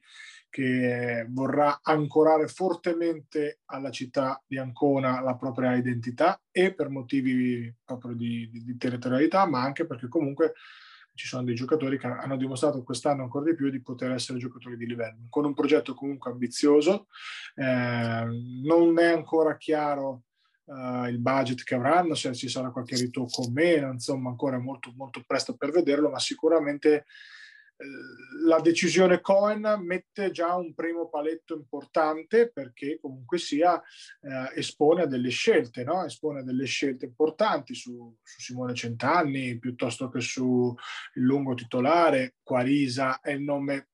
che 0.49 1.28
vorrà 1.30 1.82
ancorare 1.84 2.47
fortemente 2.47 3.60
alla 3.65 3.91
città 3.91 4.41
di 4.47 4.58
Ancona 4.58 5.21
la 5.21 5.36
propria 5.36 5.75
identità 5.75 6.41
e 6.52 6.73
per 6.73 6.89
motivi 6.89 7.71
proprio 7.86 8.15
di, 8.15 8.49
di, 8.49 8.63
di 8.63 8.78
territorialità, 8.78 9.45
ma 9.45 9.62
anche 9.62 9.86
perché 9.86 10.08
comunque 10.08 10.54
ci 11.13 11.28
sono 11.28 11.43
dei 11.43 11.54
giocatori 11.54 11.99
che 11.99 12.08
hanno 12.08 12.38
dimostrato 12.38 12.82
quest'anno 12.82 13.23
ancora 13.23 13.45
di 13.45 13.56
più 13.56 13.69
di 13.69 13.82
poter 13.82 14.12
essere 14.12 14.39
giocatori 14.39 14.78
di 14.78 14.88
livello, 14.88 15.28
con 15.30 15.45
un 15.45 15.54
progetto 15.54 15.93
comunque 15.93 16.32
ambizioso. 16.32 17.08
Eh, 17.56 18.25
non 18.63 18.97
è 18.97 19.12
ancora 19.12 19.58
chiaro 19.58 20.23
uh, 20.69 21.05
il 21.08 21.19
budget 21.19 21.63
che 21.63 21.75
avranno, 21.75 22.13
se 22.13 22.34
ci 22.34 22.47
sarà 22.47 22.71
qualche 22.71 22.95
ritocco 22.95 23.43
o 23.43 23.51
meno, 23.51 23.91
insomma 23.91 24.29
ancora 24.29 24.60
molto, 24.60 24.93
molto 24.95 25.23
presto 25.25 25.55
per 25.55 25.71
vederlo, 25.71 26.10
ma 26.10 26.19
sicuramente 26.19 27.05
uh, 27.77 28.47
la 28.47 28.60
decisione 28.60 29.19
Cohen 29.19 29.82
mette 29.82 30.32
già 30.32 30.55
un 30.55 30.73
primo 30.73 31.10
paletto 31.10 31.55
importante 31.55 32.51
perché 32.51 32.99
comunque 33.01 33.39
sia 33.39 33.73
uh, 33.73 34.29
espone 34.55 35.03
a 35.03 35.08
delle 35.08 35.29
scelte, 35.29 35.84
no? 35.84 36.05
espone 36.05 36.39
a 36.39 36.43
delle 36.43 36.65
scelte 36.65 37.05
importanti 37.05 37.73
su, 37.73 38.15
su 38.21 38.39
Simone 38.39 38.75
Centanni 38.75 39.58
piuttosto 39.58 40.10
che 40.10 40.21
su 40.21 40.73
il 41.15 41.23
lungo 41.23 41.55
titolare, 41.55 42.36
Quarisa 42.43 43.19
è 43.21 43.32
il 43.32 43.41
nome 43.41 43.89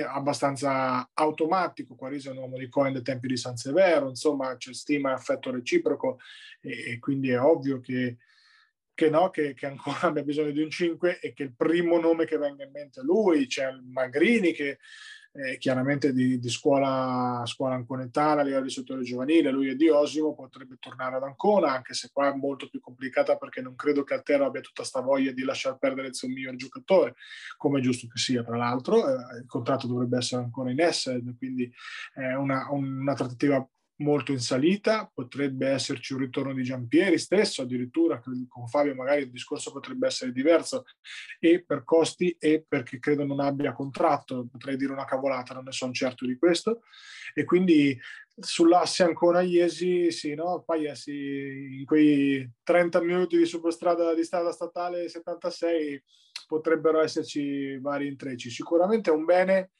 abbastanza 0.00 1.10
automatico, 1.12 1.94
Quarisa 1.94 2.30
è 2.30 2.32
un 2.32 2.38
uomo 2.38 2.56
di 2.56 2.68
Cohen 2.68 2.94
dei 2.94 3.02
tempi 3.02 3.26
di 3.26 3.36
San 3.36 3.56
Severo, 3.56 4.08
insomma 4.08 4.56
c'è 4.56 4.72
stima 4.72 5.10
e 5.10 5.14
affetto 5.14 5.50
reciproco 5.50 6.18
e, 6.60 6.92
e 6.92 6.98
quindi 6.98 7.30
è 7.30 7.40
ovvio 7.40 7.80
che, 7.80 8.16
che 8.94 9.10
no, 9.10 9.28
che, 9.30 9.52
che, 9.54 9.66
ancora 9.66 10.00
abbia 10.08 10.22
bisogno 10.22 10.50
di 10.50 10.62
un 10.62 10.70
5 10.70 11.20
e 11.20 11.32
che 11.32 11.42
il 11.42 11.54
primo 11.54 11.98
nome 12.00 12.24
che 12.24 12.38
venga 12.38 12.64
in 12.64 12.70
mente 12.70 13.00
è 13.00 13.04
lui, 13.04 13.46
c'è 13.46 13.70
Magrini 13.70 14.52
che 14.52 14.78
eh, 15.34 15.56
chiaramente 15.58 16.12
di, 16.12 16.38
di, 16.38 16.48
scuola, 16.50 17.42
scuola 17.46 17.74
anconetana 17.74 18.42
a 18.42 18.44
livello 18.44 18.64
di 18.64 18.70
settore 18.70 19.02
giovanile, 19.02 19.50
lui 19.50 19.68
è 19.68 19.74
di 19.74 19.88
Osimo, 19.88 20.34
potrebbe 20.34 20.76
tornare 20.78 21.16
ad 21.16 21.22
Ancona, 21.22 21.72
anche 21.72 21.94
se 21.94 22.10
qua 22.12 22.32
è 22.32 22.36
molto 22.36 22.68
più 22.68 22.80
complicata 22.80 23.36
perché 23.36 23.62
non 23.62 23.74
credo 23.74 24.04
che 24.04 24.14
Altero 24.14 24.44
abbia 24.44 24.60
tutta 24.60 24.84
sta 24.84 25.00
voglia 25.00 25.32
di 25.32 25.42
lasciar 25.42 25.78
perdere 25.78 26.08
il 26.08 26.14
suo 26.14 26.28
miglior 26.28 26.54
giocatore, 26.56 27.14
come 27.56 27.78
è 27.78 27.82
giusto 27.82 28.06
che 28.08 28.18
sia, 28.18 28.42
tra 28.42 28.56
l'altro, 28.56 29.08
eh, 29.08 29.38
il 29.38 29.46
contratto 29.46 29.86
dovrebbe 29.86 30.18
essere 30.18 30.42
ancora 30.42 30.70
in 30.70 30.80
essere, 30.80 31.22
quindi 31.38 31.72
è 32.12 32.34
una, 32.34 32.68
una 32.70 33.14
trattativa 33.14 33.66
molto 34.02 34.32
in 34.32 34.40
salita, 34.40 35.10
potrebbe 35.12 35.68
esserci 35.68 36.12
un 36.12 36.20
ritorno 36.20 36.52
di 36.52 36.62
Giampieri 36.62 37.18
stesso, 37.18 37.62
addirittura 37.62 38.20
con 38.20 38.66
Fabio 38.66 38.94
magari 38.94 39.22
il 39.22 39.30
discorso 39.30 39.72
potrebbe 39.72 40.06
essere 40.06 40.32
diverso 40.32 40.84
e 41.38 41.64
per 41.64 41.84
costi 41.84 42.36
e 42.38 42.64
perché 42.66 42.98
credo 42.98 43.24
non 43.24 43.40
abbia 43.40 43.72
contratto, 43.72 44.46
potrei 44.50 44.76
dire 44.76 44.92
una 44.92 45.04
cavolata, 45.04 45.54
non 45.54 45.64
ne 45.64 45.72
sono 45.72 45.92
certo 45.92 46.26
di 46.26 46.36
questo 46.36 46.82
e 47.34 47.44
quindi 47.44 47.98
sull'asse 48.34 49.02
ancora 49.02 49.40
Iesi, 49.40 50.10
sì, 50.10 50.34
no? 50.34 50.62
Paiesi 50.64 51.78
in 51.78 51.84
quei 51.84 52.50
30 52.62 53.00
minuti 53.02 53.36
di 53.36 53.44
superstrada 53.44 54.14
di 54.14 54.24
strada 54.24 54.52
statale 54.52 55.08
76 55.08 56.02
potrebbero 56.46 57.00
esserci 57.00 57.78
vari 57.78 58.08
intrecci. 58.08 58.50
Sicuramente 58.50 59.10
è 59.10 59.14
un 59.14 59.24
bene 59.24 59.70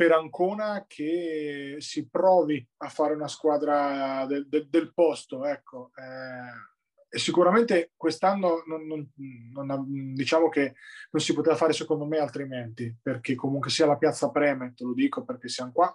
per 0.00 0.12
Ancona 0.12 0.86
che 0.88 1.76
si 1.78 2.08
provi 2.08 2.66
a 2.78 2.88
fare 2.88 3.12
una 3.12 3.28
squadra 3.28 4.24
del, 4.26 4.48
del, 4.48 4.66
del 4.70 4.94
posto. 4.94 5.44
Ecco. 5.44 5.90
Eh, 5.94 7.18
sicuramente 7.18 7.92
quest'anno 7.96 8.62
non, 8.66 8.86
non, 8.86 9.10
non, 9.52 10.14
diciamo 10.14 10.48
che 10.48 10.72
non 11.10 11.20
si 11.20 11.34
poteva 11.34 11.54
fare 11.54 11.74
secondo 11.74 12.06
me 12.06 12.16
altrimenti, 12.16 12.96
perché 13.02 13.34
comunque 13.34 13.68
sia 13.68 13.84
la 13.84 13.98
piazza 13.98 14.30
preme, 14.30 14.72
te 14.74 14.84
lo 14.84 14.94
dico 14.94 15.22
perché 15.22 15.48
siamo 15.48 15.72
qua, 15.72 15.94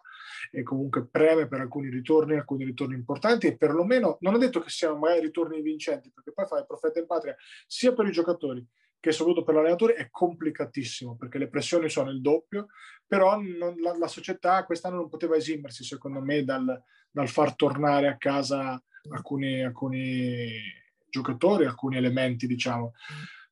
e 0.52 0.62
comunque 0.62 1.08
preme 1.08 1.48
per 1.48 1.62
alcuni 1.62 1.90
ritorni, 1.90 2.36
alcuni 2.36 2.64
ritorni 2.64 2.94
importanti 2.94 3.48
e 3.48 3.58
perlomeno, 3.58 4.18
non 4.22 4.36
ho 4.36 4.38
detto 4.38 4.60
che 4.60 4.70
siano 4.70 4.98
magari 4.98 5.22
ritorni 5.22 5.64
vincenti, 5.64 6.12
perché 6.12 6.32
poi 6.32 6.46
fare 6.46 6.68
profeta 6.68 7.00
in 7.00 7.08
patria 7.08 7.36
sia 7.66 7.92
per 7.92 8.06
i 8.06 8.12
giocatori 8.12 8.64
che 9.06 9.12
soprattutto 9.12 9.46
per 9.46 9.54
l'allenatore 9.54 9.94
è 9.94 10.10
complicatissimo 10.10 11.16
perché 11.16 11.38
le 11.38 11.48
pressioni 11.48 11.90
sono 11.90 12.10
il 12.10 12.22
doppio, 12.22 12.70
però 13.06 13.40
non, 13.40 13.76
la, 13.80 13.96
la, 13.96 14.08
società 14.08 14.66
quest'anno 14.66 14.96
non 14.96 15.10
poteva 15.10 15.36
esimersi 15.36 15.84
secondo 15.84 16.22
me 16.22 16.44
dal, 16.44 16.82
dal 17.12 17.30
far 17.30 17.56
tornare 17.56 18.08
a 18.08 18.18
casa 18.18 18.82
alcuni, 19.12 19.64
alcuni 19.64 20.60
giocatori, 21.08 21.66
alcuni 21.66 21.98
elementi 21.98 22.48
diciamo. 22.48 22.94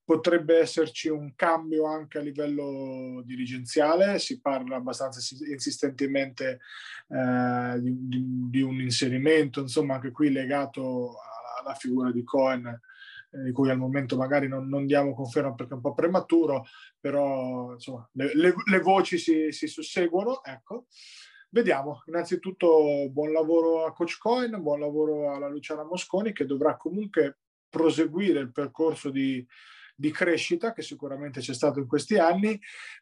Potrebbe 0.04 0.58
esserci 0.58 1.08
un 1.08 1.36
cambio 1.36 1.86
anche 1.86 2.18
a 2.18 2.22
livello 2.22 3.22
dirigenziale, 3.24 4.18
si 4.18 4.42
parla 4.42 4.78
abbastanza 4.78 5.20
insistentemente 5.52 6.62
eh, 7.10 7.80
di, 7.80 8.50
di, 8.50 8.62
un 8.64 8.82
inserimento, 8.82 9.62
insomma 9.62 9.94
anche 9.94 10.10
qui 10.10 10.32
legato 10.32 11.14
alla 11.62 11.76
figura 11.76 12.12
di 12.12 12.24
Cohen 12.24 12.82
di 13.42 13.52
cui 13.52 13.70
al 13.70 13.78
momento 13.78 14.16
magari 14.16 14.48
non, 14.48 14.68
non, 14.68 14.86
diamo 14.86 15.16
conferma 15.16 15.54
perché 15.54 15.74
è 15.74 15.76
un 15.76 15.82
po' 15.82 15.94
prematuro, 15.94 16.66
però 17.00 17.74
insomma, 17.74 18.08
le, 18.14 18.36
le, 18.36 18.54
le 18.70 18.80
voci 18.80 19.18
si, 19.18 19.52
si, 19.52 19.68
susseguono. 19.68 20.44
Ecco. 20.44 20.86
Vediamo, 21.50 22.02
innanzitutto 22.08 23.10
buon 23.12 23.32
lavoro 23.32 23.86
a 23.86 23.94
Coach 23.94 24.18
Coin, 24.18 24.60
buon 24.62 24.80
lavoro 24.80 25.32
alla 25.34 25.48
Luciana 25.48 25.84
Mosconi 25.84 26.34
che 26.34 26.46
dovrà 26.46 26.78
comunque 26.78 27.42
proseguire 27.70 28.40
il 28.40 28.52
percorso 28.52 29.12
di, 29.12 29.46
di 30.04 30.12
crescita 30.12 30.74
che 30.74 30.82
sicuramente 30.82 31.40
c'è 31.40 31.54
stato 31.54 31.80
in 31.80 31.88
questi 31.88 32.18
anni. 32.18 32.60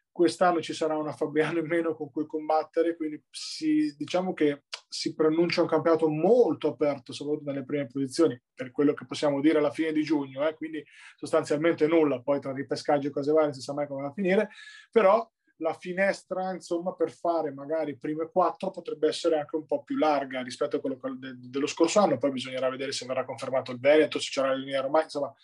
Quest'anno 0.08 0.60
ci 0.60 0.72
sarà 0.72 0.96
una 0.96 1.10
Fabiano 1.10 1.58
in 1.58 1.66
meno 1.66 1.96
con 1.96 2.12
cui 2.12 2.26
combattere, 2.26 2.94
quindi 2.94 3.20
si, 3.28 3.92
diciamo 3.96 4.32
che 4.34 4.62
si 4.88 5.12
preannuncia 5.12 5.62
un 5.62 5.66
campionato 5.66 6.08
molto 6.08 6.68
aperto, 6.68 7.12
soprattutto 7.12 7.50
nelle 7.50 7.64
prime 7.64 7.86
posizioni, 7.86 8.40
per 8.54 8.70
quello 8.70 8.94
che 8.94 9.04
possiamo 9.04 9.40
dire 9.40 9.58
alla 9.58 9.72
fine 9.72 9.90
di 9.90 10.04
giugno, 10.04 10.46
eh? 10.46 10.54
quindi 10.54 10.84
sostanzialmente 11.16 11.88
nulla, 11.88 12.20
poi 12.20 12.38
tra 12.38 12.52
ripescaggio 12.52 13.08
e 13.08 13.10
cose 13.10 13.32
varie 13.32 13.46
non 13.46 13.54
si 13.54 13.62
sa 13.62 13.72
mai 13.72 13.88
come 13.88 14.02
va 14.02 14.08
a 14.08 14.12
finire, 14.12 14.50
però 14.92 15.28
la 15.56 15.74
finestra 15.74 16.52
insomma 16.52 16.92
per 16.94 17.10
fare 17.10 17.52
magari 17.52 17.96
prime 17.96 18.28
quattro 18.30 18.70
potrebbe 18.70 19.08
essere 19.08 19.38
anche 19.38 19.56
un 19.56 19.64
po' 19.64 19.82
più 19.82 19.96
larga 19.96 20.42
rispetto 20.42 20.76
a 20.76 20.80
quello 20.80 20.98
de- 21.18 21.34
dello 21.38 21.66
scorso 21.66 22.00
anno, 22.00 22.18
poi 22.18 22.32
bisognerà 22.32 22.68
vedere 22.68 22.92
se 22.92 23.06
verrà 23.06 23.24
confermato 23.24 23.72
il 23.72 23.80
Veneto, 23.80 24.18
se 24.18 24.28
c'era 24.30 24.48
la 24.48 24.56
linea 24.56 24.82
Roma, 24.82 25.02
insomma 25.02 25.34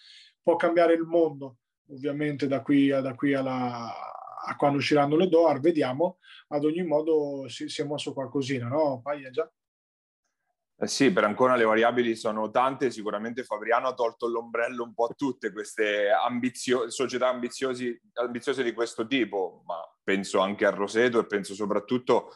può 0.43 0.57
cambiare 0.57 0.95
il 0.95 1.03
mondo 1.03 1.59
ovviamente 1.91 2.47
da 2.47 2.63
qui, 2.63 2.89
da 2.89 3.15
qui 3.15 3.35
alla, 3.35 3.93
a 4.45 4.57
quando 4.57 4.79
usciranno 4.79 5.17
le 5.17 5.29
DOAR, 5.29 5.61
vediamo, 5.61 6.19
ad 6.49 6.65
ogni 6.65 6.83
modo 6.83 7.49
si, 7.49 7.69
si 7.69 7.83
è 7.83 7.85
mosso 7.85 8.13
qualcosina, 8.13 8.69
no? 8.69 9.01
Paglia 9.03 9.31
già. 9.31 9.51
Eh 10.81 10.87
sì, 10.87 11.11
per 11.13 11.25
ancora 11.25 11.57
le 11.57 11.65
variabili 11.65 12.15
sono 12.15 12.51
tante, 12.51 12.93
sicuramente 12.93 13.43
Fabriano 13.43 13.89
ha 13.89 13.95
tolto 13.95 14.29
l'ombrello 14.29 14.85
un 14.85 14.95
po' 14.95 15.07
a 15.07 15.15
tutte 15.17 15.51
queste 15.51 16.09
ambizio- 16.09 16.89
società 16.89 17.29
ambiziose 17.29 18.63
di 18.63 18.73
questo 18.73 19.05
tipo, 19.05 19.65
ma 19.67 19.75
penso 20.05 20.39
anche 20.39 20.65
a 20.67 20.71
Roseto 20.71 21.19
e 21.19 21.27
penso 21.27 21.55
soprattutto 21.55 22.31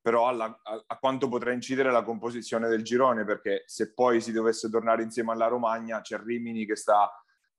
però 0.00 0.26
alla, 0.26 0.60
a, 0.64 0.84
a, 0.86 0.98
quanto 0.98 1.28
potrà 1.28 1.52
incidere 1.52 1.90
la 1.90 2.02
composizione 2.02 2.68
del 2.68 2.82
girone, 2.82 3.24
perché 3.24 3.62
se 3.66 3.94
poi 3.94 4.20
si 4.20 4.32
dovesse 4.32 4.68
tornare 4.68 5.02
insieme 5.02 5.32
alla 5.32 5.46
Romagna 5.46 6.02
c'è 6.02 6.18
Rimini 6.18 6.66
che 6.66 6.76
sta 6.76 7.10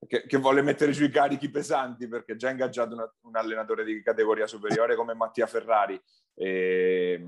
che, 0.07 0.25
che, 0.25 0.37
vuole 0.37 0.61
mettere 0.61 0.93
sui 0.93 1.09
carichi 1.09 1.49
pesanti 1.49 2.07
perché 2.07 2.35
già 2.35 2.49
ingaggiato 2.49 2.93
una, 2.93 3.13
un 3.21 3.35
allenatore 3.35 3.83
di 3.83 4.01
categoria 4.01 4.47
superiore 4.47 4.95
come 4.95 5.13
Mattia 5.13 5.47
Ferrari. 5.47 5.99
E, 6.33 7.25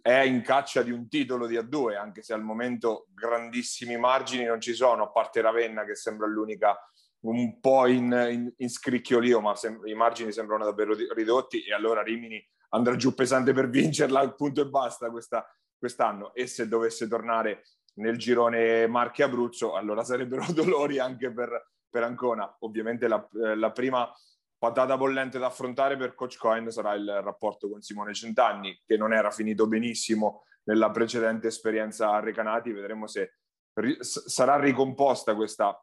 è 0.00 0.20
in 0.20 0.42
caccia 0.42 0.82
di 0.82 0.92
un 0.92 1.08
titolo 1.08 1.46
di 1.46 1.56
A2 1.56 1.96
anche 1.96 2.22
se 2.22 2.32
al 2.32 2.42
momento 2.42 3.06
grandissimi 3.12 3.96
margini 3.96 4.44
non 4.44 4.60
ci 4.60 4.74
sono 4.74 5.04
a 5.04 5.10
parte 5.10 5.40
Ravenna 5.40 5.84
che 5.84 5.96
sembra 5.96 6.28
l'unica 6.28 6.78
un 7.22 7.58
po' 7.58 7.86
in, 7.86 8.12
in, 8.30 8.52
in 8.56 8.68
scricchiolio 8.68 9.40
ma 9.40 9.56
sem- 9.56 9.84
i 9.86 9.94
margini 9.94 10.30
sembrano 10.30 10.64
davvero 10.64 10.94
ridotti 11.14 11.64
e 11.64 11.74
allora 11.74 12.02
Rimini 12.02 12.40
andrà 12.70 12.96
giù 12.96 13.14
pesante 13.14 13.52
per 13.52 13.68
vincerla 13.68 14.20
al 14.20 14.34
punto 14.34 14.60
e 14.60 14.66
basta 14.66 15.10
questa, 15.10 15.46
quest'anno. 15.78 16.34
E 16.34 16.46
se 16.46 16.68
dovesse 16.68 17.08
tornare 17.08 17.64
nel 17.94 18.18
girone 18.18 18.86
Marche-Abruzzo 18.86 19.74
allora 19.74 20.02
sarebbero 20.02 20.44
dolori 20.52 20.98
anche 20.98 21.32
per, 21.32 21.73
per 21.94 22.02
Ancona. 22.02 22.56
Ovviamente 22.60 23.06
la, 23.06 23.24
eh, 23.44 23.54
la, 23.54 23.70
prima 23.70 24.12
patata 24.58 24.96
bollente 24.96 25.38
da 25.38 25.46
affrontare 25.46 25.96
per 25.96 26.16
Coach 26.16 26.36
Cohen 26.38 26.68
sarà 26.72 26.94
il 26.94 27.20
rapporto 27.22 27.70
con 27.70 27.82
Simone 27.82 28.12
Centanni, 28.14 28.76
che 28.84 28.96
non 28.96 29.12
era 29.12 29.30
finito 29.30 29.68
benissimo 29.68 30.42
nella 30.64 30.90
precedente 30.90 31.46
esperienza 31.46 32.10
a 32.10 32.18
Recanati. 32.18 32.72
Vedremo 32.72 33.06
se 33.06 33.36
ri- 33.74 33.96
sarà 34.00 34.58
ricomposta 34.58 35.36
questa, 35.36 35.80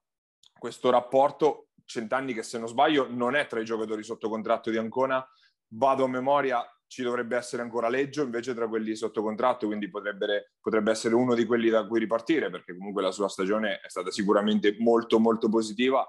questo 0.60 0.90
rapporto. 0.90 1.68
Centanni, 1.86 2.34
che 2.34 2.44
se 2.44 2.58
non 2.58 2.68
sbaglio 2.68 3.08
non 3.10 3.36
è 3.36 3.48
tra 3.48 3.62
i 3.62 3.66
giocatori 3.66 4.04
sotto 4.04 4.28
contratto 4.28 4.70
di 4.70 4.78
Ancona, 4.78 5.26
vado 5.76 6.04
a 6.04 6.10
memoria, 6.10 6.62
ci 6.92 7.04
dovrebbe 7.04 7.38
essere 7.38 7.62
ancora 7.62 7.88
Leggio 7.88 8.22
invece 8.22 8.54
tra 8.54 8.68
quelli 8.68 8.98
sotto 8.98 9.24
contratto, 9.24 9.66
quindi 9.66 9.90
potrebbe, 9.90 10.56
potrebbe, 10.60 10.92
essere 10.92 11.16
uno 11.16 11.36
di 11.36 11.46
quelli 11.46 11.70
da 11.70 11.88
cui 11.88 12.00
ripartire, 12.00 12.50
perché 12.50 12.76
comunque 12.76 13.02
la 13.02 13.12
sua 13.12 13.30
stagione 13.30 13.80
è 13.80 13.88
stata 13.88 14.12
sicuramente 14.12 14.76
molto 14.78 15.18
molto 15.18 15.48
positiva. 15.48 16.06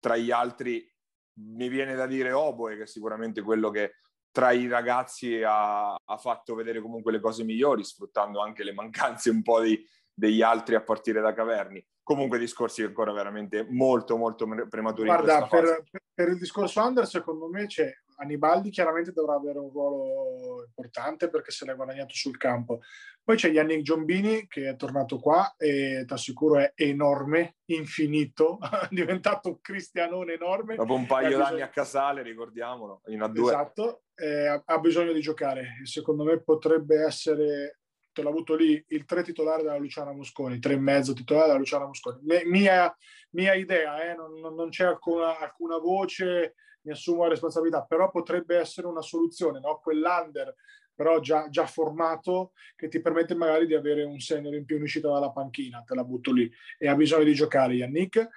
Tra 0.00 0.16
gli 0.16 0.32
altri 0.32 0.92
mi 1.34 1.68
viene 1.68 1.94
da 1.94 2.08
dire 2.08 2.32
Oboe, 2.32 2.76
che 2.76 2.82
è 2.82 2.86
sicuramente 2.86 3.42
quello 3.42 3.70
che 3.70 3.98
tra 4.32 4.50
i 4.50 4.66
ragazzi 4.66 5.40
ha, 5.40 5.94
ha 5.94 6.16
fatto 6.16 6.56
vedere 6.56 6.80
comunque 6.80 7.12
le 7.12 7.20
cose 7.20 7.44
migliori, 7.44 7.84
sfruttando 7.84 8.40
anche 8.40 8.64
le 8.64 8.72
mancanze 8.72 9.30
un 9.30 9.40
po' 9.40 9.60
di, 9.60 9.80
degli 10.12 10.42
altri 10.42 10.74
a 10.74 10.82
partire 10.82 11.20
da 11.20 11.32
Caverni. 11.32 11.80
Comunque 12.02 12.40
discorsi 12.40 12.82
ancora 12.82 13.12
veramente 13.12 13.64
molto 13.70 14.16
molto 14.16 14.48
prematuri. 14.68 15.06
Guarda, 15.06 15.46
per, 15.46 15.84
per, 16.12 16.28
il 16.30 16.38
discorso 16.38 16.82
under 16.82 17.06
secondo 17.06 17.48
me 17.48 17.66
c'è 17.66 17.88
Anibaldi 18.16 18.70
chiaramente 18.70 19.12
dovrà 19.12 19.34
avere 19.34 19.58
un 19.58 19.70
ruolo 19.70 20.64
importante 20.66 21.28
perché 21.28 21.50
se 21.50 21.64
l'è 21.64 21.74
guadagnato 21.74 22.14
sul 22.14 22.36
campo. 22.36 22.80
Poi 23.22 23.36
c'è 23.36 23.50
Yannick 23.50 23.82
Giombini 23.82 24.46
che 24.46 24.68
è 24.68 24.76
tornato 24.76 25.18
qua 25.18 25.54
e 25.56 26.04
ti 26.06 26.12
assicuro 26.12 26.58
è 26.58 26.72
enorme, 26.74 27.56
infinito, 27.66 28.58
è 28.60 28.88
diventato 28.90 29.48
un 29.48 29.60
cristianone 29.60 30.34
enorme. 30.34 30.76
Dopo 30.76 30.94
un 30.94 31.06
paio 31.06 31.38
d'anni 31.38 31.62
a 31.62 31.68
Casale, 31.68 32.22
ricordiamolo, 32.22 33.00
in 33.06 33.20
A2. 33.20 33.42
Esatto, 33.42 34.02
eh, 34.14 34.62
ha 34.64 34.78
bisogno 34.78 35.12
di 35.12 35.20
giocare. 35.20 35.80
Secondo 35.84 36.24
me 36.24 36.42
potrebbe 36.42 37.02
essere 37.04 37.78
te 38.14 38.22
l'ho 38.22 38.30
avuto 38.30 38.54
lì 38.54 38.82
il 38.88 39.04
tre 39.04 39.22
titolare 39.22 39.62
della 39.62 39.76
Luciana 39.76 40.12
Mosconi, 40.12 40.60
tre 40.60 40.74
e 40.74 40.78
mezzo 40.78 41.12
titolare 41.12 41.48
della 41.48 41.58
Luciana 41.58 41.86
Mosconi. 41.86 42.20
Mia, 42.44 42.96
mia 43.30 43.54
idea, 43.54 44.08
eh, 44.08 44.14
non, 44.14 44.54
non, 44.54 44.68
c'è 44.70 44.84
alcuna, 44.84 45.38
alcuna 45.38 45.78
voce 45.78 46.54
mi 46.84 46.92
assumo 46.92 47.22
la 47.22 47.30
responsabilità, 47.30 47.82
però 47.82 48.10
potrebbe 48.10 48.56
essere 48.56 48.86
una 48.86 49.02
soluzione, 49.02 49.60
no? 49.60 49.80
quell'under 49.82 50.54
però 50.94 51.18
già, 51.18 51.48
già, 51.48 51.66
formato 51.66 52.52
che 52.76 52.88
ti 52.88 53.00
permette 53.00 53.34
magari 53.34 53.66
di 53.66 53.74
avere 53.74 54.04
un 54.04 54.20
senior 54.20 54.54
in 54.54 54.64
più 54.64 54.76
in 54.76 54.82
uscita 54.82 55.08
dalla 55.08 55.32
panchina, 55.32 55.82
te 55.84 55.94
la 55.94 56.04
butto 56.04 56.32
lì 56.32 56.48
e 56.78 56.88
ha 56.88 56.94
bisogno 56.94 57.24
di 57.24 57.34
giocare 57.34 57.74
Yannick 57.74 58.28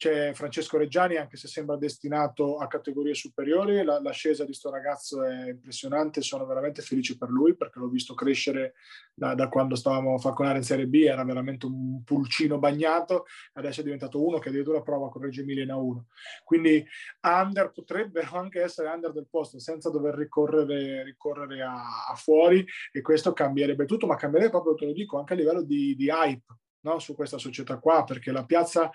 c'è 0.00 0.32
Francesco 0.32 0.78
Reggiani, 0.78 1.16
anche 1.16 1.36
se 1.36 1.46
sembra 1.46 1.76
destinato 1.76 2.56
a 2.56 2.66
categorie 2.68 3.12
superiori, 3.12 3.84
la, 3.84 4.00
l'ascesa 4.00 4.46
di 4.46 4.54
sto 4.54 4.70
ragazzo 4.70 5.22
è 5.22 5.50
impressionante, 5.50 6.22
sono 6.22 6.46
veramente 6.46 6.80
felice 6.80 7.18
per 7.18 7.28
lui 7.28 7.54
perché 7.54 7.78
l'ho 7.78 7.90
visto 7.90 8.14
crescere 8.14 8.72
da, 9.12 9.34
da 9.34 9.50
quando 9.50 9.74
stavamo 9.74 10.14
a 10.14 10.18
falconare 10.18 10.56
in 10.56 10.64
Serie 10.64 10.86
B, 10.86 11.02
era 11.04 11.22
veramente 11.22 11.66
un 11.66 12.02
pulcino 12.02 12.58
bagnato, 12.58 13.26
adesso 13.52 13.82
è 13.82 13.84
diventato 13.84 14.24
uno 14.24 14.38
che 14.38 14.48
addirittura 14.48 14.80
prova 14.80 15.10
con 15.10 15.20
Reggio 15.20 15.42
Emilia 15.42 15.64
in 15.64 15.68
A1. 15.68 15.98
Quindi 16.44 16.82
under 17.20 17.70
potrebbe 17.70 18.26
anche 18.32 18.62
essere 18.62 18.88
under 18.88 19.12
del 19.12 19.28
posto 19.28 19.58
senza 19.58 19.90
dover 19.90 20.14
ricorrere, 20.14 21.04
ricorrere 21.04 21.60
a, 21.60 22.06
a, 22.08 22.14
fuori 22.14 22.64
e 22.90 23.02
questo 23.02 23.34
cambierebbe 23.34 23.84
tutto, 23.84 24.06
ma 24.06 24.16
cambierebbe 24.16 24.50
proprio, 24.50 24.76
te 24.76 24.86
lo 24.86 24.92
dico, 24.92 25.18
anche 25.18 25.34
a 25.34 25.36
livello 25.36 25.60
di, 25.60 25.94
di 25.94 26.08
hype 26.08 26.56
no? 26.84 26.98
su 26.98 27.14
questa 27.14 27.36
società 27.36 27.76
qua, 27.76 28.02
perché 28.04 28.32
la 28.32 28.46
piazza 28.46 28.90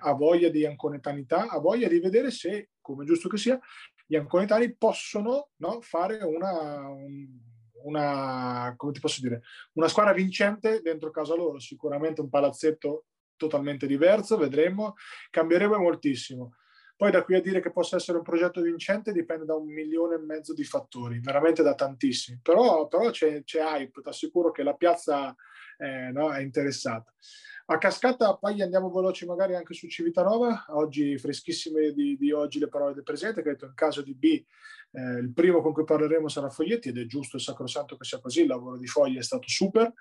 ha 0.00 0.12
voglia 0.12 0.48
di 0.48 0.66
anconetanità, 0.66 1.48
ha 1.48 1.58
voglia 1.58 1.88
di 1.88 2.00
vedere 2.00 2.30
se, 2.30 2.70
come 2.80 3.04
giusto 3.04 3.28
che 3.28 3.36
sia, 3.36 3.58
gli 4.06 4.16
anconetani 4.16 4.74
possono 4.76 5.50
no, 5.56 5.80
fare 5.80 6.22
una, 6.22 6.88
una, 7.84 8.74
come 8.76 8.92
ti 8.92 9.00
posso 9.00 9.20
dire, 9.20 9.42
una 9.74 9.88
squadra 9.88 10.12
vincente 10.12 10.80
dentro 10.80 11.10
casa 11.10 11.34
loro. 11.34 11.58
Sicuramente 11.58 12.20
un 12.20 12.28
palazzetto 12.28 13.06
totalmente 13.36 13.86
diverso, 13.86 14.36
vedremo, 14.36 14.94
cambierebbe 15.30 15.76
moltissimo. 15.76 16.54
Poi 16.96 17.10
da 17.10 17.22
qui 17.22 17.34
a 17.34 17.42
dire 17.42 17.60
che 17.60 17.70
possa 17.70 17.96
essere 17.96 18.16
un 18.16 18.24
progetto 18.24 18.62
vincente 18.62 19.12
dipende 19.12 19.44
da 19.44 19.54
un 19.54 19.66
milione 19.66 20.14
e 20.14 20.18
mezzo 20.18 20.54
di 20.54 20.64
fattori, 20.64 21.20
veramente 21.20 21.62
da 21.62 21.74
tantissimi. 21.74 22.38
Però, 22.42 22.88
però 22.88 23.10
c'è, 23.10 23.44
c'è 23.44 23.60
hype, 23.60 24.00
ti 24.00 24.08
assicuro 24.08 24.50
che 24.50 24.62
la 24.62 24.74
piazza 24.74 25.34
eh, 25.76 26.10
no, 26.10 26.32
è 26.32 26.40
interessata. 26.40 27.12
A 27.68 27.78
cascata 27.78 28.36
poi 28.36 28.62
andiamo 28.62 28.92
veloci 28.92 29.26
magari 29.26 29.56
anche 29.56 29.74
su 29.74 29.88
Civitanova, 29.88 30.66
oggi 30.68 31.18
freschissime 31.18 31.90
di, 31.90 32.16
di 32.16 32.30
oggi 32.30 32.60
le 32.60 32.68
parole 32.68 32.94
del 32.94 33.02
Presidente 33.02 33.42
che 33.42 33.48
ha 33.48 33.52
detto 33.52 33.64
in 33.64 33.74
caso 33.74 34.02
di 34.02 34.14
B 34.14 34.24
eh, 34.92 35.18
il 35.18 35.32
primo 35.32 35.60
con 35.60 35.72
cui 35.72 35.82
parleremo 35.82 36.28
sarà 36.28 36.48
Foglietti 36.48 36.90
ed 36.90 36.98
è 36.98 37.06
giusto 37.06 37.38
e 37.38 37.40
sacrosanto 37.40 37.96
che 37.96 38.04
sia 38.04 38.20
così, 38.20 38.42
il 38.42 38.46
lavoro 38.46 38.76
di 38.76 38.86
Fogli 38.86 39.18
è 39.18 39.22
stato 39.22 39.48
super, 39.48 39.92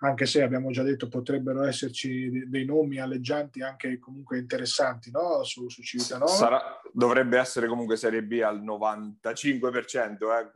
anche 0.00 0.26
se 0.26 0.42
abbiamo 0.42 0.72
già 0.72 0.82
detto 0.82 1.06
potrebbero 1.06 1.62
esserci 1.62 2.48
dei 2.48 2.64
nomi 2.64 2.98
alleggianti 2.98 3.62
anche 3.62 4.00
comunque 4.00 4.38
interessanti 4.38 5.12
no? 5.12 5.44
su, 5.44 5.68
su 5.68 5.82
Civitanova. 5.82 6.32
Sarà, 6.32 6.80
dovrebbe 6.92 7.38
essere 7.38 7.68
comunque 7.68 7.96
Serie 7.96 8.24
B 8.24 8.40
al 8.44 8.60
95%, 8.60 10.16
eh? 10.16 10.50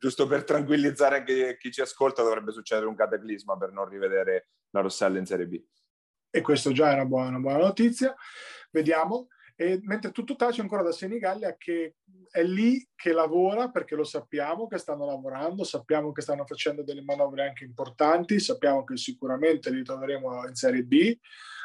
giusto 0.00 0.26
per 0.26 0.42
tranquillizzare 0.42 1.18
anche 1.18 1.56
chi 1.60 1.70
ci 1.70 1.80
ascolta 1.80 2.24
dovrebbe 2.24 2.50
succedere 2.50 2.88
un 2.88 2.96
cataclisma 2.96 3.56
per 3.56 3.70
non 3.70 3.88
rivedere 3.88 4.48
la 4.70 4.80
Rossella 4.80 5.18
in 5.18 5.26
Serie 5.26 5.46
B 5.46 5.62
e 6.34 6.40
questo 6.40 6.72
già 6.72 6.90
è 6.90 6.94
una 6.94 7.04
buona, 7.04 7.28
una 7.28 7.38
buona 7.38 7.58
notizia. 7.58 8.14
Vediamo. 8.70 9.28
E 9.54 9.78
mentre 9.82 10.12
tutto 10.12 10.34
tace 10.34 10.62
ancora 10.62 10.82
da 10.82 10.92
Senigallia 10.92 11.56
che 11.58 11.96
è 12.30 12.42
lì 12.42 12.84
che 12.96 13.12
lavora 13.12 13.68
perché 13.68 13.94
lo 13.94 14.02
sappiamo 14.02 14.66
che 14.66 14.78
stanno 14.78 15.04
lavorando, 15.04 15.62
sappiamo 15.62 16.10
che 16.10 16.22
stanno 16.22 16.46
facendo 16.46 16.82
delle 16.82 17.02
manovre 17.02 17.46
anche 17.46 17.64
importanti, 17.64 18.40
sappiamo 18.40 18.82
che 18.82 18.96
sicuramente 18.96 19.70
li 19.70 19.84
troveremo 19.84 20.48
in 20.48 20.54
Serie 20.54 20.82
B 20.82 21.16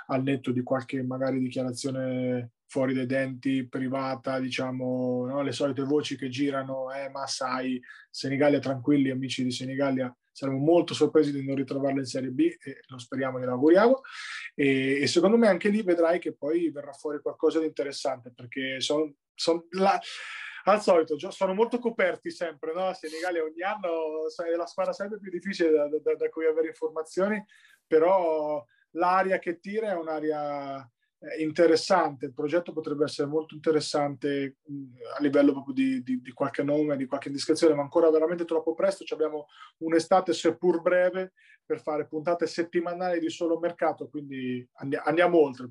al 0.08 0.22
netto 0.22 0.52
di 0.52 0.62
qualche 0.64 1.02
magari 1.02 1.40
dichiarazione 1.40 2.52
fuori 2.68 2.94
dai 2.94 3.06
denti, 3.06 3.68
privata, 3.68 4.40
diciamo, 4.40 5.26
no? 5.26 5.42
le 5.42 5.52
solite 5.52 5.84
voci 5.84 6.18
che 6.18 6.30
girano, 6.30 6.94
eh, 6.94 7.10
ma 7.10 7.26
sai, 7.26 7.82
Senigallia 8.10 8.60
tranquilli, 8.60 9.10
amici 9.10 9.44
di 9.44 9.52
Senigallia, 9.52 10.14
saremo 10.32 10.58
molto 10.58 10.94
sorpresi 10.94 11.32
di 11.32 11.44
non 11.44 11.56
ritrovarlo 11.56 12.00
in 12.00 12.06
Serie 12.06 12.30
B 12.30 12.42
e 12.62 12.82
lo 12.88 13.00
speriamo 13.00 13.40
e 13.40 13.46
auguriamo. 13.46 14.02
E, 14.54 15.02
e, 15.02 15.08
secondo 15.08 15.38
me 15.38 15.48
anche 15.48 15.70
lì 15.70 15.82
vedrai 15.82 16.20
che 16.20 16.36
poi 16.36 16.70
verrà 16.70 16.92
fuori 16.92 17.22
qualcosa 17.22 17.60
di 17.60 17.66
interessante 17.66 18.32
perché 18.36 18.80
sono 18.80 19.14
son 19.34 19.66
la... 19.72 20.00
al 20.66 20.82
solito 20.82 21.16
sono 21.32 21.54
molto 21.54 21.80
coperti 21.80 22.30
sempre, 22.30 22.74
no? 22.74 22.94
Senigallia 22.94 23.44
ogni 23.44 23.62
anno 23.62 24.26
è 24.28 24.56
la 24.56 24.66
squadra 24.66 24.94
sempre 24.94 25.20
più 25.20 25.32
difficile 25.32 25.72
da, 25.72 25.88
da, 25.88 26.16
da 26.16 26.30
cui 26.30 26.46
avere 26.46 26.68
informazioni, 26.68 27.44
però 27.86 28.64
l'aria 28.92 29.40
che 29.40 29.60
tira 29.60 29.92
è 29.92 29.96
un'aria 29.96 30.88
interessante, 31.40 32.28
il 32.28 32.34
progetto 32.34 32.72
potrebbe 32.72 33.06
essere 33.06 33.28
molto 33.28 33.56
interessante 33.56 34.58
a 35.18 35.22
livello 35.22 35.52
proprio 35.52 35.74
di, 35.74 36.04
di, 36.04 36.22
di, 36.22 36.32
qualche 36.32 36.64
nome, 36.64 36.96
di 36.96 37.08
qualche 37.08 37.30
indiscrezione, 37.30 37.74
ma 37.74 37.82
ancora 37.82 38.10
veramente 38.12 38.46
troppo 38.46 38.74
presto. 38.74 39.04
Ci 39.04 39.14
abbiamo 39.14 39.48
un'estate 39.78 40.34
seppur 40.34 40.82
breve 40.82 41.34
per 41.66 41.82
fare 41.82 42.08
puntate 42.08 42.46
settimanali 42.46 43.20
di 43.20 43.30
solo 43.30 43.60
mercato, 43.60 44.10
quindi 44.10 44.68
andiamo 45.04 45.40
oltre. 45.40 45.70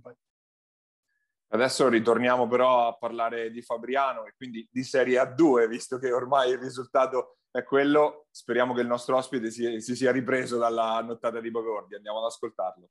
Adesso 1.48 1.88
ritorniamo 1.88 2.48
però 2.48 2.88
a 2.88 2.96
parlare 2.96 3.50
di 3.52 3.62
Fabriano 3.62 4.26
e 4.26 4.34
quindi 4.36 4.68
di 4.70 4.82
Serie 4.82 5.20
A2, 5.22 5.68
visto 5.68 5.96
che 5.98 6.10
ormai 6.10 6.50
il 6.50 6.58
risultato 6.58 7.38
è 7.52 7.62
quello. 7.62 8.26
Speriamo 8.30 8.74
che 8.74 8.80
il 8.80 8.88
nostro 8.88 9.16
ospite 9.16 9.52
si, 9.52 9.80
si 9.80 9.94
sia 9.94 10.10
ripreso 10.10 10.58
dalla 10.58 11.00
nottata 11.02 11.40
di 11.40 11.52
Bagordi. 11.52 11.94
Andiamo 11.94 12.18
ad 12.18 12.24
ascoltarlo. 12.24 12.90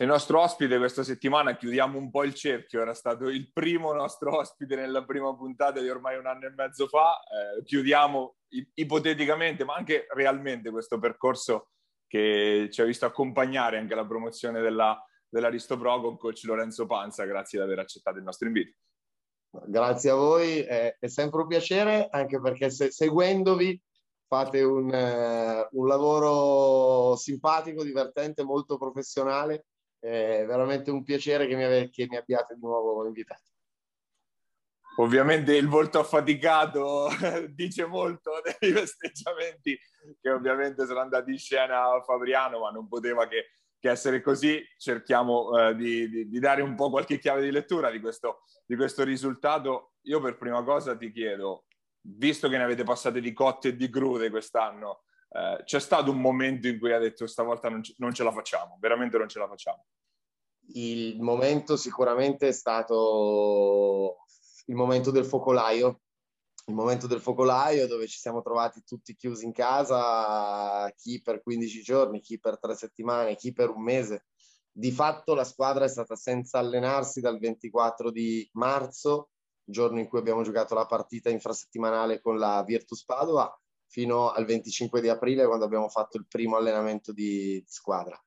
Il 0.00 0.06
nostro 0.06 0.40
ospite 0.40 0.78
questa 0.78 1.02
settimana, 1.02 1.56
chiudiamo 1.56 1.98
un 1.98 2.10
po' 2.10 2.24
il 2.24 2.32
cerchio, 2.32 2.80
era 2.80 2.94
stato 2.94 3.28
il 3.28 3.52
primo 3.52 3.92
nostro 3.92 4.38
ospite 4.38 4.74
nella 4.74 5.04
prima 5.04 5.34
puntata 5.36 5.78
di 5.78 5.90
ormai 5.90 6.16
un 6.16 6.26
anno 6.26 6.46
e 6.46 6.54
mezzo 6.56 6.88
fa, 6.88 7.20
eh, 7.20 7.62
chiudiamo 7.62 8.36
ipoteticamente 8.74 9.62
ma 9.64 9.74
anche 9.74 10.06
realmente 10.14 10.70
questo 10.70 10.98
percorso 10.98 11.68
che 12.06 12.68
ci 12.72 12.80
ha 12.80 12.84
visto 12.84 13.04
accompagnare 13.04 13.76
anche 13.76 13.94
la 13.94 14.06
promozione 14.06 14.62
della, 14.62 14.98
dell'Aristo 15.28 15.76
Pro 15.76 16.00
con 16.00 16.16
coach 16.16 16.44
Lorenzo 16.44 16.86
Panza, 16.86 17.26
grazie 17.26 17.58
di 17.58 17.64
aver 17.66 17.80
accettato 17.80 18.16
il 18.16 18.24
nostro 18.24 18.48
invito. 18.48 18.78
Grazie 19.66 20.10
a 20.10 20.14
voi, 20.14 20.60
è, 20.60 20.96
è 20.98 21.08
sempre 21.08 21.42
un 21.42 21.46
piacere 21.46 22.08
anche 22.10 22.40
perché 22.40 22.70
se, 22.70 22.90
seguendovi 22.90 23.78
fate 24.26 24.62
un, 24.62 24.86
uh, 24.86 25.78
un 25.78 25.86
lavoro 25.86 27.16
simpatico, 27.16 27.84
divertente, 27.84 28.44
molto 28.44 28.78
professionale 28.78 29.66
è 30.00 30.44
veramente 30.46 30.90
un 30.90 31.04
piacere 31.04 31.46
che 31.46 31.54
mi, 31.54 31.64
ave- 31.64 31.90
che 31.90 32.06
mi 32.08 32.16
abbiate 32.16 32.54
di 32.54 32.60
nuovo 32.60 33.06
invitato. 33.06 33.42
Ovviamente 34.96 35.54
il 35.54 35.68
volto 35.68 36.00
affaticato 36.00 37.08
dice 37.54 37.86
molto 37.86 38.32
dei 38.58 38.72
festeggiamenti 38.72 39.78
che 40.20 40.30
ovviamente 40.30 40.86
sono 40.86 41.00
andati 41.00 41.30
in 41.30 41.38
scena 41.38 41.84
a 41.84 42.02
Fabriano, 42.02 42.60
ma 42.60 42.70
non 42.70 42.88
poteva 42.88 43.28
che, 43.28 43.50
che 43.78 43.90
essere 43.90 44.20
così. 44.20 44.62
Cerchiamo 44.76 45.56
eh, 45.56 45.74
di, 45.76 46.08
di, 46.08 46.28
di, 46.28 46.38
dare 46.38 46.62
un 46.62 46.74
po' 46.74 46.90
qualche 46.90 47.18
chiave 47.18 47.42
di 47.42 47.50
lettura 47.50 47.90
di 47.90 48.00
questo, 48.00 48.42
di 48.66 48.76
questo 48.76 49.04
risultato. 49.04 49.92
Io 50.02 50.20
per 50.20 50.36
prima 50.36 50.62
cosa 50.64 50.96
ti 50.96 51.12
chiedo, 51.12 51.66
visto 52.00 52.48
che 52.48 52.56
ne 52.56 52.64
avete 52.64 52.82
passate 52.82 53.20
di 53.20 53.32
cotte 53.32 53.68
e 53.68 53.76
di 53.76 53.88
crude 53.88 54.28
quest'anno, 54.28 55.04
eh, 55.32 55.62
c'è 55.64 55.80
stato 55.80 56.10
un 56.10 56.20
momento 56.20 56.66
in 56.66 56.78
cui 56.78 56.92
ha 56.92 56.98
detto 56.98 57.26
stavolta 57.26 57.68
non, 57.68 57.82
c- 57.82 57.94
non 57.98 58.12
ce 58.12 58.24
la 58.24 58.32
facciamo, 58.32 58.76
veramente 58.80 59.16
non 59.16 59.28
ce 59.28 59.38
la 59.38 59.48
facciamo? 59.48 59.84
Il 60.72 61.20
momento 61.20 61.76
sicuramente 61.76 62.48
è 62.48 62.52
stato 62.52 64.24
il 64.66 64.74
momento 64.74 65.10
del 65.10 65.24
focolaio, 65.24 66.00
il 66.66 66.74
momento 66.74 67.06
del 67.06 67.20
focolaio 67.20 67.86
dove 67.86 68.06
ci 68.06 68.18
siamo 68.18 68.42
trovati 68.42 68.82
tutti 68.84 69.16
chiusi 69.16 69.44
in 69.44 69.52
casa, 69.52 70.92
chi 70.96 71.20
per 71.22 71.42
15 71.42 71.82
giorni, 71.82 72.20
chi 72.20 72.38
per 72.38 72.58
tre 72.58 72.74
settimane, 72.74 73.36
chi 73.36 73.52
per 73.52 73.70
un 73.70 73.82
mese. 73.82 74.26
Di 74.72 74.92
fatto 74.92 75.34
la 75.34 75.44
squadra 75.44 75.84
è 75.84 75.88
stata 75.88 76.14
senza 76.14 76.58
allenarsi 76.58 77.20
dal 77.20 77.38
24 77.38 78.10
di 78.10 78.48
marzo, 78.52 79.30
giorno 79.64 79.98
in 79.98 80.08
cui 80.08 80.18
abbiamo 80.18 80.42
giocato 80.42 80.74
la 80.74 80.86
partita 80.86 81.30
infrasettimanale 81.30 82.20
con 82.20 82.38
la 82.38 82.62
Virtus 82.64 83.04
Padova, 83.04 83.59
fino 83.90 84.30
al 84.30 84.44
25 84.44 85.00
di 85.00 85.08
aprile 85.08 85.46
quando 85.46 85.64
abbiamo 85.64 85.88
fatto 85.88 86.16
il 86.16 86.26
primo 86.28 86.56
allenamento 86.56 87.12
di, 87.12 87.60
di 87.60 87.64
squadra. 87.66 88.18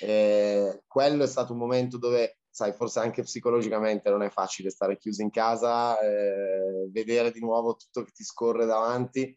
Eh, 0.00 0.84
quello 0.86 1.24
è 1.24 1.26
stato 1.26 1.52
un 1.52 1.58
momento 1.58 1.98
dove, 1.98 2.38
sai, 2.48 2.72
forse 2.72 3.00
anche 3.00 3.22
psicologicamente 3.22 4.10
non 4.10 4.22
è 4.22 4.30
facile 4.30 4.70
stare 4.70 4.96
chiuso 4.96 5.22
in 5.22 5.30
casa, 5.30 5.98
eh, 5.98 6.88
vedere 6.92 7.32
di 7.32 7.40
nuovo 7.40 7.74
tutto 7.74 8.04
che 8.04 8.12
ti 8.12 8.22
scorre 8.22 8.64
davanti. 8.64 9.36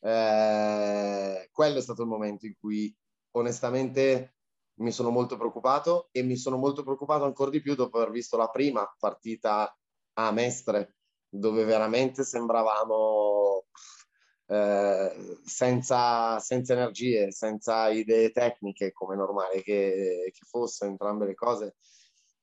Eh, 0.00 1.48
quello 1.52 1.78
è 1.78 1.82
stato 1.82 2.02
il 2.02 2.08
momento 2.08 2.46
in 2.46 2.54
cui 2.58 2.96
onestamente 3.32 4.36
mi 4.76 4.92
sono 4.92 5.10
molto 5.10 5.36
preoccupato 5.36 6.08
e 6.10 6.22
mi 6.22 6.36
sono 6.36 6.56
molto 6.56 6.82
preoccupato 6.82 7.24
ancora 7.24 7.50
di 7.50 7.60
più 7.60 7.74
dopo 7.74 7.98
aver 7.98 8.10
visto 8.10 8.38
la 8.38 8.48
prima 8.48 8.90
partita 8.98 9.76
a 10.14 10.32
Mestre, 10.32 10.96
dove 11.28 11.64
veramente 11.64 12.24
sembravamo 12.24 13.66
eh, 14.46 15.38
senza, 15.44 16.38
senza, 16.40 16.72
energie, 16.72 17.30
senza 17.30 17.88
idee 17.88 18.30
tecniche, 18.32 18.92
come 18.92 19.16
normale 19.16 19.62
che, 19.62 20.30
che 20.32 20.44
fosse 20.46 20.86
entrambe 20.86 21.26
le 21.26 21.34
cose. 21.34 21.76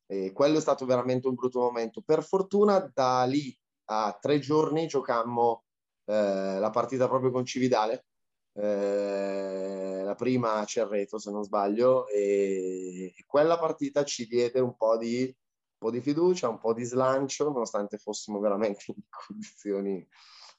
E 0.08 0.32
quello 0.32 0.58
è 0.58 0.62
stato 0.62 0.86
veramente 0.86 1.28
un 1.28 1.36
brutto 1.36 1.60
momento. 1.60 2.02
Per 2.02 2.24
fortuna 2.24 2.80
da 2.94 3.24
lì 3.26 3.56
a 3.92 4.18
tre 4.20 4.40
giorni 4.40 4.88
giocammo 4.88 5.66
eh, 6.06 6.58
la 6.60 6.70
partita 6.72 7.08
proprio 7.08 7.32
con 7.32 7.46
Cividale, 7.46 8.06
eh, 8.54 10.02
la 10.04 10.16
prima 10.16 10.56
a 10.56 10.66
Cerreto 10.66 11.20
se 11.20 11.32
non 11.32 11.44
sbaglio, 11.44 12.08
e 12.08 13.14
quella 13.28 13.60
partita 13.60 14.04
ci 14.04 14.26
diede 14.26 14.60
un 14.60 14.76
po' 14.76 14.98
di, 14.98 15.24
un 15.26 15.78
po' 15.78 15.92
di 15.92 16.02
fiducia, 16.02 16.50
un 16.50 16.60
po' 16.60 16.74
di 16.74 16.84
slancio, 16.84 17.46
nonostante 17.46 17.98
fossimo 17.98 18.40
veramente 18.40 18.86
in 18.88 19.04
condizioni 19.10 20.08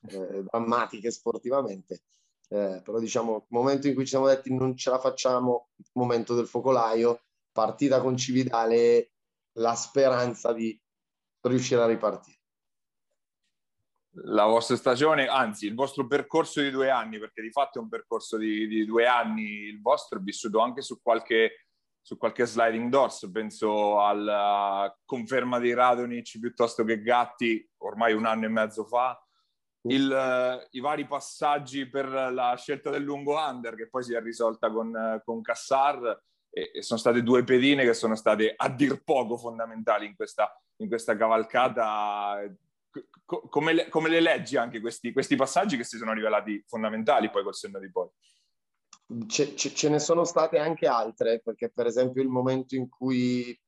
eh, 0.09 0.43
drammatiche 0.43 1.11
sportivamente. 1.11 2.03
Eh, 2.49 2.81
però 2.85 2.99
diciamo, 2.99 3.47
momento 3.51 3.87
in 3.87 3.95
cui 3.95 4.05
ci 4.05 4.11
siamo 4.11 4.27
detti 4.27 4.53
non 4.53 4.77
ce 4.77 4.91
la 4.91 4.99
facciamo, 4.99 5.69
momento 5.93 6.35
del 6.35 6.49
focolaio, 6.49 7.23
partita 7.53 8.01
con 8.01 8.17
Cividale, 8.17 9.13
la 9.53 9.75
speranza 9.75 10.53
di 10.53 10.79
riuscire 11.43 11.81
a 11.81 11.87
ripartire. 11.87 12.39
La 14.25 14.47
vostra 14.47 14.75
stagione, 14.75 15.29
anzi 15.29 15.67
il 15.67 15.75
vostro 15.75 16.07
percorso 16.09 16.61
di 16.61 16.71
due 16.71 16.91
anni, 16.91 17.21
perché 17.21 17.41
di 17.41 17.53
fatto 17.53 17.79
è 17.79 17.83
un 17.83 17.89
percorso 17.89 18.37
di, 18.37 18.67
di 18.67 18.85
due 18.85 19.07
anni, 19.07 19.43
il 19.43 19.81
vostro 19.81 20.19
è 20.19 20.23
vissuto 20.23 20.59
anche 20.59 20.83
su 20.83 21.01
qualche, 21.01 21.67
su 22.01 22.17
qualche 22.17 22.45
sliding 22.47 22.91
doors, 22.91 23.31
penso 23.33 24.01
alla 24.01 24.93
conferma 25.05 25.61
di 25.61 25.73
Radonic 25.73 26.41
piuttosto 26.41 26.83
che 26.83 27.01
Gatti 27.01 27.65
ormai 27.79 28.13
un 28.13 28.27
anno 28.27 28.47
e 28.47 28.49
mezzo 28.49 28.85
fa, 28.85 29.17
il, 29.83 30.11
uh, 30.11 30.67
i 30.73 30.81
vari 30.81 31.07
passaggi 31.07 31.89
per 31.89 32.09
la 32.09 32.55
scelta 32.57 32.91
del 32.91 33.03
lungo 33.03 33.37
under 33.39 33.75
che 33.75 33.89
poi 33.89 34.03
si 34.03 34.15
è 34.15 34.21
risolta 34.21 34.71
con, 34.71 34.89
uh, 34.89 35.23
con 35.25 35.41
Cassar 35.41 36.23
e, 36.51 36.71
e, 36.75 36.83
sono 36.83 36.99
state 36.99 37.23
due 37.23 37.45
pedine 37.45 37.85
che 37.85 37.95
sono 37.95 38.15
state 38.15 38.53
a 38.55 38.69
dir 38.69 39.03
poco 39.03 39.37
fondamentali 39.39 40.07
in 40.07 40.17
questa, 40.17 40.53
in 40.77 40.89
questa 40.89 41.17
cavalcata. 41.17 42.43
C- 42.91 43.49
come, 43.49 43.73
le, 43.73 43.89
come, 43.89 44.09
le, 44.09 44.21
leggi 44.21 44.57
anche 44.57 44.81
questi, 44.81 45.13
questi, 45.13 45.37
passaggi 45.37 45.77
che 45.77 45.85
si 45.85 45.97
sono 45.97 46.13
rivelati 46.13 46.63
fondamentali 46.67 47.31
poi 47.31 47.45
col 47.45 47.55
senno 47.55 47.79
di 47.79 47.91
poi? 47.91 48.09
Ce, 49.29 49.55
ce, 49.57 49.73
ce 49.73 49.89
ne 49.89 49.99
sono 50.01 50.25
state 50.25 50.59
anche 50.59 50.87
altre, 50.87 51.41
perché 51.41 51.71
per 51.71 51.87
esempio 51.87 52.21
il 52.21 52.29
momento 52.29 52.75
in 52.75 52.89
cui 52.89 53.59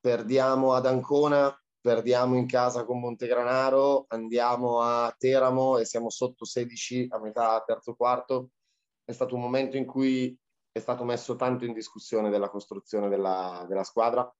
perdiamo 0.00 0.74
ad 0.74 0.86
Ancona 0.86 1.52
perdiamo 1.88 2.36
in 2.36 2.46
casa 2.46 2.84
con 2.84 3.00
Montegranaro, 3.00 4.04
andiamo 4.08 4.82
a 4.82 5.14
Teramo 5.16 5.78
e 5.78 5.86
siamo 5.86 6.10
sotto 6.10 6.44
16 6.44 7.06
a 7.08 7.18
metà 7.18 7.62
terzo 7.66 7.94
quarto. 7.94 8.50
È 9.02 9.12
stato 9.12 9.34
un 9.34 9.40
momento 9.40 9.78
in 9.78 9.86
cui 9.86 10.38
è 10.70 10.80
stato 10.80 11.02
messo 11.04 11.34
tanto 11.36 11.64
in 11.64 11.72
discussione 11.72 12.28
della 12.28 12.50
costruzione 12.50 13.08
della, 13.08 13.64
della 13.66 13.84
squadra. 13.84 14.30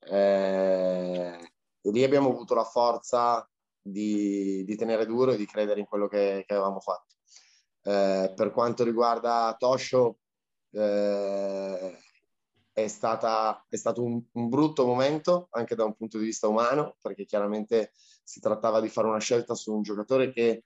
Eh, 0.00 1.38
e 1.80 1.90
lì 1.92 2.02
abbiamo 2.02 2.30
avuto 2.30 2.56
la 2.56 2.64
forza 2.64 3.48
di, 3.80 4.64
di, 4.64 4.74
tenere 4.74 5.06
duro 5.06 5.30
e 5.30 5.36
di 5.36 5.46
credere 5.46 5.78
in 5.78 5.86
quello 5.86 6.08
che, 6.08 6.42
che 6.44 6.54
avevamo 6.54 6.80
fatto. 6.80 7.14
Eh, 7.84 8.32
per 8.34 8.50
quanto 8.50 8.82
riguarda 8.82 9.54
Toscio, 9.56 10.16
eh, 10.72 11.96
è, 12.72 12.88
stata, 12.88 13.64
è 13.68 13.76
stato 13.76 14.02
un, 14.02 14.22
un, 14.32 14.48
brutto 14.48 14.86
momento 14.86 15.48
anche 15.50 15.74
da 15.74 15.84
un 15.84 15.94
punto 15.94 16.18
di 16.18 16.24
vista 16.24 16.48
umano, 16.48 16.96
perché 17.00 17.24
chiaramente 17.24 17.92
si 18.22 18.40
trattava 18.40 18.80
di 18.80 18.88
fare 18.88 19.08
una 19.08 19.18
scelta 19.18 19.54
su 19.54 19.74
un 19.74 19.82
giocatore 19.82 20.32
che 20.32 20.64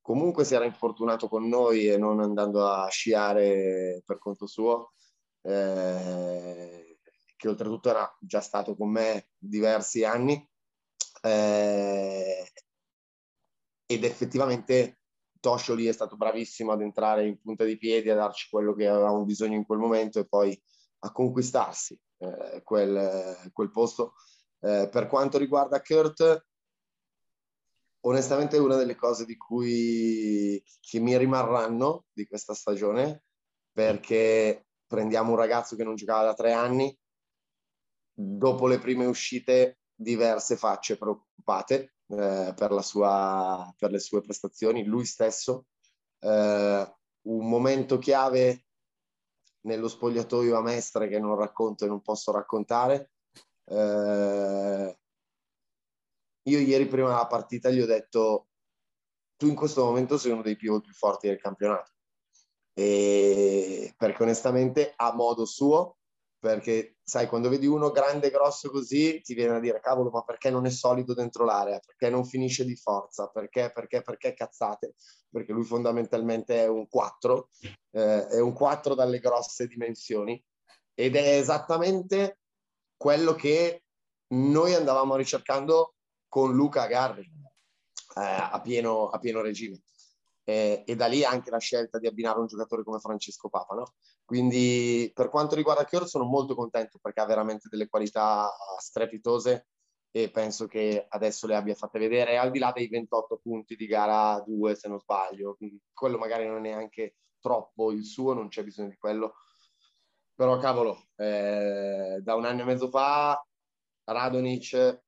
comunque 0.00 0.44
si 0.44 0.54
era 0.54 0.64
infortunato 0.64 1.28
con 1.28 1.48
noi 1.48 1.88
e 1.88 1.98
non 1.98 2.20
andando 2.20 2.66
a 2.66 2.88
sciare 2.88 4.02
per 4.04 4.18
conto 4.18 4.46
suo, 4.46 4.92
eh, 5.42 6.98
che 7.36 7.48
oltretutto 7.48 7.90
era 7.90 8.16
già 8.20 8.40
stato 8.40 8.74
con 8.76 8.90
me 8.90 9.28
diversi 9.38 10.04
anni. 10.04 10.46
Eh, 11.22 12.52
ed 13.90 14.04
effettivamente 14.04 14.98
Toscioli 15.40 15.86
è 15.86 15.92
stato 15.92 16.16
bravissimo 16.16 16.72
ad 16.72 16.82
entrare 16.82 17.26
in 17.26 17.40
punta 17.40 17.64
di 17.64 17.76
piedi, 17.78 18.10
a 18.10 18.14
darci 18.14 18.48
quello 18.50 18.74
che 18.74 18.86
avevamo 18.86 19.24
bisogno 19.24 19.56
in 19.56 19.64
quel 19.64 19.78
momento 19.78 20.18
e 20.18 20.26
poi 20.26 20.60
a 21.00 21.12
conquistarsi 21.12 21.98
eh, 22.18 22.62
quel, 22.62 23.50
quel, 23.52 23.70
posto. 23.70 24.14
Eh, 24.60 24.88
per 24.90 25.06
quanto 25.06 25.38
riguarda 25.38 25.80
Kurt, 25.80 26.46
onestamente 28.00 28.58
una 28.58 28.76
delle 28.76 28.96
cose 28.96 29.24
di 29.24 29.36
cui 29.36 30.62
che 30.80 30.98
mi 31.00 31.16
rimarranno 31.16 32.06
di 32.12 32.26
questa 32.26 32.54
stagione 32.54 33.24
perché 33.72 34.66
prendiamo 34.86 35.30
un 35.30 35.36
ragazzo 35.36 35.76
che 35.76 35.84
non 35.84 35.94
giocava 35.94 36.24
da 36.24 36.34
tre 36.34 36.52
anni, 36.52 36.96
dopo 38.12 38.66
le 38.66 38.78
prime 38.78 39.06
uscite 39.06 39.78
diverse 39.94 40.56
facce 40.56 40.96
preoccupate 40.96 41.94
eh, 42.08 42.52
per, 42.56 42.82
sua, 42.82 43.72
per, 43.76 43.90
le 43.90 44.00
sue 44.00 44.20
prestazioni, 44.20 44.84
lui 44.84 45.04
stesso. 45.04 45.66
Eh, 46.18 46.92
un 47.20 47.48
momento 47.48 47.98
chiave 47.98 48.64
nello 49.68 49.88
spogliatoio 49.88 50.56
a 50.56 50.62
Mestre 50.62 51.08
che 51.08 51.20
non 51.20 51.36
racconto 51.36 51.84
e 51.84 51.88
non 51.88 52.00
posso 52.00 52.32
raccontare. 52.32 53.12
Eh, 53.64 54.98
io 56.48 56.58
ieri 56.58 56.86
prima 56.86 57.08
della 57.08 57.26
partita 57.26 57.70
gli 57.70 57.80
ho 57.80 57.86
detto 57.86 58.48
tu 59.36 59.46
in 59.46 59.54
questo 59.54 59.84
momento 59.84 60.18
sei 60.18 60.32
uno 60.32 60.42
dei 60.42 60.56
pivot 60.56 60.82
più 60.82 60.92
forti 60.94 61.28
del 61.28 61.38
campionato. 61.38 61.92
E 62.72 63.94
perché 63.96 64.22
onestamente 64.22 64.92
a 64.96 65.12
modo 65.14 65.44
suo 65.44 65.98
perché 66.38 66.97
sai 67.08 67.26
quando 67.26 67.48
vedi 67.48 67.66
uno 67.66 67.90
grande 67.90 68.28
grosso 68.28 68.70
così 68.70 69.22
ti 69.22 69.32
viene 69.32 69.56
a 69.56 69.60
dire 69.60 69.80
cavolo 69.80 70.10
ma 70.10 70.20
perché 70.24 70.50
non 70.50 70.66
è 70.66 70.70
solido 70.70 71.14
dentro 71.14 71.46
l'area? 71.46 71.80
Perché 71.80 72.10
non 72.10 72.26
finisce 72.26 72.66
di 72.66 72.76
forza? 72.76 73.28
Perché 73.28 73.72
perché 73.72 74.02
perché 74.02 74.34
cazzate? 74.34 74.94
Perché 75.30 75.52
lui 75.52 75.64
fondamentalmente 75.64 76.64
è 76.64 76.68
un 76.68 76.86
4 76.86 77.48
eh, 77.92 78.26
è 78.26 78.40
un 78.40 78.52
4 78.52 78.94
dalle 78.94 79.20
grosse 79.20 79.66
dimensioni 79.66 80.42
ed 80.92 81.16
è 81.16 81.38
esattamente 81.38 82.40
quello 82.94 83.34
che 83.34 83.84
noi 84.34 84.74
andavamo 84.74 85.16
ricercando 85.16 85.94
con 86.28 86.54
Luca 86.54 86.86
Garri 86.86 87.22
eh, 87.22 88.20
a, 88.20 88.60
pieno, 88.60 89.08
a 89.08 89.18
pieno 89.18 89.40
regime 89.40 89.80
eh, 90.48 90.82
e 90.86 90.96
da 90.96 91.06
lì 91.06 91.24
anche 91.24 91.50
la 91.50 91.58
scelta 91.58 91.98
di 91.98 92.06
abbinare 92.06 92.38
un 92.38 92.46
giocatore 92.46 92.82
come 92.82 93.00
Francesco 93.00 93.50
Papa. 93.50 93.74
No? 93.74 93.92
Quindi 94.24 95.12
per 95.14 95.28
quanto 95.28 95.54
riguarda 95.54 95.84
Chior 95.84 96.08
sono 96.08 96.24
molto 96.24 96.54
contento 96.54 96.98
perché 97.02 97.20
ha 97.20 97.26
veramente 97.26 97.68
delle 97.68 97.86
qualità 97.86 98.50
strepitose 98.78 99.66
e 100.10 100.30
penso 100.30 100.66
che 100.66 101.04
adesso 101.06 101.46
le 101.46 101.54
abbia 101.54 101.74
fatte 101.74 101.98
vedere 101.98 102.38
al 102.38 102.50
di 102.50 102.58
là 102.58 102.72
dei 102.74 102.88
28 102.88 103.40
punti 103.42 103.76
di 103.76 103.86
gara 103.86 104.40
2 104.40 104.74
se 104.74 104.88
non 104.88 104.98
sbaglio. 104.98 105.58
Quello 105.92 106.16
magari 106.16 106.46
non 106.46 106.56
è 106.56 106.60
neanche 106.60 107.16
troppo 107.40 107.92
il 107.92 108.04
suo, 108.06 108.32
non 108.32 108.48
c'è 108.48 108.64
bisogno 108.64 108.88
di 108.88 108.96
quello. 108.96 109.34
Però 110.34 110.56
cavolo, 110.56 111.08
eh, 111.16 112.20
da 112.22 112.34
un 112.34 112.46
anno 112.46 112.62
e 112.62 112.64
mezzo 112.64 112.88
fa 112.88 113.38
Radonic 114.04 115.02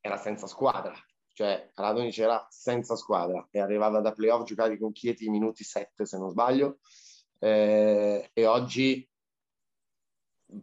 era 0.00 0.16
senza 0.16 0.46
squadra, 0.46 0.94
cioè 1.32 1.70
Radonic 1.74 2.18
era 2.18 2.46
senza 2.50 2.94
squadra 2.96 3.46
e 3.50 3.58
arrivava 3.60 4.00
da 4.00 4.12
playoff 4.12 4.44
giocati 4.44 4.78
con 4.78 4.92
Chieti 4.92 5.28
minuti 5.28 5.64
7 5.64 6.04
se 6.04 6.18
non 6.18 6.30
sbaglio. 6.30 6.78
Eh, 7.38 8.30
e 8.32 8.46
oggi 8.46 9.08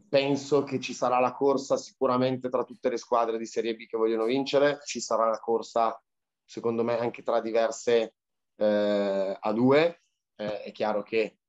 penso 0.08 0.64
che 0.64 0.80
ci 0.80 0.94
sarà 0.94 1.20
la 1.20 1.34
corsa 1.34 1.76
sicuramente 1.78 2.50
tra 2.50 2.64
tutte 2.64 2.90
le 2.90 2.98
squadre 2.98 3.38
di 3.38 3.46
Serie 3.46 3.76
B 3.76 3.88
che 3.88 3.98
vogliono 3.98 4.26
vincere, 4.26 4.80
ci 4.86 5.00
sarà 5.00 5.28
la 5.28 5.40
corsa 5.40 6.02
secondo 6.46 6.84
me 6.84 6.98
anche 6.98 7.24
tra 7.24 7.42
diverse 7.42 8.16
eh, 8.56 9.38
a 9.40 9.52
due, 9.52 10.04
eh, 10.36 10.62
è 10.64 10.72
chiaro 10.72 11.02
che 11.02 11.40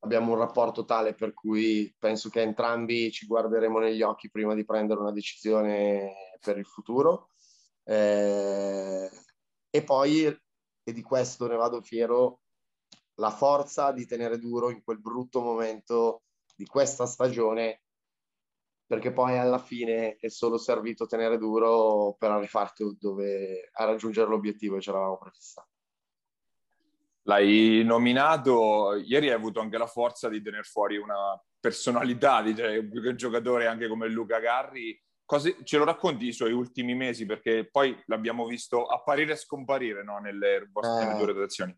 abbiamo 0.00 0.32
un 0.32 0.38
rapporto 0.38 0.84
tale 0.84 1.14
per 1.14 1.32
cui 1.32 1.94
penso 1.98 2.28
che 2.28 2.40
entrambi 2.40 3.10
ci 3.10 3.26
guarderemo 3.26 3.78
negli 3.78 4.02
occhi 4.02 4.30
prima 4.30 4.54
di 4.54 4.64
prendere 4.64 5.00
una 5.00 5.12
decisione 5.12 6.38
per 6.40 6.58
il 6.58 6.66
futuro 6.66 7.31
eh, 7.84 9.10
e 9.70 9.82
poi, 9.84 10.24
e 10.24 10.92
di 10.92 11.02
questo 11.02 11.46
ne 11.46 11.56
vado 11.56 11.80
fiero, 11.80 12.40
la 13.14 13.30
forza 13.30 13.92
di 13.92 14.06
tenere 14.06 14.38
duro 14.38 14.70
in 14.70 14.82
quel 14.82 15.00
brutto 15.00 15.40
momento 15.40 16.22
di 16.54 16.66
questa 16.66 17.06
stagione, 17.06 17.82
perché 18.86 19.12
poi 19.12 19.38
alla 19.38 19.58
fine 19.58 20.16
è 20.16 20.28
solo 20.28 20.58
servito 20.58 21.06
tenere 21.06 21.38
duro 21.38 22.14
per 22.18 22.30
arrivare 22.30 22.72
dove, 22.98 23.70
a 23.72 23.84
raggiungere 23.84 24.28
l'obiettivo 24.28 24.76
che 24.76 24.82
ci 24.82 24.90
eravamo 24.90 25.18
prefissato. 25.18 25.68
L'hai 27.22 27.82
nominato, 27.84 28.94
ieri 28.94 29.28
hai 29.28 29.34
avuto 29.34 29.60
anche 29.60 29.78
la 29.78 29.86
forza 29.86 30.28
di 30.28 30.42
tenere 30.42 30.64
fuori 30.64 30.96
una 30.96 31.40
personalità, 31.60 32.44
cioè, 32.54 32.84
più 32.84 33.00
che 33.00 33.10
un 33.10 33.16
giocatore 33.16 33.66
anche 33.66 33.86
come 33.86 34.08
Luca 34.08 34.40
Garri, 34.40 35.00
Cose, 35.24 35.56
ce 35.64 35.78
lo 35.78 35.84
racconti 35.84 36.26
i 36.26 36.32
suoi 36.32 36.52
ultimi 36.52 36.94
mesi? 36.94 37.24
Perché 37.26 37.68
poi 37.70 37.96
l'abbiamo 38.06 38.46
visto 38.46 38.84
apparire 38.86 39.32
e 39.32 39.36
scomparire 39.36 40.02
no? 40.02 40.18
nelle 40.18 40.68
vostre 40.70 41.12
eh, 41.12 41.16
due 41.16 41.26
redazioni. 41.26 41.76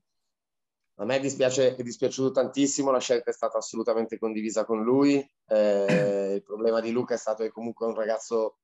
A 0.96 1.04
me 1.04 1.18
dispiace, 1.18 1.74
è 1.74 1.82
dispiaciuto 1.82 2.30
tantissimo, 2.30 2.92
la 2.92 3.00
scelta 3.00 3.30
è 3.30 3.34
stata 3.34 3.58
assolutamente 3.58 4.18
condivisa 4.18 4.64
con 4.64 4.82
lui. 4.82 5.24
Eh, 5.46 6.34
il 6.36 6.42
problema 6.42 6.80
di 6.80 6.92
Luca 6.92 7.14
è 7.14 7.18
stato 7.18 7.42
che 7.42 7.50
comunque 7.50 7.86
è 7.86 7.88
un 7.88 7.96
ragazzo 7.96 8.58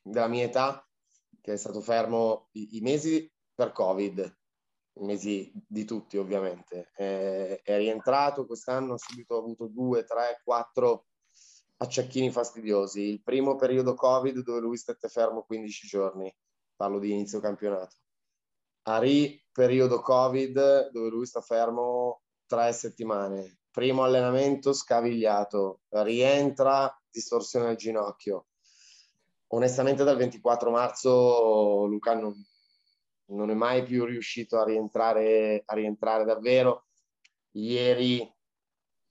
della 0.00 0.28
mia 0.28 0.44
età 0.44 0.86
che 1.40 1.52
è 1.52 1.56
stato 1.56 1.82
fermo 1.82 2.48
i, 2.52 2.78
i 2.78 2.80
mesi 2.80 3.30
per 3.54 3.72
Covid, 3.72 4.38
i 4.94 5.04
mesi 5.04 5.52
di 5.54 5.84
tutti 5.84 6.16
ovviamente. 6.16 6.90
Eh, 6.96 7.60
è 7.62 7.76
rientrato 7.76 8.46
quest'anno, 8.46 8.94
ha 8.94 8.98
subito 8.98 9.36
avuto 9.36 9.66
due, 9.66 10.04
tre, 10.04 10.40
quattro 10.42 11.08
acciacchini 11.76 12.30
fastidiosi. 12.30 13.02
Il 13.02 13.22
primo 13.22 13.56
periodo 13.56 13.94
Covid 13.94 14.40
dove 14.40 14.60
lui 14.60 14.76
stette 14.76 15.08
fermo 15.08 15.42
15 15.42 15.86
giorni, 15.86 16.34
parlo 16.76 16.98
di 16.98 17.12
inizio 17.12 17.40
campionato. 17.40 17.96
Ari, 18.82 19.42
periodo 19.52 20.00
Covid 20.00 20.90
dove 20.90 21.08
lui 21.08 21.26
sta 21.26 21.40
fermo 21.40 22.22
tre 22.46 22.72
settimane. 22.72 23.60
Primo 23.70 24.04
allenamento 24.04 24.72
scavigliato, 24.72 25.80
rientra, 25.90 26.94
distorsione 27.10 27.68
al 27.68 27.76
ginocchio. 27.76 28.46
Onestamente 29.48 30.04
dal 30.04 30.16
24 30.16 30.70
marzo 30.70 31.84
Luca 31.86 32.14
non, 32.14 32.34
non 33.26 33.50
è 33.50 33.54
mai 33.54 33.82
più 33.82 34.04
riuscito 34.04 34.58
a 34.58 34.64
rientrare, 34.64 35.62
a 35.64 35.74
rientrare 35.74 36.24
davvero. 36.24 36.86
Ieri 37.52 38.33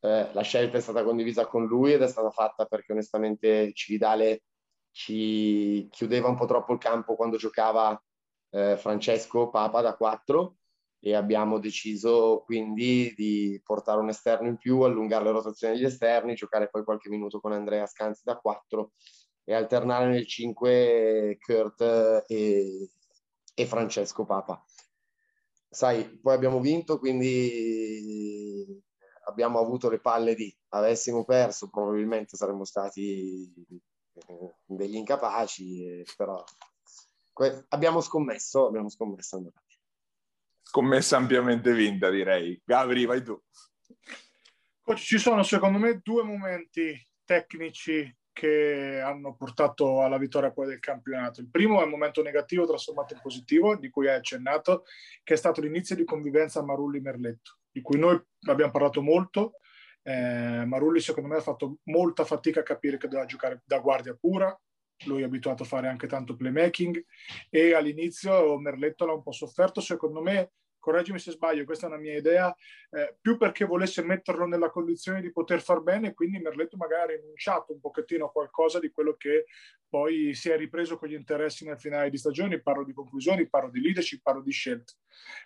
eh, 0.03 0.29
la 0.33 0.41
scelta 0.41 0.77
è 0.77 0.81
stata 0.81 1.03
condivisa 1.03 1.47
con 1.47 1.65
lui 1.65 1.93
ed 1.93 2.01
è 2.01 2.07
stata 2.07 2.29
fatta 2.29 2.65
perché 2.65 2.91
onestamente 2.91 3.71
Cividale 3.73 4.43
ci 4.91 5.87
chiudeva 5.89 6.27
un 6.27 6.35
po' 6.35 6.45
troppo 6.45 6.73
il 6.73 6.79
campo 6.79 7.15
quando 7.15 7.37
giocava 7.37 7.99
eh, 8.49 8.75
Francesco 8.77 9.49
Papa 9.49 9.81
da 9.81 9.95
4 9.95 10.57
e 10.99 11.15
abbiamo 11.15 11.57
deciso 11.57 12.43
quindi 12.45 13.13
di 13.15 13.61
portare 13.63 14.01
un 14.01 14.09
esterno 14.09 14.49
in 14.49 14.57
più, 14.57 14.81
allungare 14.81 15.23
le 15.23 15.31
rotazioni 15.31 15.75
degli 15.75 15.85
esterni, 15.85 16.35
giocare 16.35 16.69
poi 16.69 16.83
qualche 16.83 17.09
minuto 17.09 17.39
con 17.39 17.53
Andrea 17.53 17.85
Scanzi 17.85 18.23
da 18.25 18.37
4 18.37 18.91
e 19.45 19.53
alternare 19.53 20.09
nel 20.09 20.27
5 20.27 21.37
Kurt 21.39 22.25
e, 22.27 22.89
e 23.53 23.65
Francesco 23.65 24.25
Papa. 24.25 24.63
Sai, 25.69 26.19
poi 26.19 26.33
abbiamo 26.35 26.59
vinto, 26.59 26.99
quindi 26.99 28.81
abbiamo 29.25 29.59
avuto 29.59 29.89
le 29.89 29.99
palle 29.99 30.35
di 30.35 30.53
avessimo 30.69 31.23
perso 31.23 31.69
probabilmente 31.69 32.35
saremmo 32.35 32.65
stati 32.65 33.51
eh, 34.13 34.55
degli 34.65 34.95
incapaci, 34.95 35.85
eh, 35.85 36.05
però 36.15 36.43
que- 37.31 37.65
abbiamo 37.69 38.01
scommesso, 38.01 38.67
abbiamo 38.67 38.89
scommesso. 38.89 39.41
Scommessa 40.61 41.17
ampiamente 41.17 41.73
vinta 41.73 42.09
direi. 42.09 42.59
Gabri, 42.63 43.05
vai 43.05 43.23
tu. 43.23 43.39
Ci 44.95 45.17
sono 45.17 45.43
secondo 45.43 45.77
me 45.77 45.99
due 46.03 46.23
momenti 46.23 46.93
tecnici 47.23 48.15
che 48.33 48.99
hanno 48.99 49.35
portato 49.35 50.01
alla 50.01 50.17
vittoria 50.17 50.51
poi 50.51 50.67
del 50.67 50.79
campionato. 50.79 51.39
Il 51.39 51.49
primo 51.49 51.79
è 51.79 51.83
un 51.83 51.91
momento 51.91 52.21
negativo 52.21 52.65
trasformato 52.65 53.13
in 53.13 53.21
positivo, 53.21 53.77
di 53.77 53.89
cui 53.89 54.07
hai 54.09 54.15
accennato, 54.15 54.85
che 55.23 55.35
è 55.35 55.37
stato 55.37 55.61
l'inizio 55.61 55.95
di 55.95 56.03
convivenza 56.03 56.63
Marulli-Merletto 56.63 57.59
di 57.73 57.81
cui 57.81 57.99
noi 57.99 58.21
abbiamo 58.47 58.71
parlato 58.71 59.01
molto. 59.01 59.55
Eh, 60.03 60.63
Marulli 60.65 60.99
secondo 60.99 61.29
me 61.29 61.37
ha 61.37 61.41
fatto 61.41 61.79
molta 61.83 62.23
fatica 62.23 62.59
a 62.59 62.63
capire 62.63 62.97
che 62.97 63.07
doveva 63.07 63.25
giocare 63.25 63.61
da 63.65 63.79
guardia 63.79 64.15
pura, 64.15 64.57
lui 65.05 65.21
è 65.21 65.25
abituato 65.25 65.63
a 65.63 65.65
fare 65.65 65.87
anche 65.87 66.07
tanto 66.07 66.35
playmaking 66.35 67.03
e 67.49 67.73
all'inizio 67.73 68.57
Merletto 68.59 69.05
l'ha 69.05 69.13
un 69.13 69.23
po' 69.23 69.31
sofferto, 69.31 69.81
secondo 69.81 70.21
me, 70.21 70.51
correggimi 70.77 71.19
se 71.19 71.31
sbaglio, 71.31 71.63
questa 71.63 71.85
è 71.85 71.89
una 71.89 71.97
mia 71.97 72.17
idea, 72.17 72.53
eh, 72.91 73.15
più 73.19 73.37
perché 73.37 73.63
volesse 73.63 74.03
metterlo 74.03 74.45
nella 74.45 74.69
condizione 74.69 75.21
di 75.21 75.31
poter 75.31 75.61
far 75.61 75.81
bene, 75.81 76.13
quindi 76.13 76.39
Merletto 76.39 76.75
magari 76.75 77.13
ha 77.13 77.17
rinunciato 77.17 77.71
un 77.71 77.79
pochettino 77.79 78.25
a 78.25 78.31
qualcosa 78.31 78.79
di 78.79 78.91
quello 78.91 79.15
che 79.15 79.45
poi 79.87 80.33
si 80.33 80.49
è 80.49 80.57
ripreso 80.57 80.97
con 80.97 81.07
gli 81.07 81.13
interessi 81.13 81.65
nel 81.65 81.79
finale 81.79 82.09
di 82.09 82.17
stagione, 82.17 82.61
parlo 82.61 82.83
di 82.83 82.93
conclusioni, 82.93 83.47
parlo 83.47 83.69
di 83.69 83.79
leadership, 83.79 84.21
parlo 84.21 84.41
di 84.41 84.51
scelte. 84.51 84.95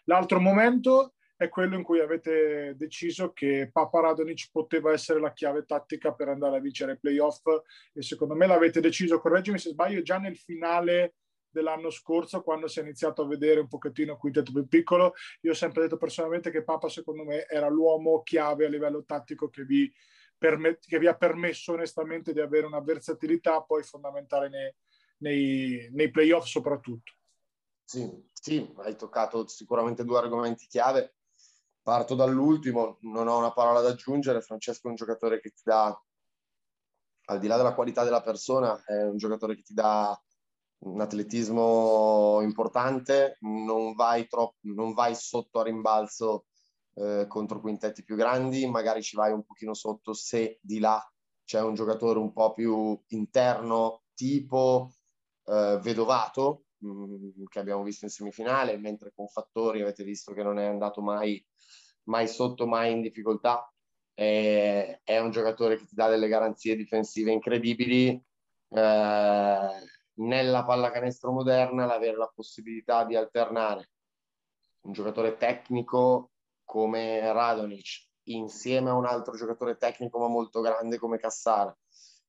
L'altro 0.06 0.40
momento 0.40 1.14
è 1.38 1.50
quello 1.50 1.76
in 1.76 1.84
cui 1.84 2.00
avete 2.00 2.74
deciso 2.76 3.32
che 3.32 3.70
Papa 3.72 4.02
Radonic 4.02 4.50
poteva 4.52 4.92
essere 4.92 5.20
la 5.20 5.34
chiave 5.34 5.66
tattica 5.66 6.12
per 6.14 6.30
andare 6.30 6.58
a 6.58 6.60
vincere 6.60 6.94
i 6.94 6.98
playoff 6.98 7.44
e 7.94 8.02
secondo 8.02 8.36
me 8.36 8.48
l'avete 8.48 8.82
deciso, 8.82 9.20
correggimi 9.20 9.60
se 9.60 9.70
sbaglio, 9.70 10.02
già 10.02 10.18
nel 10.18 10.36
finale 10.36 11.14
dell'anno 11.48 11.92
scorso 11.92 12.42
quando 12.42 12.68
si 12.68 12.80
è 12.80 12.82
iniziato 12.82 13.22
a 13.22 13.28
vedere 13.28 13.60
un 13.60 13.68
pochettino 13.68 14.18
quintetto 14.18 14.52
più 14.52 14.68
piccolo. 14.68 15.14
Io 15.42 15.52
ho 15.52 15.56
sempre 15.56 15.84
detto 15.84 15.98
personalmente 15.98 16.50
che 16.50 16.64
Papa 16.64 16.90
secondo 16.90 17.24
me 17.24 17.46
era 17.48 17.70
l'uomo 17.70 18.24
chiave 18.24 18.66
a 18.66 18.70
livello 18.70 19.04
tattico 19.06 19.50
che 19.50 19.64
vi, 19.64 19.92
permet- 20.36 20.88
che 20.88 20.98
vi 20.98 21.08
ha 21.08 21.16
permesso 21.16 21.74
onestamente 21.74 22.34
di 22.34 22.40
avere 22.40 22.66
una 22.66 22.82
versatilità 22.82 23.62
poi 23.62 23.84
fondamentale 23.84 24.50
nei, 24.50 24.74
nei, 25.18 25.90
nei 25.92 26.10
playoff 26.10 26.46
soprattutto. 26.46 27.14
Sì, 27.84 28.10
sì, 28.34 28.74
hai 28.78 28.96
toccato 28.96 29.48
sicuramente 29.48 30.04
due 30.04 30.18
argomenti 30.18 30.66
chiave. 30.68 31.17
Parto 31.88 32.16
dall'ultimo, 32.16 32.98
non 33.04 33.30
ho 33.30 33.38
una 33.38 33.54
parola 33.54 33.80
da 33.80 33.92
aggiungere. 33.92 34.42
Francesco 34.42 34.88
è 34.88 34.90
un 34.90 34.98
giocatore 34.98 35.40
che 35.40 35.52
ti 35.52 35.62
dà, 35.64 35.98
al 37.28 37.40
di 37.40 37.48
là 37.48 37.56
della 37.56 37.74
qualità 37.74 38.04
della 38.04 38.22
persona, 38.22 38.84
è 38.84 39.04
un 39.04 39.16
giocatore 39.16 39.56
che 39.56 39.62
ti 39.62 39.74
dà 39.74 40.22
un 40.80 41.00
atletismo 41.00 42.42
importante, 42.42 43.38
non 43.40 43.94
vai, 43.94 44.28
troppo, 44.28 44.58
non 44.64 44.92
vai 44.92 45.16
sotto 45.16 45.62
a 45.62 45.64
rimbalzo 45.64 46.48
eh, 46.96 47.24
contro 47.26 47.62
quintetti 47.62 48.04
più 48.04 48.18
grandi, 48.18 48.68
magari 48.68 49.02
ci 49.02 49.16
vai 49.16 49.32
un 49.32 49.46
pochino 49.46 49.74
sotto 49.74 50.12
se 50.12 50.60
di 50.62 50.80
là 50.80 51.02
c'è 51.46 51.62
un 51.62 51.74
giocatore 51.74 52.20
un 52.20 52.34
po' 52.34 52.52
più 52.52 53.02
interno, 53.12 54.02
tipo 54.14 54.92
eh, 55.46 55.80
Vedovato, 55.82 56.66
che 57.50 57.60
abbiamo 57.60 57.84
visto 57.84 58.06
in 58.06 58.12
semifinale, 58.12 58.78
mentre 58.78 59.12
con 59.16 59.28
Fattori 59.28 59.82
avete 59.82 60.04
visto 60.04 60.34
che 60.34 60.44
non 60.44 60.60
è 60.60 60.66
andato 60.66 61.02
mai, 61.02 61.44
mai 62.04 62.28
sotto, 62.28 62.68
mai 62.68 62.92
in 62.92 63.02
difficoltà. 63.02 63.72
È, 64.14 65.02
è 65.04 65.20
un 65.20 65.32
giocatore 65.32 65.78
che 65.78 65.86
ti 65.86 65.96
dà 65.96 66.10
delle 66.10 66.28
garanzie 66.28 66.76
difensive 66.76 67.32
incredibili. 67.32 68.10
Eh, 68.70 69.70
nella 70.20 70.66
pallacanestro 70.66 71.32
moderna 71.32 71.86
l'avere 71.86 72.18
la 72.18 72.32
possibilità 72.34 73.06
di 73.06 73.16
alternare 73.16 73.92
un 74.88 74.94
giocatore 74.94 75.38
tecnico 75.38 76.32
come 76.64 77.20
Radonic 77.32 78.08
insieme 78.24 78.90
a 78.90 78.96
un 78.96 79.06
altro 79.06 79.36
giocatore 79.36 79.78
tecnico 79.78 80.20
ma 80.20 80.28
molto 80.28 80.62
grande 80.62 80.98
come 80.98 81.18
Cassara, 81.18 81.76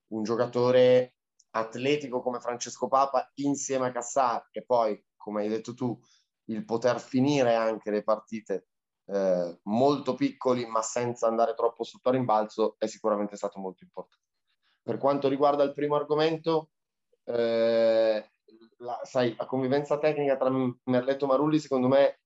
un 0.09 0.23
giocatore 0.23 1.15
atletico 1.51 2.21
come 2.21 2.41
Francesco 2.41 2.89
Papa 2.89 3.31
insieme 3.37 3.87
a 3.87 3.93
Cassara 3.93 4.49
e 4.51 4.65
poi, 4.65 5.03
come 5.17 5.43
hai 5.43 5.49
detto 5.49 5.75
tu, 5.75 5.99
il 6.47 6.65
poter 6.65 7.01
finire 7.01 7.55
anche 7.55 7.91
le 7.91 8.03
partite 8.03 8.69
eh, 9.07 9.61
molto 9.65 10.15
piccoli 10.15 10.67
ma 10.67 10.83
senza 10.83 11.27
andare 11.27 11.55
troppo 11.55 11.85
sotto 11.85 12.09
a 12.09 12.13
rimbalzo 12.13 12.77
è 12.79 12.87
sicuramente 12.87 13.37
stato 13.37 13.59
molto 13.59 13.85
importante. 13.85 14.27
Per 14.83 14.99
quanto 14.99 15.29
riguarda 15.29 15.63
il 15.63 15.75
primo 15.75 15.97
argomento, 15.97 16.71
eh, 17.25 18.31
la, 18.79 19.01
sai, 19.03 19.35
la 19.37 19.47
convivenza 19.47 19.99
tecnica 19.99 20.37
tra 20.37 20.51
Merletto 20.85 21.25
e 21.25 21.29
Marulli 21.29 21.59
secondo 21.59 21.89
me 21.89 22.21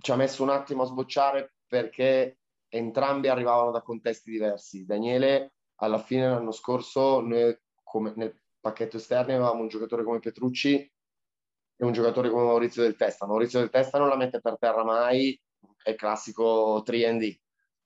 ci 0.00 0.10
ha 0.10 0.16
messo 0.16 0.42
un 0.42 0.50
attimo 0.50 0.82
a 0.82 0.86
sbocciare 0.86 1.54
perché 1.66 2.38
entrambi 2.68 3.28
arrivavano 3.28 3.70
da 3.70 3.82
contesti 3.82 4.30
diversi. 4.30 4.84
Daniele 4.84 5.54
alla 5.76 5.98
fine 5.98 6.28
l'anno 6.28 6.52
scorso 6.52 7.20
noi 7.20 7.56
come 7.90 8.12
nel 8.14 8.40
pacchetto 8.60 8.98
esterno 8.98 9.34
avevamo 9.34 9.62
un 9.62 9.68
giocatore 9.68 10.04
come 10.04 10.20
Petrucci 10.20 10.76
e 10.76 11.84
un 11.84 11.92
giocatore 11.92 12.30
come 12.30 12.44
Maurizio 12.44 12.82
del 12.82 12.94
Testa. 12.94 13.26
Maurizio 13.26 13.58
del 13.58 13.70
Testa 13.70 13.98
non 13.98 14.08
la 14.08 14.16
mette 14.16 14.40
per 14.40 14.58
terra 14.58 14.84
mai, 14.84 15.38
è 15.82 15.94
classico 15.96 16.82
3D. 16.86 17.36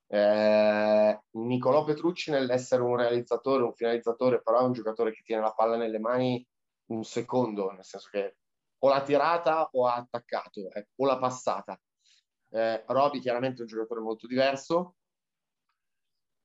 Eh, 0.06 1.20
Nicolò 1.30 1.84
Petrucci 1.84 2.30
nell'essere 2.30 2.82
un 2.82 2.96
realizzatore, 2.96 3.62
un 3.62 3.72
finalizzatore, 3.72 4.42
però 4.42 4.60
è 4.60 4.64
un 4.64 4.72
giocatore 4.72 5.12
che 5.12 5.22
tiene 5.24 5.40
la 5.40 5.52
palla 5.52 5.76
nelle 5.76 5.98
mani 5.98 6.46
un 6.86 7.02
secondo, 7.02 7.70
nel 7.70 7.84
senso 7.84 8.08
che 8.10 8.36
o 8.78 8.88
l'ha 8.90 9.02
tirata 9.02 9.70
o 9.72 9.86
ha 9.86 9.94
attaccato, 9.94 10.70
eh, 10.70 10.88
o 10.96 11.06
l'ha 11.06 11.18
passata. 11.18 11.80
Eh, 12.50 12.84
Roby 12.86 13.20
chiaramente 13.20 13.58
è 13.58 13.60
un 13.62 13.68
giocatore 13.68 14.00
molto 14.00 14.26
diverso. 14.26 14.96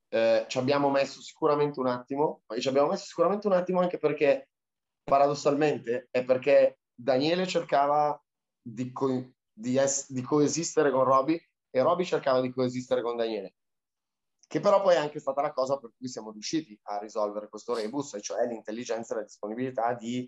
Eh, 0.09 0.45
ci 0.47 0.57
abbiamo 0.57 0.89
messo 0.89 1.21
sicuramente 1.21 1.79
un 1.79 1.87
attimo, 1.87 2.41
ma 2.47 2.59
ci 2.59 2.67
abbiamo 2.67 2.89
messo 2.89 3.05
sicuramente 3.05 3.47
un 3.47 3.53
attimo 3.53 3.79
anche 3.79 3.97
perché 3.97 4.49
paradossalmente 5.03 6.07
è 6.11 6.23
perché 6.23 6.79
Daniele 6.93 7.47
cercava 7.47 8.19
di, 8.61 8.91
co- 8.91 9.31
di, 9.51 9.77
es- 9.77 10.11
di 10.11 10.21
coesistere 10.21 10.91
con 10.91 11.03
Roby 11.03 11.39
e 11.69 11.81
Roby 11.81 12.03
cercava 12.05 12.41
di 12.41 12.51
coesistere 12.51 13.01
con 13.01 13.15
Daniele 13.15 13.53
che 14.49 14.59
però 14.61 14.81
poi 14.81 14.95
è 14.95 14.97
anche 14.97 15.19
stata 15.19 15.41
la 15.41 15.53
cosa 15.53 15.77
per 15.77 15.91
cui 15.95 16.07
siamo 16.07 16.31
riusciti 16.31 16.77
a 16.85 16.97
risolvere 16.97 17.49
questo 17.49 17.75
rebus, 17.75 18.15
e 18.15 18.21
cioè 18.21 18.47
l'intelligenza 18.47 19.13
e 19.13 19.17
la 19.17 19.23
disponibilità 19.23 19.93
di 19.93 20.27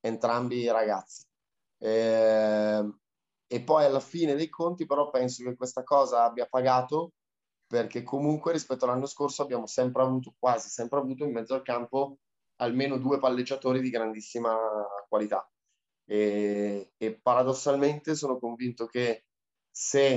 entrambi 0.00 0.60
i 0.60 0.70
ragazzi. 0.70 1.26
Eh, 1.76 2.90
e 3.46 3.62
poi 3.62 3.84
alla 3.84 4.00
fine 4.00 4.34
dei 4.36 4.48
conti 4.48 4.86
però 4.86 5.10
penso 5.10 5.44
che 5.44 5.54
questa 5.54 5.82
cosa 5.82 6.24
abbia 6.24 6.46
pagato 6.46 7.12
perché 7.68 8.02
comunque 8.02 8.52
rispetto 8.52 8.86
all'anno 8.86 9.06
scorso 9.06 9.42
abbiamo 9.42 9.66
sempre 9.66 10.02
avuto, 10.02 10.34
quasi 10.38 10.68
sempre 10.70 10.98
avuto 10.98 11.24
in 11.24 11.32
mezzo 11.32 11.54
al 11.54 11.62
campo 11.62 12.18
almeno 12.56 12.96
due 12.96 13.18
palleggiatori 13.18 13.80
di 13.80 13.90
grandissima 13.90 14.56
qualità. 15.06 15.48
E, 16.06 16.92
e 16.96 17.20
paradossalmente 17.20 18.14
sono 18.14 18.38
convinto 18.38 18.86
che 18.86 19.26
se 19.70 20.14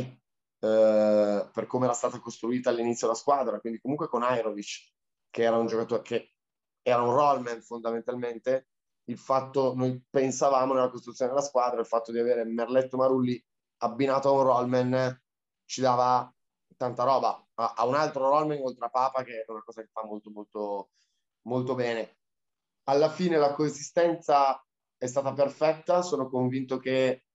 eh, 0.59 1.49
per 1.51 1.65
come 1.67 1.85
era 1.85 1.93
stata 1.93 2.19
costruita 2.19 2.69
all'inizio 2.69 3.07
la 3.07 3.13
squadra, 3.13 3.59
quindi 3.59 3.79
comunque 3.79 4.07
con 4.07 4.23
Airovic, 4.23 4.93
che 5.29 5.43
era 5.43 5.57
un 5.57 5.67
giocatore 5.67 6.01
che 6.03 6.35
era 6.81 7.01
un 7.01 7.13
rollman 7.13 7.61
fondamentalmente, 7.61 8.69
il 9.05 9.17
fatto, 9.17 9.73
noi 9.75 10.01
pensavamo 10.09 10.73
nella 10.73 10.89
costruzione 10.89 11.31
della 11.31 11.43
squadra, 11.43 11.81
il 11.81 11.85
fatto 11.85 12.11
di 12.11 12.19
avere 12.19 12.45
Merletto 12.45 12.95
Marulli 12.95 13.43
abbinato 13.77 14.29
a 14.29 14.31
un 14.31 14.43
rollman 14.43 15.21
ci 15.65 15.81
dava 15.81 16.33
tanta 16.77 17.03
roba, 17.03 17.40
a, 17.55 17.73
a 17.77 17.85
un 17.85 17.95
altro 17.95 18.29
rollman 18.29 18.59
oltre 18.61 18.85
a 18.85 18.89
Papa 18.89 19.23
che 19.23 19.43
è 19.43 19.51
una 19.51 19.63
cosa 19.63 19.81
che 19.81 19.89
fa 19.91 20.03
molto 20.05 20.29
molto 20.29 20.89
molto 21.43 21.75
bene. 21.75 22.17
Alla 22.83 23.09
fine 23.09 23.37
la 23.37 23.53
coesistenza 23.53 24.63
è 24.97 25.05
stata 25.07 25.33
perfetta, 25.33 26.01
sono 26.01 26.29
convinto 26.29 26.77
che 26.77 27.25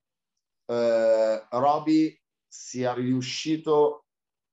eh, 0.67 1.47
Roby 1.51 2.21
sia 2.47 2.93
riuscito 2.93 4.07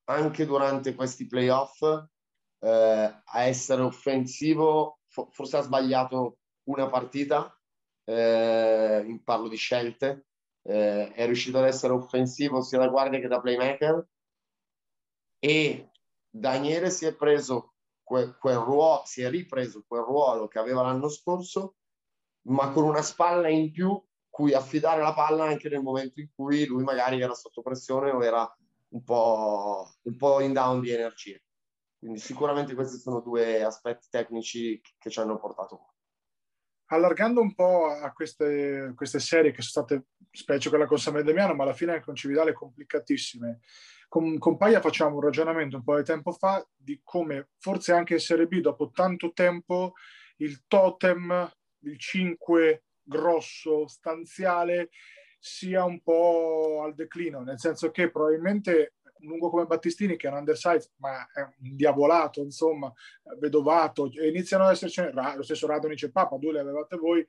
anche 0.04 0.46
durante 0.46 0.94
questi 0.94 1.26
playoff 1.26 1.82
eh, 1.82 3.22
a 3.24 3.42
essere 3.42 3.82
offensivo, 3.82 5.00
forse 5.06 5.56
ha 5.56 5.62
sbagliato 5.62 6.38
una 6.64 6.88
partita, 6.88 7.56
eh, 8.04 9.20
parlo 9.22 9.48
di 9.48 9.56
scelte, 9.56 10.26
eh, 10.62 11.12
è 11.12 11.26
riuscito 11.26 11.58
ad 11.58 11.66
essere 11.66 11.92
offensivo 11.92 12.62
sia 12.62 12.78
da 12.78 12.88
guardia 12.88 13.20
che 13.20 13.28
da 13.28 13.40
playmaker 13.40 14.06
e 15.44 15.90
Daniele 16.30 16.88
si 16.88 17.04
è 17.04 17.14
preso 17.14 17.74
quel, 18.02 18.34
quel 18.38 18.56
ruolo, 18.56 19.02
si 19.04 19.20
è 19.20 19.28
ripreso 19.28 19.84
quel 19.86 20.00
ruolo 20.00 20.48
che 20.48 20.58
aveva 20.58 20.80
l'anno 20.80 21.10
scorso, 21.10 21.74
ma 22.46 22.70
con 22.70 22.84
una 22.84 23.02
spalla 23.02 23.50
in 23.50 23.70
più 23.70 24.02
cui 24.30 24.54
affidare 24.54 25.02
la 25.02 25.12
palla 25.12 25.44
anche 25.44 25.68
nel 25.68 25.82
momento 25.82 26.18
in 26.20 26.30
cui 26.34 26.64
lui 26.64 26.82
magari 26.82 27.20
era 27.20 27.34
sotto 27.34 27.60
pressione 27.60 28.10
o 28.10 28.24
era 28.24 28.50
un 28.88 29.04
po', 29.04 29.86
un 30.00 30.16
po 30.16 30.40
in 30.40 30.54
down 30.54 30.80
di 30.80 30.90
energie. 30.90 31.42
Quindi 31.98 32.20
sicuramente 32.20 32.74
questi 32.74 32.96
sono 32.96 33.20
due 33.20 33.62
aspetti 33.62 34.08
tecnici 34.08 34.80
che 34.96 35.10
ci 35.10 35.20
hanno 35.20 35.38
portato 35.38 35.76
qua. 35.76 35.92
Allargando 36.86 37.42
un 37.42 37.54
po' 37.54 37.88
a 37.88 38.10
queste, 38.12 38.94
queste 38.96 39.18
serie 39.18 39.52
che 39.52 39.60
sono 39.60 39.84
state, 39.86 40.06
specie 40.30 40.70
quella 40.70 40.86
con 40.86 40.98
Samuel 40.98 41.24
Damiano, 41.24 41.54
ma 41.54 41.64
alla 41.64 41.74
fine 41.74 42.00
con 42.00 42.14
Cividale 42.14 42.54
complicatissime, 42.54 43.60
con, 44.14 44.38
con 44.38 44.56
Paia 44.56 44.80
facciamo 44.80 45.16
un 45.16 45.22
ragionamento 45.22 45.74
un 45.74 45.82
po' 45.82 45.96
di 45.96 46.04
tempo 46.04 46.30
fa 46.30 46.64
di 46.72 47.00
come 47.02 47.48
forse 47.58 47.90
anche 47.90 48.12
in 48.12 48.20
Serie 48.20 48.46
B 48.46 48.60
dopo 48.60 48.92
tanto 48.92 49.32
tempo 49.32 49.94
il 50.36 50.66
totem, 50.68 51.52
il 51.80 51.98
5 51.98 52.84
grosso, 53.02 53.88
stanziale, 53.88 54.90
sia 55.40 55.82
un 55.82 56.00
po' 56.00 56.82
al 56.84 56.94
declino, 56.94 57.40
nel 57.40 57.58
senso 57.58 57.90
che 57.90 58.08
probabilmente 58.12 58.98
un 59.18 59.30
lungo 59.30 59.50
come 59.50 59.66
Battistini, 59.66 60.14
che 60.14 60.28
è 60.28 60.30
un 60.30 60.36
undersize, 60.36 60.92
ma 60.98 61.26
è 61.32 61.40
un 61.40 61.74
diavolato, 61.74 62.40
insomma, 62.40 62.92
vedovato, 63.40 64.08
iniziano 64.12 64.62
ad 64.62 64.74
esserci 64.74 65.02
lo 65.12 65.42
stesso 65.42 65.66
Radonic 65.66 66.04
e 66.04 66.12
Papa, 66.12 66.36
due 66.36 66.52
le 66.52 66.60
avevate 66.60 66.96
voi, 66.96 67.26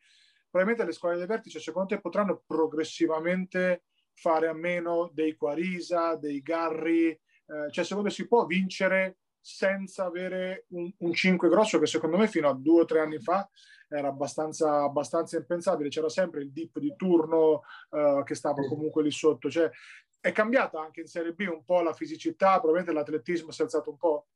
probabilmente 0.51 0.85
le 0.85 0.95
squadre 0.95 1.17
del 1.17 1.27
vertice, 1.27 1.59
secondo 1.59 1.95
te, 1.95 1.99
potranno 1.99 2.43
progressivamente 2.45 3.85
fare 4.15 4.47
a 4.47 4.53
meno 4.53 5.11
dei 5.13 5.35
Quarisa, 5.35 6.15
dei 6.15 6.41
Garri, 6.41 7.09
eh, 7.09 7.71
cioè 7.71 7.83
secondo 7.83 8.09
te 8.09 8.15
si 8.15 8.27
può 8.27 8.45
vincere 8.45 9.19
senza 9.39 10.05
avere 10.05 10.65
un, 10.69 10.91
un 10.97 11.13
5 11.13 11.49
grosso 11.49 11.77
che 11.77 11.85
secondo 11.85 12.17
me 12.17 12.27
fino 12.27 12.49
a 12.49 12.55
due 12.55 12.81
o 12.81 12.85
tre 12.85 13.01
anni 13.01 13.19
fa 13.19 13.47
era 13.87 14.07
abbastanza, 14.07 14.81
abbastanza 14.81 15.37
impensabile, 15.37 15.89
c'era 15.89 16.09
sempre 16.09 16.41
il 16.41 16.51
dip 16.51 16.79
di 16.79 16.95
turno 16.95 17.61
uh, 17.89 18.23
che 18.23 18.33
stava 18.35 18.65
comunque 18.67 19.03
lì 19.03 19.11
sotto. 19.11 19.49
Cioè, 19.49 19.69
è 20.19 20.31
cambiata 20.31 20.79
anche 20.79 21.01
in 21.01 21.07
Serie 21.07 21.33
B 21.33 21.47
un 21.47 21.63
po' 21.63 21.81
la 21.81 21.93
fisicità, 21.93 22.59
probabilmente 22.59 22.93
l'atletismo 22.93 23.51
si 23.51 23.61
è 23.61 23.65
alzato 23.65 23.91
un 23.91 23.97
po'. 23.97 24.27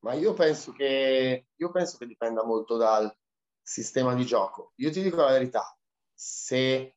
Ma 0.00 0.14
io 0.14 0.32
penso 0.32 0.72
che, 0.72 1.48
io 1.54 1.70
penso 1.70 1.98
che 1.98 2.06
dipenda 2.06 2.44
molto 2.44 2.76
dal 2.76 3.14
sistema 3.60 4.14
di 4.14 4.24
gioco. 4.24 4.72
Io 4.76 4.90
ti 4.90 5.02
dico 5.02 5.16
la 5.16 5.32
verità, 5.32 5.76
se 6.14 6.95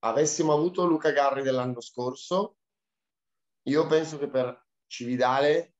avessimo 0.00 0.52
avuto 0.52 0.84
Luca 0.86 1.10
Garri 1.10 1.42
dell'anno 1.42 1.80
scorso, 1.80 2.56
io 3.62 3.86
penso 3.86 4.18
che 4.18 4.28
per 4.28 4.66
Cividale 4.86 5.74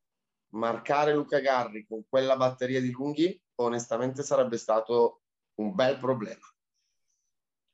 marcare 0.50 1.14
Luca 1.14 1.40
Garri 1.40 1.86
con 1.86 2.04
quella 2.08 2.36
batteria 2.36 2.80
di 2.80 2.90
lunghi, 2.90 3.40
onestamente 3.56 4.22
sarebbe 4.22 4.56
stato 4.56 5.22
un 5.56 5.74
bel 5.74 5.98
problema. 5.98 6.46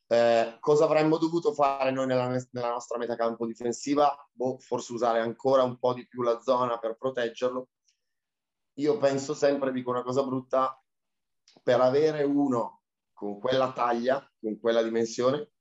Eh, 0.07 0.59
cosa 0.61 0.85
avremmo 0.85 1.17
dovuto 1.17 1.53
fare 1.55 1.91
noi 1.91 2.07
nella, 2.07 2.29
nella 2.29 2.71
nostra 2.71 2.99
metacampo 2.99 3.47
difensiva? 3.47 4.15
Boh, 4.33 4.59
forse 4.59 4.93
usare 4.93 5.21
ancora 5.21 5.63
un 5.63 5.79
po' 5.79 5.95
di 5.95 6.07
più 6.07 6.23
la 6.23 6.41
zona 6.41 6.79
per 6.79 6.97
proteggerlo. 6.97 7.69
Io 8.75 8.99
penso 8.99 9.35
sempre, 9.35 9.73
dico 9.73 9.91
una 9.91 10.03
cosa 10.03 10.23
brutta, 10.25 10.81
per 11.63 11.81
avere 11.81 12.23
uno 12.23 12.83
con 13.13 13.39
quella 13.39 13.73
taglia, 13.73 14.25
con 14.41 14.59
quella 14.59 14.83
dimensione, 14.83 15.54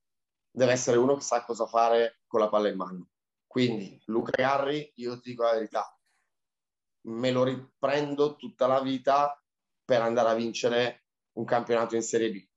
deve 0.56 0.72
essere 0.72 0.98
uno 0.98 1.16
che 1.16 1.22
sa 1.22 1.44
cosa 1.44 1.66
fare 1.66 2.22
con 2.28 2.40
la 2.40 2.48
palla 2.48 2.70
in 2.70 2.78
mano. 2.78 3.10
Quindi 3.48 4.00
Luca 4.06 4.32
Garri, 4.32 4.92
io 4.96 5.20
ti 5.20 5.32
dico 5.32 5.44
la 5.44 5.54
verità, 5.54 6.00
me 7.08 7.32
lo 7.32 7.44
riprendo 7.44 8.36
tutta 8.36 8.68
la 8.68 8.80
vita 8.82 9.42
per 9.84 10.02
andare 10.02 10.30
a 10.30 10.36
vincere 10.36 11.06
un 11.34 11.46
campionato 11.46 11.96
in 11.96 12.04
Serie 12.04 12.32
B. 12.32 12.48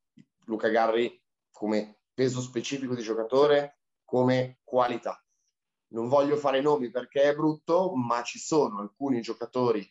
Luca 0.45 0.69
Garri 0.69 1.21
come 1.51 2.03
peso 2.13 2.41
specifico 2.41 2.95
di 2.95 3.03
giocatore, 3.03 3.81
come 4.05 4.61
qualità. 4.63 5.23
Non 5.89 6.09
voglio 6.09 6.37
fare 6.37 6.61
nomi 6.61 6.91
perché 6.91 7.23
è 7.23 7.35
brutto, 7.35 7.95
ma 7.95 8.23
ci 8.23 8.39
sono 8.39 8.81
alcuni 8.81 9.21
giocatori 9.21 9.91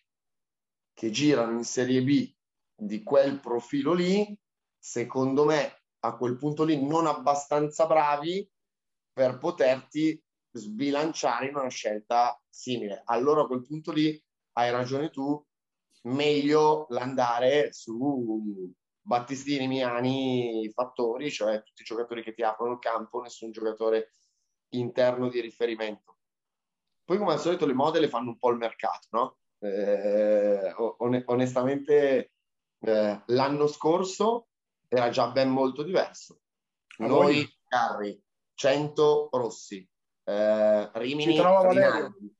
che 0.93 1.09
girano 1.09 1.57
in 1.57 1.63
Serie 1.63 2.03
B 2.03 2.33
di 2.75 3.01
quel 3.03 3.39
profilo 3.39 3.93
lì, 3.93 4.37
secondo 4.77 5.45
me 5.45 5.84
a 6.05 6.17
quel 6.17 6.37
punto 6.37 6.63
lì 6.63 6.81
non 6.85 7.07
abbastanza 7.07 7.85
bravi 7.85 8.49
per 9.11 9.37
poterti 9.37 10.21
sbilanciare 10.51 11.47
in 11.47 11.55
una 11.55 11.69
scelta 11.69 12.39
simile. 12.49 13.01
Allora 13.05 13.41
a 13.41 13.47
quel 13.47 13.65
punto 13.65 13.91
lì 13.91 14.21
hai 14.53 14.71
ragione 14.71 15.09
tu, 15.09 15.43
meglio 16.03 16.85
l'andare 16.89 17.73
su 17.73 18.71
Battistini, 19.01 19.67
Miani, 19.67 20.69
Fattori, 20.73 21.29
cioè 21.29 21.61
tutti 21.61 21.81
i 21.81 21.85
giocatori 21.85 22.23
che 22.23 22.33
ti 22.33 22.41
aprono 22.41 22.73
il 22.73 22.79
campo, 22.79 23.21
nessun 23.21 23.51
giocatore 23.51 24.13
interno 24.69 25.29
di 25.29 25.41
riferimento. 25.41 26.17
Poi 27.03 27.17
come 27.17 27.33
al 27.33 27.39
solito 27.39 27.65
le 27.65 27.73
mode 27.73 27.99
le 27.99 28.09
fanno 28.09 28.29
un 28.29 28.39
po' 28.39 28.49
il 28.49 28.57
mercato, 28.57 29.07
no? 29.11 29.37
Eh, 29.59 30.73
onestamente 31.27 32.31
eh, 32.79 33.21
l'anno 33.25 33.67
scorso 33.67 34.47
era 34.87 35.09
già 35.09 35.29
ben 35.31 35.49
molto 35.49 35.83
diverso. 35.83 36.41
Noi, 36.97 37.47
Carri, 37.67 38.21
100 38.53 39.29
rossi, 39.31 39.87
eh, 40.23 40.89
Rimini, 40.93 41.37
Rinaldi. 41.37 42.33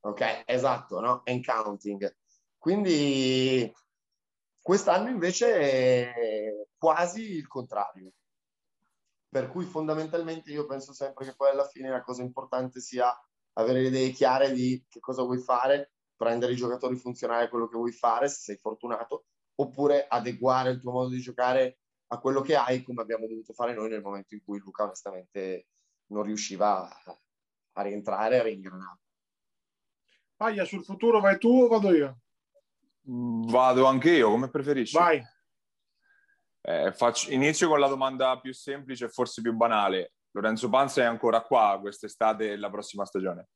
Ok, 0.00 0.44
esatto, 0.46 1.00
no? 1.00 1.22
And 1.24 1.44
counting. 1.44 2.16
Quindi 2.58 3.72
Quest'anno 4.62 5.08
invece 5.08 5.54
è 5.54 6.12
quasi 6.76 7.22
il 7.32 7.46
contrario. 7.46 8.12
Per 9.28 9.48
cui 9.48 9.64
fondamentalmente 9.64 10.50
io 10.50 10.66
penso 10.66 10.92
sempre 10.92 11.24
che 11.24 11.34
poi 11.34 11.50
alla 11.50 11.66
fine 11.66 11.88
la 11.88 12.02
cosa 12.02 12.22
importante 12.22 12.80
sia 12.80 13.12
avere 13.54 13.80
le 13.80 13.88
idee 13.88 14.10
chiare 14.10 14.52
di 14.52 14.84
che 14.88 15.00
cosa 15.00 15.22
vuoi 15.22 15.38
fare, 15.38 15.92
prendere 16.14 16.52
i 16.52 16.56
giocatori 16.56 16.96
funzionali 16.96 17.44
a 17.44 17.48
quello 17.48 17.68
che 17.68 17.76
vuoi 17.76 17.92
fare, 17.92 18.28
se 18.28 18.40
sei 18.40 18.56
fortunato, 18.56 19.24
oppure 19.56 20.06
adeguare 20.06 20.70
il 20.70 20.80
tuo 20.80 20.92
modo 20.92 21.08
di 21.08 21.20
giocare 21.20 21.78
a 22.12 22.18
quello 22.18 22.40
che 22.40 22.56
hai, 22.56 22.82
come 22.82 23.02
abbiamo 23.02 23.28
dovuto 23.28 23.52
fare 23.52 23.72
noi 23.72 23.88
nel 23.88 24.02
momento 24.02 24.34
in 24.34 24.42
cui 24.44 24.58
Luca 24.58 24.82
onestamente 24.82 25.68
non 26.06 26.24
riusciva 26.24 26.88
a, 26.88 27.20
a 27.74 27.82
rientrare 27.82 28.36
e 28.36 28.38
a 28.38 28.42
ringranare. 28.42 28.98
Paglia, 30.34 30.64
sul 30.64 30.84
futuro 30.84 31.20
vai 31.20 31.38
tu 31.38 31.64
o 31.64 31.68
vado 31.68 31.94
io? 31.94 32.18
Vado 33.02 33.84
anche 33.84 34.10
io, 34.10 34.30
come 34.30 34.50
preferisci. 34.50 34.96
Vai. 34.96 35.22
Eh, 36.62 36.92
faccio, 36.92 37.30
inizio 37.30 37.68
con 37.68 37.78
la 37.78 37.88
domanda 37.88 38.40
più 38.40 38.52
semplice 38.52 39.04
e 39.04 39.08
forse 39.08 39.40
più 39.40 39.52
banale. 39.54 40.14
Lorenzo 40.32 40.68
Panza 40.68 41.02
è 41.02 41.04
ancora 41.04 41.42
qua 41.42 41.78
quest'estate 41.80 42.52
e 42.52 42.56
la 42.56 42.70
prossima 42.70 43.04
stagione? 43.04 43.48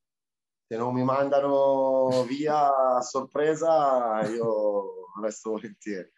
Se 0.67 0.77
non 0.77 0.95
mi 0.95 1.03
mandano 1.03 2.25
via 2.25 2.97
a 2.97 3.01
sorpresa, 3.01 4.21
io 4.29 5.11
resto 5.21 5.51
volentieri. 5.51 6.11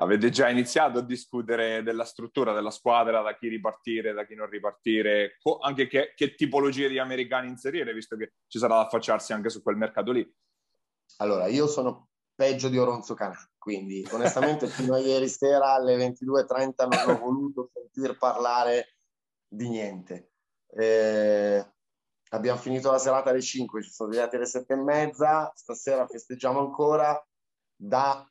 Avete 0.00 0.30
già 0.30 0.48
iniziato 0.48 0.98
a 0.98 1.02
discutere 1.02 1.82
della 1.82 2.04
struttura 2.04 2.52
della 2.52 2.70
squadra, 2.70 3.20
da 3.20 3.36
chi 3.36 3.48
ripartire, 3.48 4.12
da 4.12 4.24
chi 4.24 4.34
non 4.34 4.48
ripartire, 4.48 5.38
anche 5.60 5.88
che, 5.88 6.12
che 6.14 6.34
tipologie 6.34 6.88
di 6.88 6.98
americani 6.98 7.48
inserire, 7.48 7.92
visto 7.92 8.16
che 8.16 8.34
ci 8.46 8.58
sarà 8.58 8.76
da 8.76 8.86
affacciarsi 8.86 9.32
anche 9.32 9.48
su 9.48 9.60
quel 9.60 9.76
mercato 9.76 10.12
lì? 10.12 10.36
Allora, 11.16 11.48
io 11.48 11.66
sono 11.66 12.10
peggio 12.32 12.68
di 12.68 12.78
Oronzo 12.78 13.14
Canà, 13.14 13.36
quindi 13.58 14.06
onestamente 14.12 14.68
fino 14.68 14.94
a 14.94 14.98
ieri 14.98 15.28
sera 15.28 15.72
alle 15.72 15.96
22.30 15.96 17.04
non 17.04 17.16
ho 17.16 17.18
voluto 17.18 17.70
sentir 17.72 18.16
parlare 18.16 18.94
di 19.48 19.68
niente. 19.68 20.30
Eh, 20.68 21.66
abbiamo 22.28 22.60
finito 22.60 22.92
la 22.92 22.98
serata 22.98 23.30
alle 23.30 23.42
5, 23.42 23.82
ci 23.82 23.90
sono 23.90 24.10
arrivati 24.10 24.36
alle 24.36 24.46
7 24.46 24.72
e 24.72 24.76
mezza, 24.76 25.50
stasera 25.56 26.06
festeggiamo 26.06 26.60
ancora, 26.60 27.20
da 27.74 28.24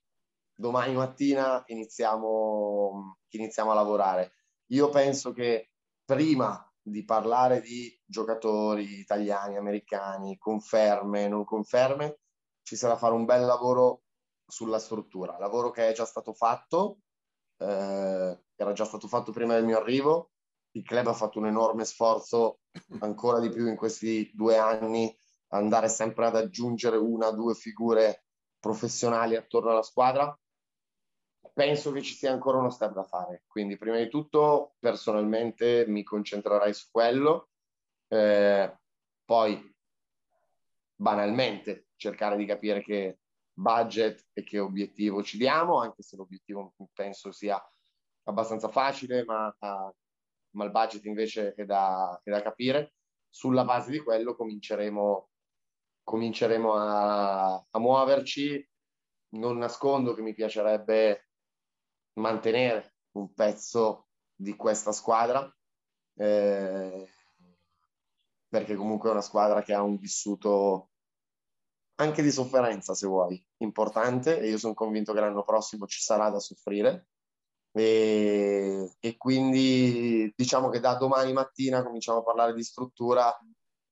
domani 0.58 0.96
mattina 0.96 1.64
iniziamo, 1.68 3.20
iniziamo 3.30 3.72
a 3.72 3.76
lavorare. 3.76 4.34
Io 4.72 4.90
penso 4.90 5.32
che 5.32 5.72
prima 6.04 6.62
di 6.82 7.04
parlare 7.06 7.62
di 7.62 7.96
giocatori 8.06 9.00
italiani, 9.00 9.56
americani, 9.56 10.38
conferme, 10.38 11.28
non 11.28 11.44
conferme, 11.44 12.20
ci 12.64 12.76
sarà 12.76 12.98
fare 12.98 13.14
un 13.14 13.26
bel 13.26 13.46
lavoro 13.46 14.02
sulla 14.46 14.80
struttura, 14.80 15.38
lavoro 15.38 15.70
che 15.70 15.90
è 15.90 15.94
già 15.94 16.06
stato 16.06 16.34
fatto, 16.34 17.00
eh, 17.58 18.44
era 18.56 18.74
già 18.74 18.86
stato 18.86 19.08
fatto 19.08 19.32
prima 19.32 19.54
del 19.54 19.66
mio 19.66 19.78
arrivo, 19.78 20.32
il 20.72 20.84
club 20.84 21.08
ha 21.08 21.14
fatto 21.14 21.40
un 21.40 21.48
enorme 21.48 21.86
sforzo, 21.86 22.60
ancora 23.00 23.40
di 23.40 23.50
più 23.50 23.68
in 23.68 23.76
questi 23.76 24.32
due 24.34 24.58
anni, 24.58 25.16
andare 25.50 25.90
sempre 25.90 26.26
ad 26.28 26.36
aggiungere 26.36 26.98
una 26.98 27.28
o 27.28 27.36
due 27.36 27.54
figure 27.54 28.26
professionali 28.60 29.36
attorno 29.36 29.72
alla 29.72 29.84
squadra. 29.84 30.38
Penso 31.58 31.92
che 31.92 32.04
ci 32.04 32.14
sia 32.14 32.32
ancora 32.32 32.60
uno 32.60 32.70
step 32.70 32.94
da 32.94 33.02
fare, 33.02 33.42
quindi 33.48 33.78
prima 33.78 33.98
di 33.98 34.10
tutto 34.10 34.76
personalmente 34.78 35.86
mi 35.88 36.04
concentrerai 36.04 36.72
su 36.72 36.86
quello, 36.92 37.50
eh, 38.10 38.78
poi 39.26 39.76
banalmente 40.94 41.88
cercare 41.96 42.38
di 42.38 42.46
capire 42.46 42.84
che 42.84 43.22
budget 43.52 44.28
e 44.34 44.44
che 44.44 44.60
obiettivo 44.60 45.24
ci 45.24 45.40
diamo, 45.40 45.80
anche 45.80 46.04
se 46.04 46.16
l'obiettivo 46.16 46.76
penso 46.94 47.32
sia 47.32 47.60
abbastanza 48.26 48.68
facile, 48.68 49.24
ma, 49.24 49.52
ma 49.60 50.64
il 50.64 50.70
budget 50.70 51.06
invece 51.06 51.56
è 51.56 51.66
da, 51.66 52.22
è 52.24 52.30
da, 52.30 52.44
capire. 52.44 52.94
Sulla 53.32 53.66
base 53.66 53.90
di 53.90 53.98
quello 53.98 54.36
cominceremo, 54.36 55.30
cominceremo 56.04 56.74
a, 56.76 57.56
a 57.56 57.80
muoverci. 57.80 58.64
Non 59.30 59.58
nascondo 59.58 60.14
che 60.14 60.22
mi 60.22 60.36
piacerebbe 60.36 61.27
mantenere 62.18 62.96
un 63.14 63.34
pezzo 63.34 64.08
di 64.36 64.56
questa 64.56 64.92
squadra, 64.92 65.52
eh, 66.16 67.08
perché 68.48 68.76
comunque 68.76 69.10
è 69.10 69.12
una 69.12 69.22
squadra 69.22 69.62
che 69.62 69.74
ha 69.74 69.82
un 69.82 69.98
vissuto 69.98 70.92
anche 72.00 72.22
di 72.22 72.32
sofferenza, 72.32 72.94
se 72.94 73.08
vuoi, 73.08 73.44
importante 73.58 74.40
e 74.40 74.50
io 74.50 74.58
sono 74.58 74.74
convinto 74.74 75.14
che 75.14 75.20
l'anno 75.20 75.44
prossimo 75.44 75.88
ci 75.88 76.00
sarà 76.00 76.30
da 76.30 76.40
soffrire. 76.40 77.08
E, 77.72 78.96
e, 79.00 79.18
quindi 79.18 80.32
diciamo 80.36 80.70
che 80.70 80.80
da 80.80 80.96
domani 80.96 81.34
mattina 81.34 81.84
cominciamo 81.84 82.20
a 82.20 82.24
parlare 82.24 82.54
di 82.54 82.64
struttura 82.64 83.36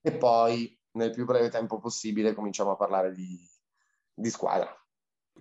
e 0.02 0.18
poi 0.18 0.76
nel 0.92 1.12
più 1.12 1.26
breve 1.26 1.50
tempo 1.50 1.80
possibile 1.80 2.34
cominciamo 2.34 2.72
a 2.72 2.76
parlare 2.76 3.12
di, 3.12 3.38
di 4.14 4.30
squadra. 4.30 4.85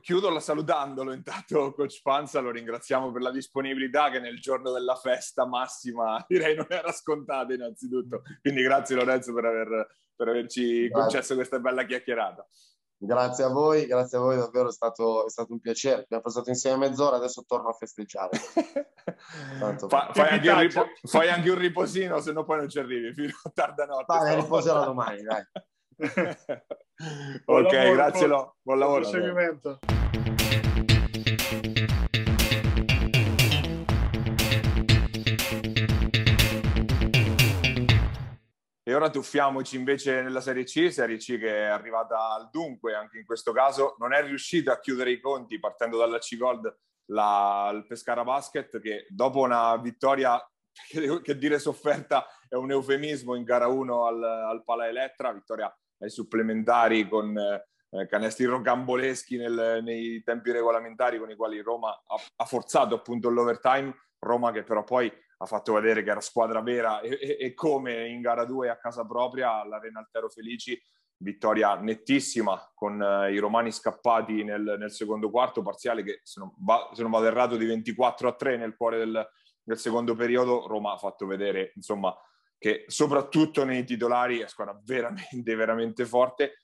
Chiudo 0.01 0.39
salutandolo 0.39 1.13
intanto, 1.13 1.73
Coach 1.73 2.03
Panza, 2.03 2.41
lo 2.41 2.51
ringraziamo 2.51 3.11
per 3.11 3.23
la 3.23 3.31
disponibilità 3.31 4.11
che 4.11 4.21
nel 4.21 4.39
giorno 4.39 4.71
della 4.71 4.97
festa 4.97 5.47
massima 5.47 6.23
direi 6.29 6.55
non 6.55 6.67
era 6.69 6.93
scontata 6.93 7.55
innanzitutto. 7.55 8.23
Quindi 8.41 8.63
grazie 8.63 8.97
Lorenzo 8.97 9.33
per, 9.33 9.45
aver, 9.45 9.87
per 10.15 10.29
averci 10.29 10.89
grazie. 10.89 10.91
concesso 10.91 11.35
questa 11.35 11.59
bella 11.59 11.85
chiacchierata. 11.85 12.47
Grazie 12.97 13.45
a 13.45 13.49
voi, 13.49 13.87
grazie 13.87 14.19
a 14.19 14.21
voi, 14.21 14.37
davvero 14.37 14.69
è 14.69 14.73
stato, 14.73 15.27
è 15.27 15.31
stato 15.31 15.53
un 15.53 15.61
piacere. 15.61 16.03
Abbiamo 16.03 16.23
passato 16.23 16.49
insieme 16.49 16.89
mezz'ora, 16.89 17.17
adesso 17.17 17.45
torno 17.47 17.69
a 17.69 17.73
festeggiare. 17.73 18.39
Fa, 19.89 20.11
fai, 20.13 20.29
anche 20.29 20.61
ripo- 20.61 20.87
fai, 21.03 21.29
anche 21.29 21.51
un 21.51 21.59
riposino, 21.59 22.21
se 22.21 22.33
no 22.33 22.45
poi 22.45 22.59
non 22.59 22.69
ci 22.69 22.79
arrivi 22.79 23.13
fino 23.13 23.33
a 23.43 23.51
tarda 23.53 23.85
notte. 23.85 24.19
Dai, 24.19 24.37
riposerò 24.37 24.85
domani, 24.85 25.23
dai. 25.23 25.43
ok, 27.45 27.73
lavoro, 27.73 27.93
grazie, 27.93 28.27
Lo. 28.27 28.57
Buon 28.63 28.79
lavoro. 28.79 29.11
Buon. 29.11 29.79
E 38.87 38.95
ora 38.95 39.09
tuffiamoci 39.09 39.77
invece 39.77 40.21
nella 40.21 40.43
Serie 40.43 40.65
C, 40.65 40.93
Serie 40.93 41.17
C 41.17 41.39
che 41.39 41.49
è 41.49 41.65
arrivata 41.65 42.33
al 42.35 42.51
dunque 42.51 42.95
anche 42.95 43.19
in 43.19 43.25
questo 43.25 43.53
caso, 43.53 43.95
non 43.99 44.13
è 44.13 44.23
riuscita 44.23 44.73
a 44.73 44.79
chiudere 44.79 45.11
i 45.11 45.21
conti 45.21 45.59
partendo 45.59 45.97
dalla 45.97 46.19
C-Gold 46.19 46.77
la, 47.07 47.71
il 47.73 47.87
Pescara 47.87 48.25
Basket 48.25 48.81
che 48.81 49.07
dopo 49.09 49.41
una 49.41 49.77
vittoria 49.79 50.39
che, 50.89 51.21
che, 51.23 51.39
dire 51.39 51.59
sofferta 51.59 52.27
è 52.47 52.57
un 52.57 52.71
eufemismo 52.73 53.35
in 53.35 53.45
gara 53.45 53.69
1 53.69 54.07
al, 54.07 54.23
al 54.23 54.65
Pala 54.65 54.87
Elettra, 54.87 55.33
vittoria 55.33 55.75
ai 56.05 56.11
supplementari 56.11 57.09
con 57.09 57.37
eh, 57.37 58.07
canestri 58.07 58.45
rocamboleschi 58.45 59.37
nel, 59.37 59.81
nei 59.83 60.23
tempi 60.23 60.53
regolamentari 60.53 61.19
con 61.19 61.31
i 61.31 61.37
quali 61.37 61.61
Roma 61.61 61.91
ha, 61.91 62.17
ha 62.37 62.45
forzato 62.45 62.95
appunto 62.95 63.31
l'overtime, 63.31 63.95
Roma 64.19 64.53
che 64.53 64.63
però 64.63 64.85
poi 64.85 65.13
ha 65.39 65.47
fatto 65.47 65.73
vedere 65.73 66.03
che 66.03 66.11
era 66.11 66.21
squadra 66.21 66.61
vera 66.61 67.01
e, 67.01 67.19
e, 67.21 67.37
e 67.41 67.55
come 67.55 68.09
in 68.09 68.21
gara 68.21 68.45
2 68.45 68.69
a 68.69 68.79
casa 68.79 69.05
propria 69.05 69.61
all'Arena 69.61 70.01
Altero 70.01 70.29
Felici 70.29 70.81
vittoria 71.17 71.77
nettissima 71.77 72.71
con 72.75 73.01
uh, 73.01 73.31
i 73.31 73.39
romani 73.39 73.71
scappati 73.73 74.45
nel, 74.45 74.77
nel, 74.79 74.91
secondo 74.91 75.31
quarto, 75.31 75.63
parziale 75.63 76.03
che 76.03 76.21
se 76.23 76.41
non, 76.41 76.53
va, 76.59 76.91
se 76.93 77.03
non 77.03 77.11
vado 77.11 77.27
errato 77.27 77.57
di 77.57 77.65
24 77.65 78.29
a 78.29 78.33
3 78.35 78.57
nel 78.57 78.77
cuore 78.77 78.99
del, 78.99 79.29
del, 79.63 79.79
secondo 79.79 80.15
periodo, 80.15 80.67
Roma 80.67 80.93
ha 80.93 80.99
fatto 80.99 81.27
vedere 81.27 81.73
insomma 81.77 82.15
che 82.65 82.85
soprattutto 82.87 83.63
nei 83.63 83.85
titolari 83.85 84.39
è 84.39 84.47
squadra 84.47 84.81
veramente 84.83 85.55
veramente 85.55 86.07
forte. 86.07 86.63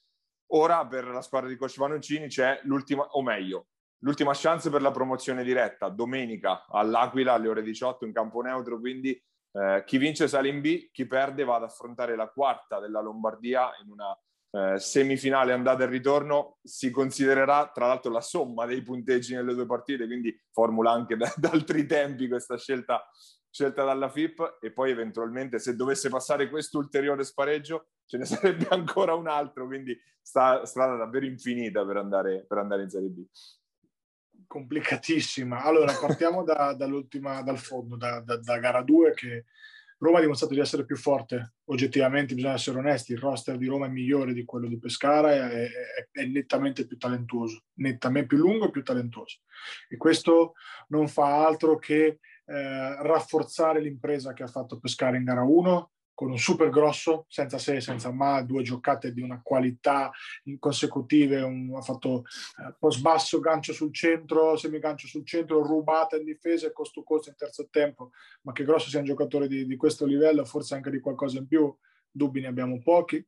Ora 0.52 0.86
per 0.86 1.06
la 1.06 1.20
squadra 1.20 1.46
di 1.46 1.56
Coach 1.56 1.76
Vanoncini 1.76 2.26
c'è 2.26 2.58
l'ultima, 2.62 3.02
o 3.02 3.22
meglio, 3.22 3.66
l'ultima 3.98 4.32
chance 4.34 4.70
per 4.70 4.80
la 4.80 4.92
promozione 4.92 5.44
diretta, 5.44 5.90
domenica 5.90 6.64
all'Aquila 6.70 7.34
alle 7.34 7.48
ore 7.48 7.62
18 7.62 8.06
in 8.06 8.14
campo 8.14 8.40
neutro, 8.40 8.80
quindi 8.80 9.10
eh, 9.52 9.82
chi 9.84 9.98
vince 9.98 10.26
sale 10.26 10.48
in 10.48 10.62
B, 10.62 10.88
chi 10.90 11.06
perde 11.06 11.44
va 11.44 11.56
ad 11.56 11.64
affrontare 11.64 12.16
la 12.16 12.28
quarta 12.28 12.80
della 12.80 13.02
Lombardia 13.02 13.70
in 13.84 13.90
una 13.90 14.18
eh, 14.52 14.78
semifinale 14.78 15.52
andata 15.52 15.84
e 15.84 15.86
ritorno. 15.86 16.56
Si 16.62 16.90
considererà 16.90 17.70
tra 17.74 17.86
l'altro 17.86 18.10
la 18.10 18.22
somma 18.22 18.64
dei 18.64 18.82
punteggi 18.82 19.34
nelle 19.34 19.52
due 19.52 19.66
partite, 19.66 20.06
quindi 20.06 20.34
formula 20.50 20.92
anche 20.92 21.14
da, 21.18 21.30
da 21.36 21.50
altri 21.50 21.84
tempi 21.84 22.26
questa 22.26 22.56
scelta, 22.56 23.06
scelta 23.50 23.84
dalla 23.84 24.08
FIP 24.08 24.58
e 24.60 24.72
poi 24.72 24.90
eventualmente 24.90 25.58
se 25.58 25.74
dovesse 25.74 26.08
passare 26.08 26.48
questo 26.48 26.78
ulteriore 26.78 27.24
spareggio 27.24 27.88
ce 28.06 28.18
ne 28.18 28.24
sarebbe 28.26 28.68
ancora 28.70 29.14
un 29.14 29.28
altro, 29.28 29.66
quindi 29.66 29.98
sta, 30.20 30.64
strada 30.64 30.96
davvero 30.96 31.26
infinita 31.26 31.84
per 31.84 31.96
andare, 31.96 32.44
per 32.46 32.58
andare 32.58 32.82
in 32.82 32.90
Serie 32.90 33.08
B 33.08 33.24
complicatissima. 34.50 35.62
Allora, 35.62 35.92
partiamo 35.92 36.42
da, 36.42 36.74
dall'ultima, 36.74 37.40
dal 37.42 37.58
fondo, 37.58 37.94
da, 37.94 38.18
da, 38.18 38.36
da, 38.36 38.58
gara 38.58 38.82
2 38.82 39.12
che 39.14 39.44
Roma 39.98 40.18
ha 40.18 40.20
dimostrato 40.22 40.54
di 40.54 40.58
essere 40.58 40.84
più 40.84 40.96
forte. 40.96 41.54
Oggettivamente 41.66 42.34
bisogna 42.34 42.54
essere 42.54 42.78
onesti, 42.78 43.12
il 43.12 43.20
roster 43.20 43.56
di 43.56 43.66
Roma 43.66 43.86
è 43.86 43.90
migliore 43.90 44.32
di 44.32 44.44
quello 44.44 44.66
di 44.66 44.78
Pescara, 44.80 45.30
è, 45.32 45.50
è, 45.50 46.08
è 46.10 46.24
nettamente 46.24 46.84
più 46.84 46.96
talentuoso, 46.96 47.62
nettamente 47.74 48.26
più 48.26 48.38
lungo 48.38 48.66
e 48.66 48.70
più 48.70 48.82
talentuoso. 48.82 49.38
E 49.88 49.96
questo 49.96 50.54
non 50.88 51.06
fa 51.06 51.46
altro 51.46 51.78
che 51.78 52.18
eh, 52.50 53.02
rafforzare 53.02 53.80
l'impresa 53.80 54.32
che 54.32 54.42
ha 54.42 54.48
fatto 54.48 54.80
Pescara 54.80 55.16
in 55.16 55.22
gara 55.22 55.42
1, 55.42 55.90
con 56.12 56.30
un 56.30 56.38
super 56.38 56.68
grosso, 56.68 57.24
senza 57.28 57.58
se 57.58 57.76
e 57.76 57.80
senza 57.80 58.10
ma, 58.10 58.42
due 58.42 58.62
giocate 58.62 59.12
di 59.12 59.22
una 59.22 59.40
qualità 59.42 60.10
consecutive, 60.58 61.40
un, 61.42 61.74
ha 61.76 61.80
fatto 61.80 62.24
eh, 62.58 62.74
post 62.78 63.00
basso, 63.00 63.38
gancio 63.38 63.72
sul 63.72 63.94
centro, 63.94 64.56
semigancio 64.56 65.06
sul 65.06 65.24
centro, 65.24 65.62
rubata 65.62 66.16
in 66.16 66.24
difesa 66.24 66.66
e 66.66 66.72
costo 66.72 67.04
costo 67.04 67.30
in 67.30 67.36
terzo 67.36 67.68
tempo, 67.70 68.10
ma 68.42 68.52
che 68.52 68.64
grosso 68.64 68.90
sia 68.90 68.98
un 68.98 69.06
giocatore 69.06 69.46
di, 69.46 69.64
di 69.64 69.76
questo 69.76 70.04
livello, 70.04 70.44
forse 70.44 70.74
anche 70.74 70.90
di 70.90 71.00
qualcosa 71.00 71.38
in 71.38 71.46
più, 71.46 71.74
dubbi 72.10 72.40
ne 72.40 72.48
abbiamo 72.48 72.80
pochi. 72.82 73.24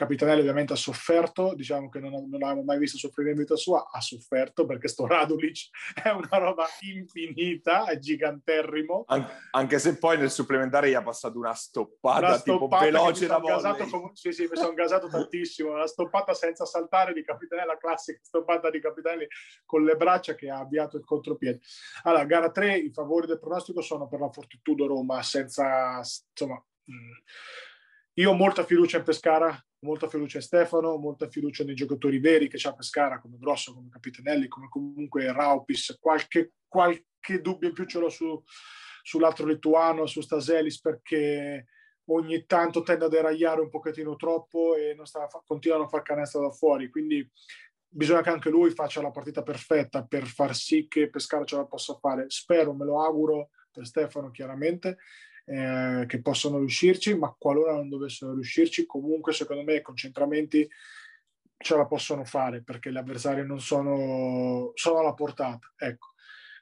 Capitanelli 0.00 0.40
ovviamente 0.40 0.72
ha 0.72 0.76
sofferto, 0.76 1.52
diciamo 1.54 1.90
che 1.90 1.98
non, 1.98 2.12
non 2.12 2.40
l'avevamo 2.40 2.62
mai 2.62 2.78
visto 2.78 2.96
soffrire 2.96 3.32
in 3.32 3.36
vita 3.36 3.54
sua, 3.56 3.90
ha 3.90 4.00
sofferto 4.00 4.64
perché 4.64 4.88
sto 4.88 5.06
Radulic 5.06 5.68
è 6.02 6.08
una 6.08 6.38
roba 6.38 6.66
infinita, 6.80 7.84
è 7.84 7.98
giganterrimo. 7.98 9.04
An- 9.08 9.28
anche 9.50 9.78
se 9.78 9.98
poi 9.98 10.16
nel 10.16 10.30
supplementare 10.30 10.88
gli 10.88 10.94
ha 10.94 11.02
passato 11.02 11.36
una 11.36 11.52
stoppata, 11.52 12.28
una 12.28 12.36
stoppata 12.38 12.84
tipo 12.86 12.98
veloce 12.98 13.26
da 13.26 13.40
come, 13.40 14.10
Sì, 14.14 14.32
sì, 14.32 14.46
mi 14.50 14.56
sono 14.56 14.72
gasato 14.72 15.08
tantissimo, 15.08 15.76
la 15.76 15.86
stoppata 15.86 16.32
senza 16.32 16.64
saltare 16.64 17.12
di 17.12 17.22
Capitanelli, 17.22 17.68
la 17.68 17.76
classica 17.76 18.20
stoppata 18.22 18.70
di 18.70 18.80
Capitanelli 18.80 19.26
con 19.66 19.84
le 19.84 19.96
braccia 19.96 20.34
che 20.34 20.48
ha 20.48 20.60
avviato 20.60 20.96
il 20.96 21.04
contropiede. 21.04 21.60
Allora, 22.04 22.24
gara 22.24 22.50
3, 22.50 22.78
i 22.78 22.90
favori 22.90 23.26
del 23.26 23.38
pronostico 23.38 23.82
sono 23.82 24.08
per 24.08 24.20
la 24.20 24.30
Fortitudo 24.30 24.86
Roma, 24.86 25.22
senza, 25.22 25.98
insomma... 25.98 26.64
Mh, 26.84 27.18
io 28.14 28.30
ho 28.30 28.34
molta 28.34 28.64
fiducia 28.64 28.98
in 28.98 29.04
Pescara, 29.04 29.56
molta 29.80 30.08
fiducia 30.08 30.38
in 30.38 30.42
Stefano, 30.42 30.96
molta 30.96 31.28
fiducia 31.28 31.64
nei 31.64 31.74
giocatori 31.74 32.18
veri 32.18 32.48
che 32.48 32.58
c'ha 32.58 32.74
Pescara, 32.74 33.20
come 33.20 33.38
Grosso, 33.38 33.72
come 33.72 33.88
Capitanelli, 33.88 34.48
come 34.48 34.68
comunque 34.68 35.32
Raupis. 35.32 35.96
Qualche, 36.00 36.52
qualche 36.66 37.40
dubbio 37.40 37.68
in 37.68 37.74
più 37.74 37.84
ce 37.86 37.98
l'ho 37.98 38.08
su, 38.08 38.42
sull'altro 39.02 39.46
lituano, 39.46 40.06
su 40.06 40.20
Staselis, 40.20 40.80
perché 40.80 41.66
ogni 42.06 42.44
tanto 42.46 42.82
tende 42.82 43.04
a 43.04 43.08
deragliare 43.08 43.60
un 43.60 43.70
pochettino 43.70 44.16
troppo 44.16 44.74
e 44.74 44.96
sta, 45.04 45.28
continuano 45.46 45.84
a 45.84 45.88
far 45.88 46.02
canestro 46.02 46.42
da 46.42 46.50
fuori. 46.50 46.90
Quindi 46.90 47.28
bisogna 47.88 48.22
che 48.22 48.30
anche 48.30 48.50
lui 48.50 48.70
faccia 48.70 49.00
la 49.00 49.10
partita 49.10 49.42
perfetta 49.42 50.04
per 50.04 50.26
far 50.26 50.54
sì 50.54 50.88
che 50.88 51.08
Pescara 51.08 51.44
ce 51.44 51.56
la 51.56 51.66
possa 51.66 51.94
fare. 51.94 52.24
Spero, 52.28 52.74
me 52.74 52.84
lo 52.84 53.02
auguro 53.02 53.50
per 53.70 53.86
Stefano 53.86 54.30
chiaramente 54.30 54.98
eh, 55.50 56.04
che 56.06 56.22
possono 56.22 56.58
riuscirci, 56.58 57.16
ma 57.16 57.34
qualora 57.36 57.72
non 57.72 57.88
dovessero 57.88 58.32
riuscirci, 58.34 58.86
comunque 58.86 59.32
secondo 59.32 59.64
me 59.64 59.74
i 59.74 59.82
concentramenti 59.82 60.68
ce 61.56 61.76
la 61.76 61.86
possono 61.86 62.24
fare 62.24 62.62
perché 62.62 62.92
gli 62.92 62.96
avversari 62.96 63.44
non 63.44 63.60
sono, 63.60 64.70
sono 64.74 65.00
alla 65.00 65.12
portata. 65.12 65.72
Ecco, 65.76 66.12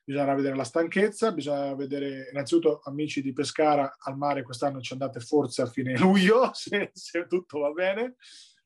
bisogna 0.03 0.34
vedere 0.34 0.57
la 0.57 0.64
stanchezza, 0.64 1.32
bisogna 1.32 1.74
vedere 1.74 2.30
innanzitutto 2.32 2.80
amici 2.84 3.20
di 3.20 3.34
Pescara 3.34 3.95
al 3.99 4.16
mare 4.16 4.43
quest'anno 4.43 4.80
ci 4.80 4.95
andate 4.95 5.20
forse 5.20 5.61
a 5.61 5.66
fine 5.66 5.95
luglio, 5.99 6.51
se, 6.55 6.91
se 6.95 7.26
tutto 7.26 7.59
va 7.59 7.70
bene. 7.72 8.16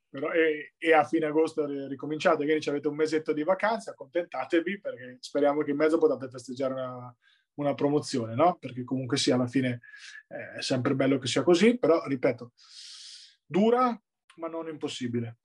Però, 0.09 0.31
e, 0.31 0.75
e, 0.79 0.93
a 0.93 1.05
fine 1.05 1.27
agosto 1.27 1.67
ricominciate, 1.89 2.45
quindi 2.45 2.69
avete 2.69 2.87
un 2.87 2.95
mesetto 2.95 3.33
di 3.33 3.43
vacanze, 3.43 3.91
accontentatevi 3.91 4.79
perché 4.79 5.17
speriamo 5.21 5.63
che 5.63 5.71
in 5.71 5.79
mezzo 5.79 5.97
potete 5.97 6.29
festeggiare 6.29 6.75
una, 6.75 7.17
una 7.55 7.75
promozione, 7.75 8.35
no? 8.35 8.57
Perché 8.59 8.85
comunque 8.85 9.17
sì, 9.17 9.31
alla 9.31 9.47
fine 9.47 9.81
eh, 10.29 10.59
è 10.59 10.63
sempre 10.63 10.95
bello 10.95 11.19
che 11.19 11.27
sia 11.27 11.43
così, 11.43 11.79
però 11.79 12.05
ripeto, 12.07 12.53
dura 13.45 14.01
ma 14.37 14.49
non 14.49 14.69
impossibile. 14.69 15.39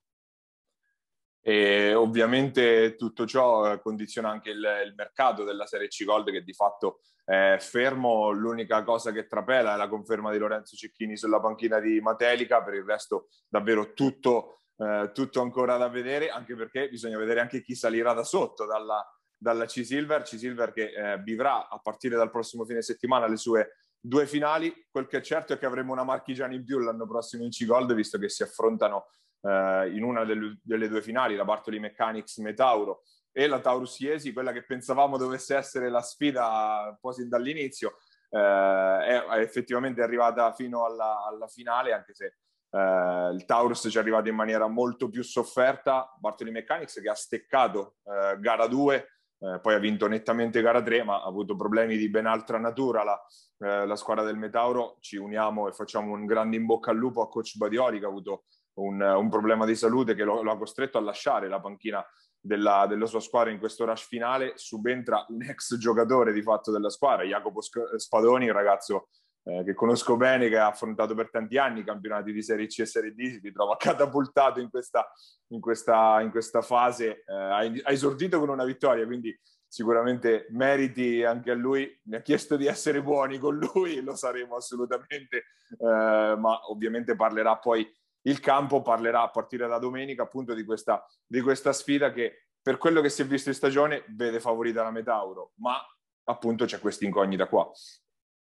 E 1.42 1.94
ovviamente 1.94 2.96
tutto 2.96 3.26
ciò 3.26 3.72
eh, 3.72 3.80
condiziona 3.80 4.30
anche 4.30 4.50
il, 4.50 4.82
il, 4.86 4.94
mercato 4.96 5.46
della 5.46 5.66
Serie 5.66 5.88
C 5.88 6.04
Gold 6.04 6.30
che 6.30 6.44
di 6.44 6.54
fatto 6.54 7.00
è 7.24 7.56
fermo. 7.60 8.32
L'unica 8.32 8.84
cosa 8.84 9.12
che 9.12 9.28
trapela 9.28 9.74
è 9.74 9.78
la 9.78 9.88
conferma 9.88 10.32
di 10.32 10.38
Lorenzo 10.38 10.76
Cecchini 10.76 11.16
sulla 11.16 11.40
panchina 11.40 11.80
di 11.80 12.02
Matelica, 12.02 12.62
per 12.64 12.74
il 12.74 12.84
resto 12.84 13.30
davvero 13.48 13.94
tutto, 13.94 14.60
eh, 14.78 15.12
tutto 15.14 15.42
ancora 15.42 15.78
da 15.78 15.88
vedere, 15.88 16.30
anche 16.30 16.56
perché 16.56 16.90
bisogna 16.90 17.18
vedere 17.18 17.40
anche 17.40 17.62
chi 17.62 17.76
salirà 17.76 18.12
da 18.12 18.26
sotto 18.26 18.66
dalla, 18.66 19.06
dalla 19.38 19.66
C-Silver, 19.66 20.24
C-Silver 20.24 20.72
che 20.72 20.92
eh, 20.92 21.22
vivrà 21.22 21.70
a 21.70 21.80
partire 21.80 22.16
dal 22.16 22.32
prossimo 22.32 22.66
fine 22.66 22.82
settimana 22.82 23.28
le 23.28 23.38
sue 23.38 23.78
due 24.00 24.26
finali. 24.26 24.74
Quel 24.90 25.08
che 25.08 25.18
è 25.18 25.22
certo 25.22 25.54
è 25.54 25.58
che 25.58 25.66
avremo 25.66 25.92
una 25.92 26.04
marchigiana 26.04 26.54
in 26.54 26.64
più 26.64 26.80
l'anno 26.80 27.08
prossimo 27.08 27.44
in 27.44 27.50
C-Gold, 27.50 27.94
visto 27.94 28.18
che 28.18 28.30
si 28.30 28.44
affrontano 28.44 29.08
eh, 29.42 29.92
in 29.94 30.04
una 30.04 30.24
delle, 30.24 30.60
delle, 30.64 30.88
due 30.88 31.02
finali, 31.02 31.36
la 31.36 31.46
Bartoli 31.46 31.80
Mechanics 31.80 32.38
Metauro 32.38 33.04
e 33.32 33.48
la 33.48 33.60
Taurus 33.60 34.00
Iesi, 34.00 34.34
quella 34.34 34.52
che 34.52 34.66
pensavamo 34.66 35.18
dovesse 35.18 35.56
essere 35.56 35.90
la 35.90 36.02
sfida 36.02 36.98
quasi 37.00 37.28
dall'inizio, 37.28 37.98
eh, 38.30 38.40
è, 38.40 39.26
effettivamente 39.40 40.02
arrivata 40.02 40.52
fino 40.54 40.86
alla, 40.86 41.24
alla 41.26 41.48
finale, 41.48 41.94
anche 41.94 42.14
se 42.14 42.38
Uh, 42.70 43.32
il 43.32 43.46
Taurus 43.46 43.88
ci 43.90 43.96
è 43.96 44.02
arrivato 44.02 44.28
in 44.28 44.36
maniera 44.36 44.68
molto 44.68 45.08
più 45.10 45.24
sofferta, 45.24 46.14
Bartoli 46.20 46.52
Mechanics 46.52 47.00
che 47.02 47.10
ha 47.10 47.16
steccato 47.16 47.96
uh, 48.04 48.38
gara 48.40 48.68
2 48.68 49.17
eh, 49.40 49.60
poi 49.62 49.76
ha 49.76 49.80
vinto 49.80 50.08
nettamente 50.08 50.62
gara 50.62 50.82
3, 50.82 51.04
ma 51.04 51.22
ha 51.22 51.26
avuto 51.26 51.56
problemi 51.56 51.98
di 51.98 52.10
ben 52.10 52.26
altra 52.26 52.58
natura. 52.58 53.04
La, 53.04 53.26
eh, 53.60 53.86
la, 53.86 53.96
squadra 53.96 54.24
del 54.24 54.38
Metauro 54.38 54.98
ci 55.00 55.18
uniamo 55.18 55.68
e 55.68 55.74
facciamo 55.74 56.14
un 56.14 56.26
grande 56.26 56.56
in 56.56 56.66
bocca 56.66 56.92
al 56.92 56.98
lupo 56.98 57.22
a 57.22 57.30
coach 57.30 57.58
Badioli 57.58 58.00
che 58.00 58.06
ha 58.06 58.10
avuto 58.10 58.46
un, 58.76 59.02
un 59.02 59.30
problema 59.30 59.66
di 59.66 59.76
salute 59.76 60.16
che 60.16 60.24
lo, 60.24 60.42
lo, 60.42 60.52
ha 60.52 60.58
costretto 60.58 60.98
a 60.98 61.02
lasciare 61.02 61.48
la 61.48 61.60
panchina 61.60 62.06
della, 62.40 62.86
della, 62.88 63.06
sua 63.06 63.20
squadra 63.20 63.52
in 63.52 63.60
questo 63.60 63.86
rush 63.86 64.08
finale, 64.08 64.54
subentra 64.56 65.26
un 65.30 65.44
ex 65.44 65.78
giocatore 65.78 66.32
di 66.34 66.42
fatto 66.42 66.72
della 66.72 66.90
squadra, 66.90 67.26
Jacopo 67.26 67.62
Spadoni, 67.62 68.46
il 68.46 68.54
ragazzo 68.54 69.10
eh, 69.48 69.64
che 69.64 69.74
conosco 69.74 70.18
bene, 70.18 70.50
che 70.50 70.58
ha 70.58 70.68
affrontato 70.68 71.16
per 71.16 71.30
tanti 71.30 71.58
anni 71.58 71.80
i 71.80 71.84
campionati 71.86 72.34
di 72.34 72.42
Serie 72.42 72.68
C 72.68 72.80
e 72.80 72.86
Serie 72.86 73.14
D, 73.14 73.32
si 73.32 73.40
ritrova 73.42 73.78
catapultato 73.80 74.60
in 74.60 74.70
questa, 74.70 75.10
in 75.48 75.62
questa, 75.62 76.20
in 76.22 76.32
questa 76.32 76.62
fase, 76.62 77.24
eh, 77.26 77.34
ha, 77.34 77.58
ha 77.60 77.92
esordito 77.92 78.40
con 78.40 78.50
una 78.50 78.66
vittoria, 78.66 79.06
quindi 79.06 79.38
sicuramente 79.66 80.48
meriti 80.50 81.24
anche 81.24 81.52
a 81.52 81.56
lui. 81.56 81.98
Mi 82.04 82.18
ha 82.18 82.22
chiesto 82.22 82.58
di 82.58 82.66
essere 82.66 83.02
buoni 83.02 83.38
con 83.38 83.58
lui, 83.58 84.02
lo 84.02 84.16
saremo 84.16 84.56
assolutamente, 84.56 85.38
eh, 85.38 86.36
ma 86.38 86.60
ovviamente 86.70 87.16
parlerà 87.16 87.58
poi 87.58 87.90
il 88.24 88.40
campo, 88.42 88.82
parlerà 88.82 89.22
a 89.22 89.30
partire 89.30 89.68
da 89.68 89.78
domenica 89.78 90.24
appunto 90.24 90.54
di 90.54 90.66
questa, 90.66 91.06
di 91.26 91.40
questa 91.40 91.72
sfida 91.72 92.12
che 92.12 92.48
per 92.62 92.78
quello 92.78 93.00
che 93.00 93.08
si 93.08 93.22
è 93.22 93.26
visto 93.26 93.48
in 93.48 93.56
stagione 93.56 94.04
vede 94.10 94.42
favorita 94.42 94.84
la 94.84 94.92
Metauro, 94.92 95.54
ma 95.60 95.78
appunto 96.26 96.66
c'è 96.66 96.80
questa 96.80 97.06
incognita 97.06 97.48
qua. 97.48 97.72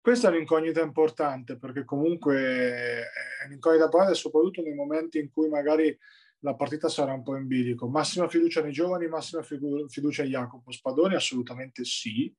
Questa 0.03 0.28
è 0.28 0.30
un'incognita 0.30 0.80
importante 0.80 1.59
perché 1.59 1.84
comunque 1.84 2.34
è 2.34 3.46
un'incognita 3.46 3.84
importante 3.84 4.14
soprattutto 4.14 4.62
nei 4.62 4.74
momenti 4.74 5.18
in 5.18 5.30
cui 5.30 5.48
magari 5.48 5.96
la 6.40 6.55
partita 6.55 6.88
sarà 6.88 7.12
un 7.12 7.22
po' 7.22 7.36
in 7.36 7.46
bilico. 7.46 7.86
Massima 7.86 8.26
fiducia 8.26 8.62
nei 8.62 8.72
giovani, 8.72 9.09
massima 9.09 9.42
fiducia 9.42 10.22
in 10.22 10.30
Jacopo 10.30 10.70
Spadoni, 10.70 11.14
assolutamente 11.14 11.84
sì, 11.84 12.34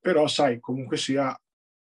però 0.00 0.26
sai, 0.26 0.58
comunque 0.58 0.96
sia, 0.96 1.38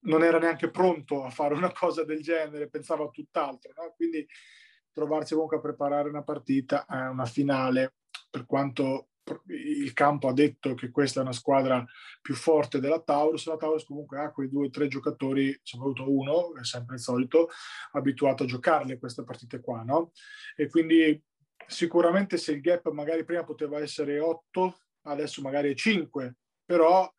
non 0.05 0.23
era 0.23 0.39
neanche 0.39 0.69
pronto 0.69 1.23
a 1.23 1.29
fare 1.29 1.55
una 1.55 1.73
cosa 1.73 2.05
del 2.05 2.21
genere, 2.21 2.69
pensava 2.69 3.03
a 3.03 3.09
tutt'altro, 3.09 3.73
no? 3.75 3.93
quindi 3.95 4.25
trovarsi 4.93 5.33
comunque 5.33 5.57
a 5.57 5.61
preparare 5.61 6.07
una 6.07 6.23
partita, 6.23 6.85
eh, 6.85 7.07
una 7.07 7.25
finale, 7.25 7.95
per 8.29 8.45
quanto 8.45 9.09
il 9.47 9.93
campo 9.93 10.27
ha 10.27 10.33
detto 10.33 10.73
che 10.75 10.91
questa 10.91 11.19
è 11.19 11.23
una 11.23 11.31
squadra 11.31 11.83
più 12.21 12.35
forte 12.35 12.79
della 12.79 13.01
Taurus, 13.01 13.47
la 13.47 13.57
Taurus 13.57 13.83
comunque 13.83 14.19
ha 14.19 14.31
quei 14.31 14.49
due 14.49 14.67
o 14.67 14.69
tre 14.69 14.87
giocatori, 14.87 15.57
soprattutto 15.63 16.11
uno, 16.11 16.55
è 16.55 16.63
sempre 16.63 16.95
il 16.95 17.01
solito, 17.01 17.49
abituato 17.93 18.43
a 18.43 18.47
giocarle 18.47 18.99
queste 18.99 19.23
partite 19.23 19.59
qua, 19.59 19.83
no? 19.83 20.11
E 20.55 20.67
quindi 20.67 21.21
sicuramente 21.67 22.37
se 22.37 22.51
il 22.51 22.61
gap 22.61 22.89
magari 22.91 23.23
prima 23.23 23.43
poteva 23.43 23.79
essere 23.79 24.19
8, 24.19 24.79
adesso 25.03 25.41
magari 25.41 25.71
è 25.71 25.75
5, 25.75 26.35
però 26.63 27.11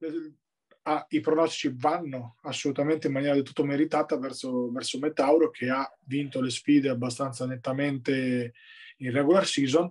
eh, 0.00 0.34
ah, 0.82 1.06
i 1.08 1.20
pronostici 1.20 1.74
vanno 1.74 2.36
assolutamente 2.42 3.06
in 3.06 3.12
maniera 3.14 3.34
del 3.34 3.44
tutto 3.44 3.64
meritata 3.64 4.18
verso, 4.18 4.70
verso 4.70 4.98
Metauro 4.98 5.50
che 5.50 5.70
ha 5.70 5.90
vinto 6.04 6.40
le 6.40 6.50
sfide 6.50 6.88
abbastanza 6.88 7.46
nettamente 7.46 8.52
in 8.98 9.10
regular 9.10 9.46
season 9.46 9.90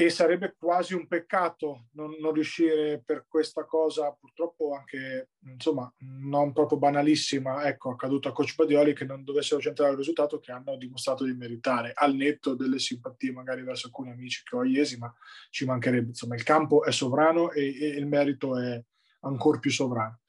e 0.00 0.10
sarebbe 0.10 0.54
quasi 0.56 0.94
un 0.94 1.08
peccato 1.08 1.88
non, 1.94 2.14
non, 2.20 2.32
riuscire 2.32 3.02
per 3.04 3.24
questa 3.26 3.64
cosa, 3.64 4.12
purtroppo 4.12 4.72
anche, 4.72 5.30
insomma, 5.40 5.92
non 6.20 6.52
proprio 6.52 6.78
banalissima, 6.78 7.64
ecco, 7.66 7.90
accaduto 7.90 8.28
a 8.28 8.32
Coach 8.32 8.54
Badioli 8.54 8.94
che 8.94 9.04
non 9.04 9.24
dovessero 9.24 9.60
centrare 9.60 9.90
il 9.90 9.96
risultato 9.96 10.38
che 10.38 10.52
hanno 10.52 10.76
dimostrato 10.76 11.24
di 11.24 11.34
meritare, 11.34 11.90
al 11.96 12.14
netto 12.14 12.54
delle 12.54 12.78
simpatie 12.78 13.32
magari 13.32 13.64
verso 13.64 13.88
alcuni 13.88 14.12
amici 14.12 14.44
che 14.44 14.54
ho 14.54 14.60
a 14.60 14.66
Iesi, 14.66 14.98
ma 14.98 15.12
ci 15.50 15.64
mancherebbe, 15.64 16.10
insomma, 16.10 16.36
il 16.36 16.44
campo 16.44 16.84
è 16.84 16.92
sovrano 16.92 17.50
e, 17.50 17.76
e 17.76 17.88
il 17.88 18.06
merito 18.06 18.56
è 18.56 18.80
ancora 19.22 19.58
più 19.58 19.72
sovrano. 19.72 20.20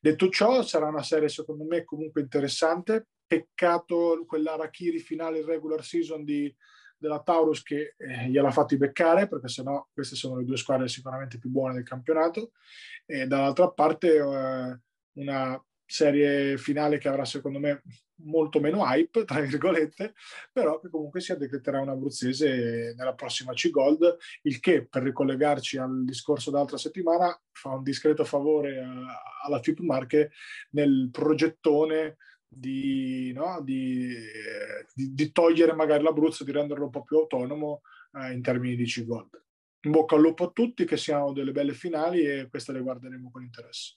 Detto 0.00 0.30
ciò, 0.30 0.62
sarà 0.62 0.88
una 0.88 1.02
serie 1.02 1.28
secondo 1.28 1.64
me 1.64 1.84
comunque 1.84 2.22
interessante, 2.22 3.08
peccato 3.26 4.24
quell'Arachiri 4.26 5.00
finale 5.00 5.44
regular 5.44 5.84
season 5.84 6.24
di 6.24 6.50
della 6.98 7.22
Taurus 7.22 7.62
che 7.62 7.94
eh, 7.96 8.28
gliel'ha 8.28 8.50
fatti 8.50 8.76
beccare 8.76 9.28
perché 9.28 9.48
sennò 9.48 9.86
queste 9.92 10.16
sono 10.16 10.36
le 10.36 10.44
due 10.44 10.56
squadre 10.56 10.88
sicuramente 10.88 11.38
più 11.38 11.50
buone 11.50 11.74
del 11.74 11.84
campionato. 11.84 12.52
E 13.06 13.26
dall'altra 13.26 13.70
parte 13.70 14.16
eh, 14.16 14.80
una 15.12 15.64
serie 15.90 16.58
finale 16.58 16.98
che 16.98 17.08
avrà 17.08 17.24
secondo 17.24 17.58
me 17.58 17.82
molto 18.20 18.60
meno 18.60 18.84
hype 18.84 19.24
tra 19.24 19.40
virgolette 19.40 20.14
però 20.52 20.78
che 20.80 20.90
comunque 20.90 21.20
si 21.20 21.34
decreterà 21.36 21.80
un 21.80 21.88
abruzzese 21.88 22.94
nella 22.96 23.14
prossima 23.14 23.52
C-Gold 23.52 24.16
il 24.42 24.60
che 24.60 24.86
per 24.86 25.02
ricollegarci 25.04 25.78
al 25.78 26.04
discorso 26.04 26.50
d'altra 26.50 26.76
settimana 26.76 27.40
fa 27.52 27.70
un 27.70 27.82
discreto 27.82 28.24
favore 28.24 28.80
a, 28.80 29.22
alla 29.44 29.62
FIP 29.62 29.80
Marche 29.80 30.32
nel 30.70 31.08
progettone 31.10 32.16
di, 32.48 33.32
no? 33.34 33.60
di, 33.62 34.14
di, 34.94 35.14
di, 35.14 35.32
togliere 35.32 35.74
magari 35.74 36.02
l'Abruzzo, 36.02 36.44
di 36.44 36.52
renderlo 36.52 36.84
un 36.84 36.90
po' 36.90 37.04
più 37.04 37.18
autonomo 37.18 37.82
eh, 38.14 38.32
in 38.32 38.42
termini 38.42 38.74
di 38.74 38.84
C-Gold. 38.84 39.44
In 39.82 39.92
bocca 39.92 40.16
al 40.16 40.22
lupo 40.22 40.44
a 40.44 40.50
tutti, 40.50 40.84
che 40.84 40.96
siano 40.96 41.32
delle 41.32 41.52
belle 41.52 41.74
finali 41.74 42.24
e 42.24 42.48
queste 42.48 42.72
le 42.72 42.80
guarderemo 42.80 43.30
con 43.30 43.42
interesse. 43.42 43.96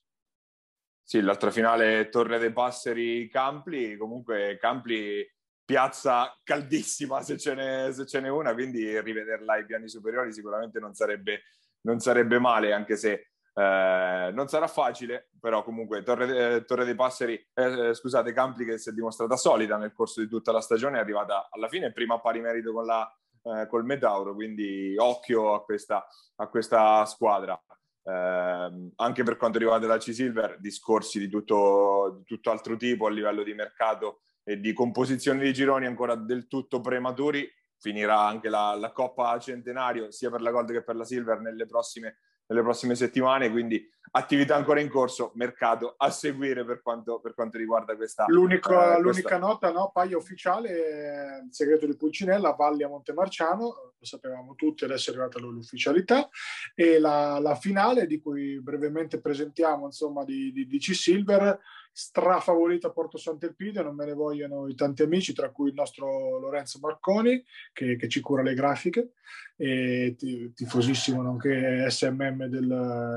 Sì, 1.02 1.22
l'altra 1.22 1.50
finale 1.50 2.10
Torre 2.10 2.38
dei 2.38 2.54
Passeri 2.54 3.28
Campli, 3.30 3.98
comunque 3.98 4.58
Campli 4.60 5.28
piazza 5.66 6.38
caldissima 6.44 7.22
se 7.22 7.38
ce 7.38 7.54
n'è, 7.56 7.92
se 7.92 8.06
ce 8.06 8.20
n'è 8.20 8.30
una, 8.30 8.54
quindi 8.54 9.00
rivederla 9.00 9.54
ai 9.54 9.66
piani 9.66 9.88
superiori 9.88 10.34
sicuramente 10.34 10.80
non 10.80 10.94
sarebbe, 10.94 11.44
non 11.82 12.00
sarebbe 12.00 12.40
male, 12.40 12.74
anche 12.74 12.96
se 12.96 13.31
eh, 13.54 14.32
non 14.34 14.48
sarà 14.48 14.68
facile, 14.68 15.30
però 15.40 15.64
comunque 15.64 16.04
Torre, 16.04 16.56
eh, 16.56 16.66
Torre 16.66 16.86
dei 16.86 16.96
Passeri, 16.96 17.34
eh, 17.54 17.90
eh, 17.90 17.94
scusate, 17.94 18.34
Campli 18.34 18.66
che 18.66 18.78
si 18.78 18.90
è 18.90 18.94
dimostrata 18.94 19.36
solida 19.36 19.78
nel 19.78 19.94
corso 19.94 20.22
di 20.22 20.28
tutta 20.28 20.52
la 20.52 20.62
stagione, 20.62 20.98
è 20.98 21.02
arrivata 21.02 21.48
alla 21.50 21.68
fine 21.68 21.92
prima 21.92 22.16
a 22.16 22.20
pari 22.20 22.40
merito 22.40 22.72
con 22.72 22.86
la, 22.86 23.14
eh, 23.44 23.68
col 23.68 23.86
Metauro, 23.86 24.34
quindi 24.34 24.96
occhio 24.98 25.54
a 25.54 25.64
questa, 25.64 26.06
a 26.36 26.48
questa 26.48 27.06
squadra. 27.06 27.62
Eh, 28.04 28.92
anche 28.96 29.24
per 29.24 29.38
quanto 29.38 29.60
riguarda 29.60 29.88
la 29.88 29.98
C-Silver, 29.98 30.60
discorsi 30.60 31.20
di 31.20 31.30
tutto, 31.30 32.16
di 32.18 32.24
tutto 32.24 32.52
altro 32.52 32.78
tipo 32.78 33.06
a 33.06 33.12
livello 33.12 33.44
di 33.44 33.54
mercato 33.54 34.22
e 34.44 34.60
di 34.60 34.74
composizione 34.74 35.44
di 35.44 35.54
gironi 35.54 35.86
ancora 35.86 36.16
del 36.16 36.48
tutto 36.48 36.80
prematuri. 36.80 37.50
Finirà 37.78 38.20
anche 38.20 38.48
la, 38.48 38.76
la 38.76 38.92
Coppa 38.92 39.38
Centenario 39.40 40.12
sia 40.12 40.30
per 40.30 40.42
la 40.42 40.52
Gold 40.52 40.72
che 40.72 40.84
per 40.84 40.96
la 40.96 41.04
Silver 41.04 41.40
nelle 41.40 41.66
prossime 41.66 42.18
nelle 42.52 42.62
prossime 42.62 42.96
settimane, 42.96 43.50
quindi 43.50 43.90
attività 44.14 44.56
ancora 44.56 44.82
in 44.82 44.90
corso, 44.90 45.32
mercato 45.36 45.94
a 45.98 46.10
seguire 46.10 46.66
per 46.66 46.82
quanto, 46.82 47.20
per 47.20 47.34
quanto 47.34 47.58
riguarda 47.58 47.96
questa... 47.96 48.26
L'unica, 48.28 48.98
eh, 48.98 49.00
l'unica 49.00 49.38
nota, 49.38 49.72
no, 49.72 49.90
paio 49.94 50.18
ufficiale, 50.18 51.42
il 51.46 51.54
segreto 51.54 51.86
di 51.86 51.96
Pulcinella, 51.96 52.52
Valli 52.52 52.84
a 52.84 52.90
Montemarciano, 52.90 53.64
lo 53.98 54.06
sapevamo 54.06 54.56
tutti, 54.56 54.84
adesso 54.84 55.10
è 55.10 55.14
arrivata 55.14 55.40
l'ufficialità, 55.40 56.28
e 56.76 57.00
la, 57.00 57.40
la 57.40 57.56
finale 57.56 58.06
di 58.06 58.20
cui 58.20 58.60
brevemente 58.60 59.22
presentiamo, 59.22 59.86
insomma, 59.86 60.26
di, 60.26 60.52
di, 60.52 60.68
di 60.68 60.78
C-Silver, 60.78 61.58
strafavorita 61.92 62.92
Porto 62.92 63.18
Sant'Elpidio, 63.18 63.84
non 63.84 63.96
me 63.96 64.06
ne 64.06 64.14
vogliono 64.14 64.68
i 64.68 64.76
tanti 64.76 65.04
amici, 65.04 65.34
tra 65.34 65.52
cui 65.52 65.70
il 65.70 65.76
nostro 65.76 66.40
Lorenzo 66.40 66.80
Marconi, 66.80 67.44
che, 67.74 67.98
che 67.98 68.08
ci 68.08 68.22
cura 68.22 68.42
le 68.42 68.54
grafiche, 68.54 69.14
e 69.58 70.16
tifosissimo 70.56 71.22
nonché 71.22 71.90
SMM 71.90 72.46
del, 72.46 72.68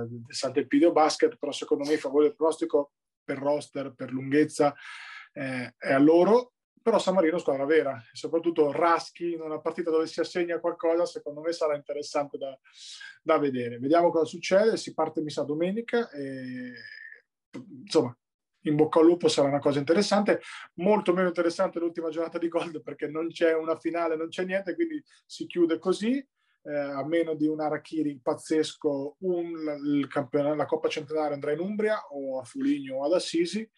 del 0.09 0.23
Sant'Elpidio 0.29 0.93
Basket, 0.93 1.37
però 1.37 1.53
secondo 1.53 1.85
me 1.85 1.95
il 1.95 1.99
favore 1.99 2.27
del 2.27 2.37
pronostico 2.37 2.93
per 3.23 3.39
roster, 3.39 3.95
per 3.95 4.13
lunghezza, 4.13 4.75
eh, 5.33 5.75
è 5.79 5.93
a 5.93 5.99
loro, 5.99 6.53
però 6.83 6.99
San 6.99 7.15
Marino 7.15 7.39
squadra 7.39 7.65
vera, 7.65 7.97
e 7.97 8.15
soprattutto 8.15 8.71
Raschi 8.71 9.33
in 9.33 9.41
una 9.41 9.61
partita 9.61 9.91
dove 9.91 10.07
si 10.07 10.21
assegna 10.21 10.61
qualcosa, 10.61 11.07
secondo 11.07 11.41
me 11.41 11.53
sarà 11.53 11.77
interessante 11.77 12.37
da, 12.37 12.59
da 13.23 13.39
vedere. 13.39 13.79
Vediamo 13.79 14.11
cosa 14.11 14.27
succede, 14.27 14.77
si 14.77 14.93
parte 14.93 15.23
mi 15.23 15.31
sa 15.31 15.45
domenica 15.45 16.11
e 16.11 16.73
insomma 17.83 18.15
in 18.65 18.77
bocca 18.77 19.01
al 19.01 19.07
lupo 19.07 19.29
sarà 19.29 19.49
una 19.49 19.59
cosa 19.59 19.79
interessante, 19.79 20.41
molto 20.75 21.13
meno 21.13 21.29
interessante 21.29 21.79
l'ultima 21.79 22.11
giornata 22.11 22.39
di 22.39 22.49
Gold 22.49 22.83
perché 22.83 23.09
non 23.09 23.29
c'è 23.29 23.55
una 23.55 23.77
finale, 23.77 24.17
non 24.17 24.29
c'è 24.29 24.45
niente, 24.45 24.75
quindi 24.75 25.03
si 25.27 25.47
chiude 25.47 25.79
così. 25.79 26.25
Eh, 26.67 26.75
a 26.75 27.05
meno 27.05 27.35
di 27.35 27.47
un 27.47 27.61
Arachiri 27.61 28.19
pazzesco, 28.23 29.17
un, 29.19 30.17
la 30.57 30.65
Coppa 30.65 30.89
Centenario 30.89 31.35
andrà 31.35 31.53
in 31.53 31.59
Umbria 31.59 32.01
o 32.09 32.41
a 32.41 32.45
Fuligno 32.45 32.97
o 32.97 33.05
ad 33.05 33.13
Assisi. 33.13 33.69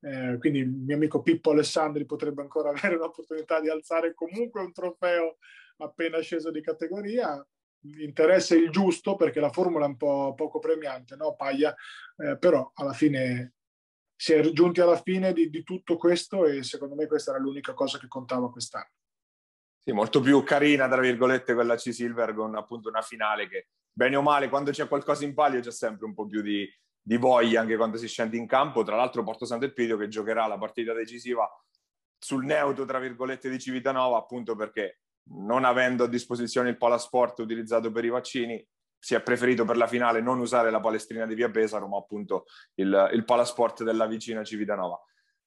Eh, 0.00 0.36
quindi 0.38 0.58
il 0.58 0.68
mio 0.68 0.96
amico 0.96 1.22
Pippo 1.22 1.52
Alessandri 1.52 2.04
potrebbe 2.04 2.42
ancora 2.42 2.68
avere 2.76 2.96
l'opportunità 2.96 3.60
di 3.60 3.70
alzare 3.70 4.12
comunque 4.12 4.60
un 4.60 4.72
trofeo 4.72 5.38
appena 5.78 6.20
sceso 6.20 6.50
di 6.50 6.60
categoria. 6.60 7.42
Interesse 7.98 8.56
il 8.56 8.70
giusto 8.70 9.14
perché 9.14 9.40
la 9.40 9.50
formula 9.50 9.86
è 9.86 9.88
un 9.88 9.96
po' 9.96 10.34
poco 10.34 10.58
premiante, 10.58 11.16
no? 11.16 11.34
Paglia, 11.34 11.74
eh, 12.16 12.36
però 12.36 12.70
alla 12.74 12.92
fine 12.92 13.54
si 14.16 14.32
è 14.32 14.40
giunti 14.52 14.80
alla 14.80 15.00
fine 15.00 15.32
di, 15.32 15.50
di, 15.50 15.62
tutto 15.62 15.96
questo 15.96 16.46
e 16.46 16.62
secondo 16.62 16.94
me 16.94 17.06
questa 17.06 17.32
era 17.32 17.40
l'unica 17.40 17.74
cosa 17.74 17.98
che 17.98 18.08
contava 18.08 18.50
quest'anno. 18.50 18.90
Sì, 19.78 19.92
molto 19.92 20.20
più 20.20 20.42
carina, 20.42 20.88
tra 20.88 21.00
virgolette, 21.00 21.52
quella 21.52 21.76
C-Silver 21.76 22.32
con 22.32 22.56
appunto 22.56 22.88
una 22.88 23.02
finale 23.02 23.48
che, 23.48 23.68
bene 23.92 24.16
o 24.16 24.22
male, 24.22 24.48
quando 24.48 24.70
c'è 24.70 24.88
qualcosa 24.88 25.24
in 25.24 25.34
palio 25.34 25.60
c'è 25.60 25.72
sempre 25.72 26.06
un 26.06 26.14
po' 26.14 26.26
più 26.26 26.40
di, 26.40 26.66
di 27.02 27.16
voglia 27.18 27.60
anche 27.60 27.76
quando 27.76 27.98
si 27.98 28.08
scende 28.08 28.38
in 28.38 28.46
campo. 28.46 28.82
Tra 28.82 28.96
l'altro 28.96 29.22
Porto 29.22 29.44
Sant'Elpidio 29.44 29.98
che 29.98 30.08
giocherà 30.08 30.46
la 30.46 30.56
partita 30.56 30.94
decisiva 30.94 31.46
sul 32.18 32.46
neutro, 32.46 32.86
tra 32.86 32.98
virgolette, 32.98 33.50
di 33.50 33.58
Civitanova, 33.58 34.16
appunto 34.16 34.56
perché 34.56 35.00
non 35.32 35.64
avendo 35.64 36.04
a 36.04 36.08
disposizione 36.08 36.70
il 36.70 36.78
palasport 36.78 37.38
utilizzato 37.40 37.90
per 37.90 38.04
i 38.06 38.10
vaccini, 38.10 38.66
si 39.04 39.14
è 39.14 39.20
preferito 39.20 39.66
per 39.66 39.76
la 39.76 39.86
finale 39.86 40.22
non 40.22 40.38
usare 40.38 40.70
la 40.70 40.80
palestrina 40.80 41.26
di 41.26 41.34
Via 41.34 41.50
Pesaro, 41.50 41.86
ma 41.86 41.98
appunto 41.98 42.46
il, 42.76 43.10
il 43.12 43.24
palasport 43.26 43.82
della 43.82 44.06
vicina 44.06 44.42
Civitanova. 44.42 44.98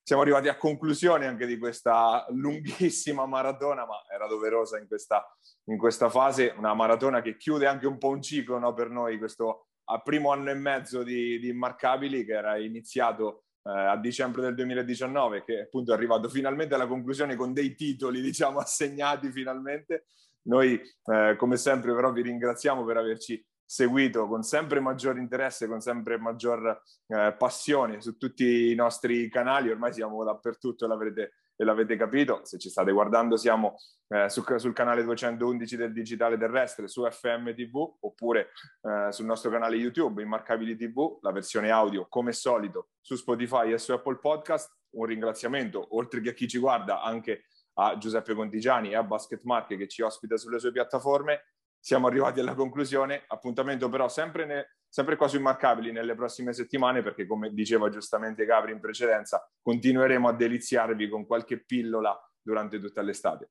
Siamo 0.04 0.22
arrivati 0.22 0.48
a 0.48 0.58
conclusione 0.58 1.26
anche 1.26 1.48
di 1.48 1.58
questa 1.58 2.24
lunghissima 2.30 3.26
maratona, 3.26 3.88
ma 3.88 3.96
era 4.14 4.28
doverosa 4.28 4.78
in 4.78 4.86
questa, 4.88 5.26
in 5.70 5.80
questa 5.80 6.08
fase, 6.08 6.54
una 6.56 6.76
maratona 6.76 7.24
che 7.24 7.36
chiude 7.36 7.66
anche 7.66 7.88
un 7.88 7.98
po' 7.98 8.10
un 8.10 8.22
ciclo 8.22 8.60
no, 8.60 8.76
per 8.76 8.92
noi, 8.92 9.18
questo 9.18 9.70
primo 10.04 10.32
anno 10.32 10.52
e 10.52 10.54
mezzo 10.54 11.02
di, 11.02 11.40
di 11.40 11.48
Immarcabili 11.48 12.26
che 12.26 12.34
era 12.34 12.60
iniziato 12.60 13.46
eh, 13.64 13.72
a 13.72 13.98
dicembre 13.98 14.44
del 14.44 14.54
2019, 14.54 15.44
che 15.44 15.62
appunto 15.62 15.94
è 15.94 15.96
arrivato 15.96 16.30
finalmente 16.30 16.76
alla 16.76 16.86
conclusione 16.86 17.36
con 17.36 17.54
dei 17.54 17.74
titoli, 17.74 18.22
diciamo, 18.22 18.60
assegnati 18.60 19.32
finalmente. 19.32 20.06
Noi, 20.48 20.82
eh, 21.06 21.36
come 21.38 21.57
sempre, 21.57 21.94
però 21.94 22.11
vi 22.11 22.22
ringraziamo 22.22 22.84
per 22.84 22.98
averci 22.98 23.44
seguito 23.68 24.28
con 24.28 24.44
sempre 24.44 24.80
maggior 24.80 25.18
interesse, 25.18 25.68
con 25.68 25.82
sempre 25.82 26.18
maggior 26.18 26.82
eh, 27.07 27.36
passione 27.38 28.02
su 28.02 28.18
tutti 28.18 28.72
i 28.72 28.76
nostri 28.76 29.30
canali. 29.30 29.69
Ormai 29.69 29.94
siamo 29.94 30.24
dappertutto 30.24 30.86
e 30.86 30.88
l'avrete, 30.88 31.34
e 31.53 31.65
l'avete 31.65 31.98
capito. 31.98 32.41
Se 32.44 32.57
ci 32.57 32.69
state 32.69 32.91
guardando, 32.94 33.36
siamo 33.36 33.76
eh, 34.07 34.30
su, 34.30 34.41
sul 34.56 34.74
canale 34.74 35.03
211 35.03 35.76
del 35.76 35.91
Digitale 35.91 36.38
Terrestre, 36.38 36.88
su 36.88 37.06
FM 37.06 37.53
TV 37.53 37.98
oppure 37.99 38.52
eh, 38.84 39.11
sul 39.11 39.26
nostro 39.26 39.52
canale 39.52 39.76
YouTube, 39.76 40.22
Immarcabili 40.22 40.78
TV, 40.78 41.18
la 41.22 41.34
versione 41.34 41.69
audio 41.69 42.07
come 42.07 42.32
solito 42.32 42.91
su 43.02 43.15
Spotify 43.15 43.74
e 43.74 43.78
su 43.78 43.91
Apple 43.91 44.19
Podcast. 44.19 44.76
Un 44.91 45.06
ringraziamento, 45.06 45.95
oltre 45.98 46.22
che 46.22 46.30
a 46.30 46.34
chi 46.34 46.48
ci 46.48 46.57
guarda, 46.57 47.02
anche 47.02 47.44
a 47.80 47.98
Giuseppe 47.98 48.34
Contigiani 48.34 48.91
e 48.91 48.95
a 48.95 49.04
Basket 49.04 49.44
Marche 49.44 49.78
che 49.78 49.88
ci 49.88 50.02
ospita 50.02 50.38
sulle 50.38 50.60
sue 50.60 50.72
piattaforme. 50.72 51.52
Siamo 51.80 52.08
arrivati 52.08 52.40
alla 52.40 52.56
conclusione, 52.56 53.24
appuntamento 53.28 53.88
però 53.90 54.08
sempre, 54.10 54.45
ne, 54.45 54.78
sempre 54.90 55.16
quasi 55.16 55.38
immarcabili 55.38 55.91
nelle 55.91 56.16
prossime 56.16 56.54
settimane 56.54 57.02
perché 57.02 57.28
come 57.28 57.54
diceva 57.54 57.90
giustamente 57.90 58.45
Gabri 58.45 58.72
in 58.72 58.80
precedenza 58.80 59.48
continueremo 59.62 60.28
a 60.28 60.34
deliziarvi 60.34 61.08
con 61.08 61.26
qualche 61.26 61.64
pillola 61.64 62.18
durante 62.41 62.80
tutta 62.80 63.02
l'estate. 63.02 63.49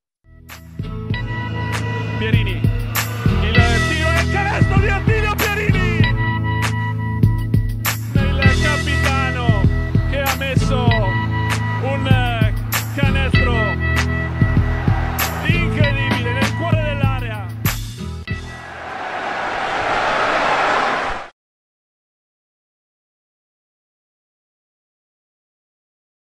Pierini, 2.17 2.51
il 2.51 3.53
tiro 3.89 4.09
e 4.09 4.31
canestro 4.31 4.79
di 4.79 4.87
Attila! 4.87 5.16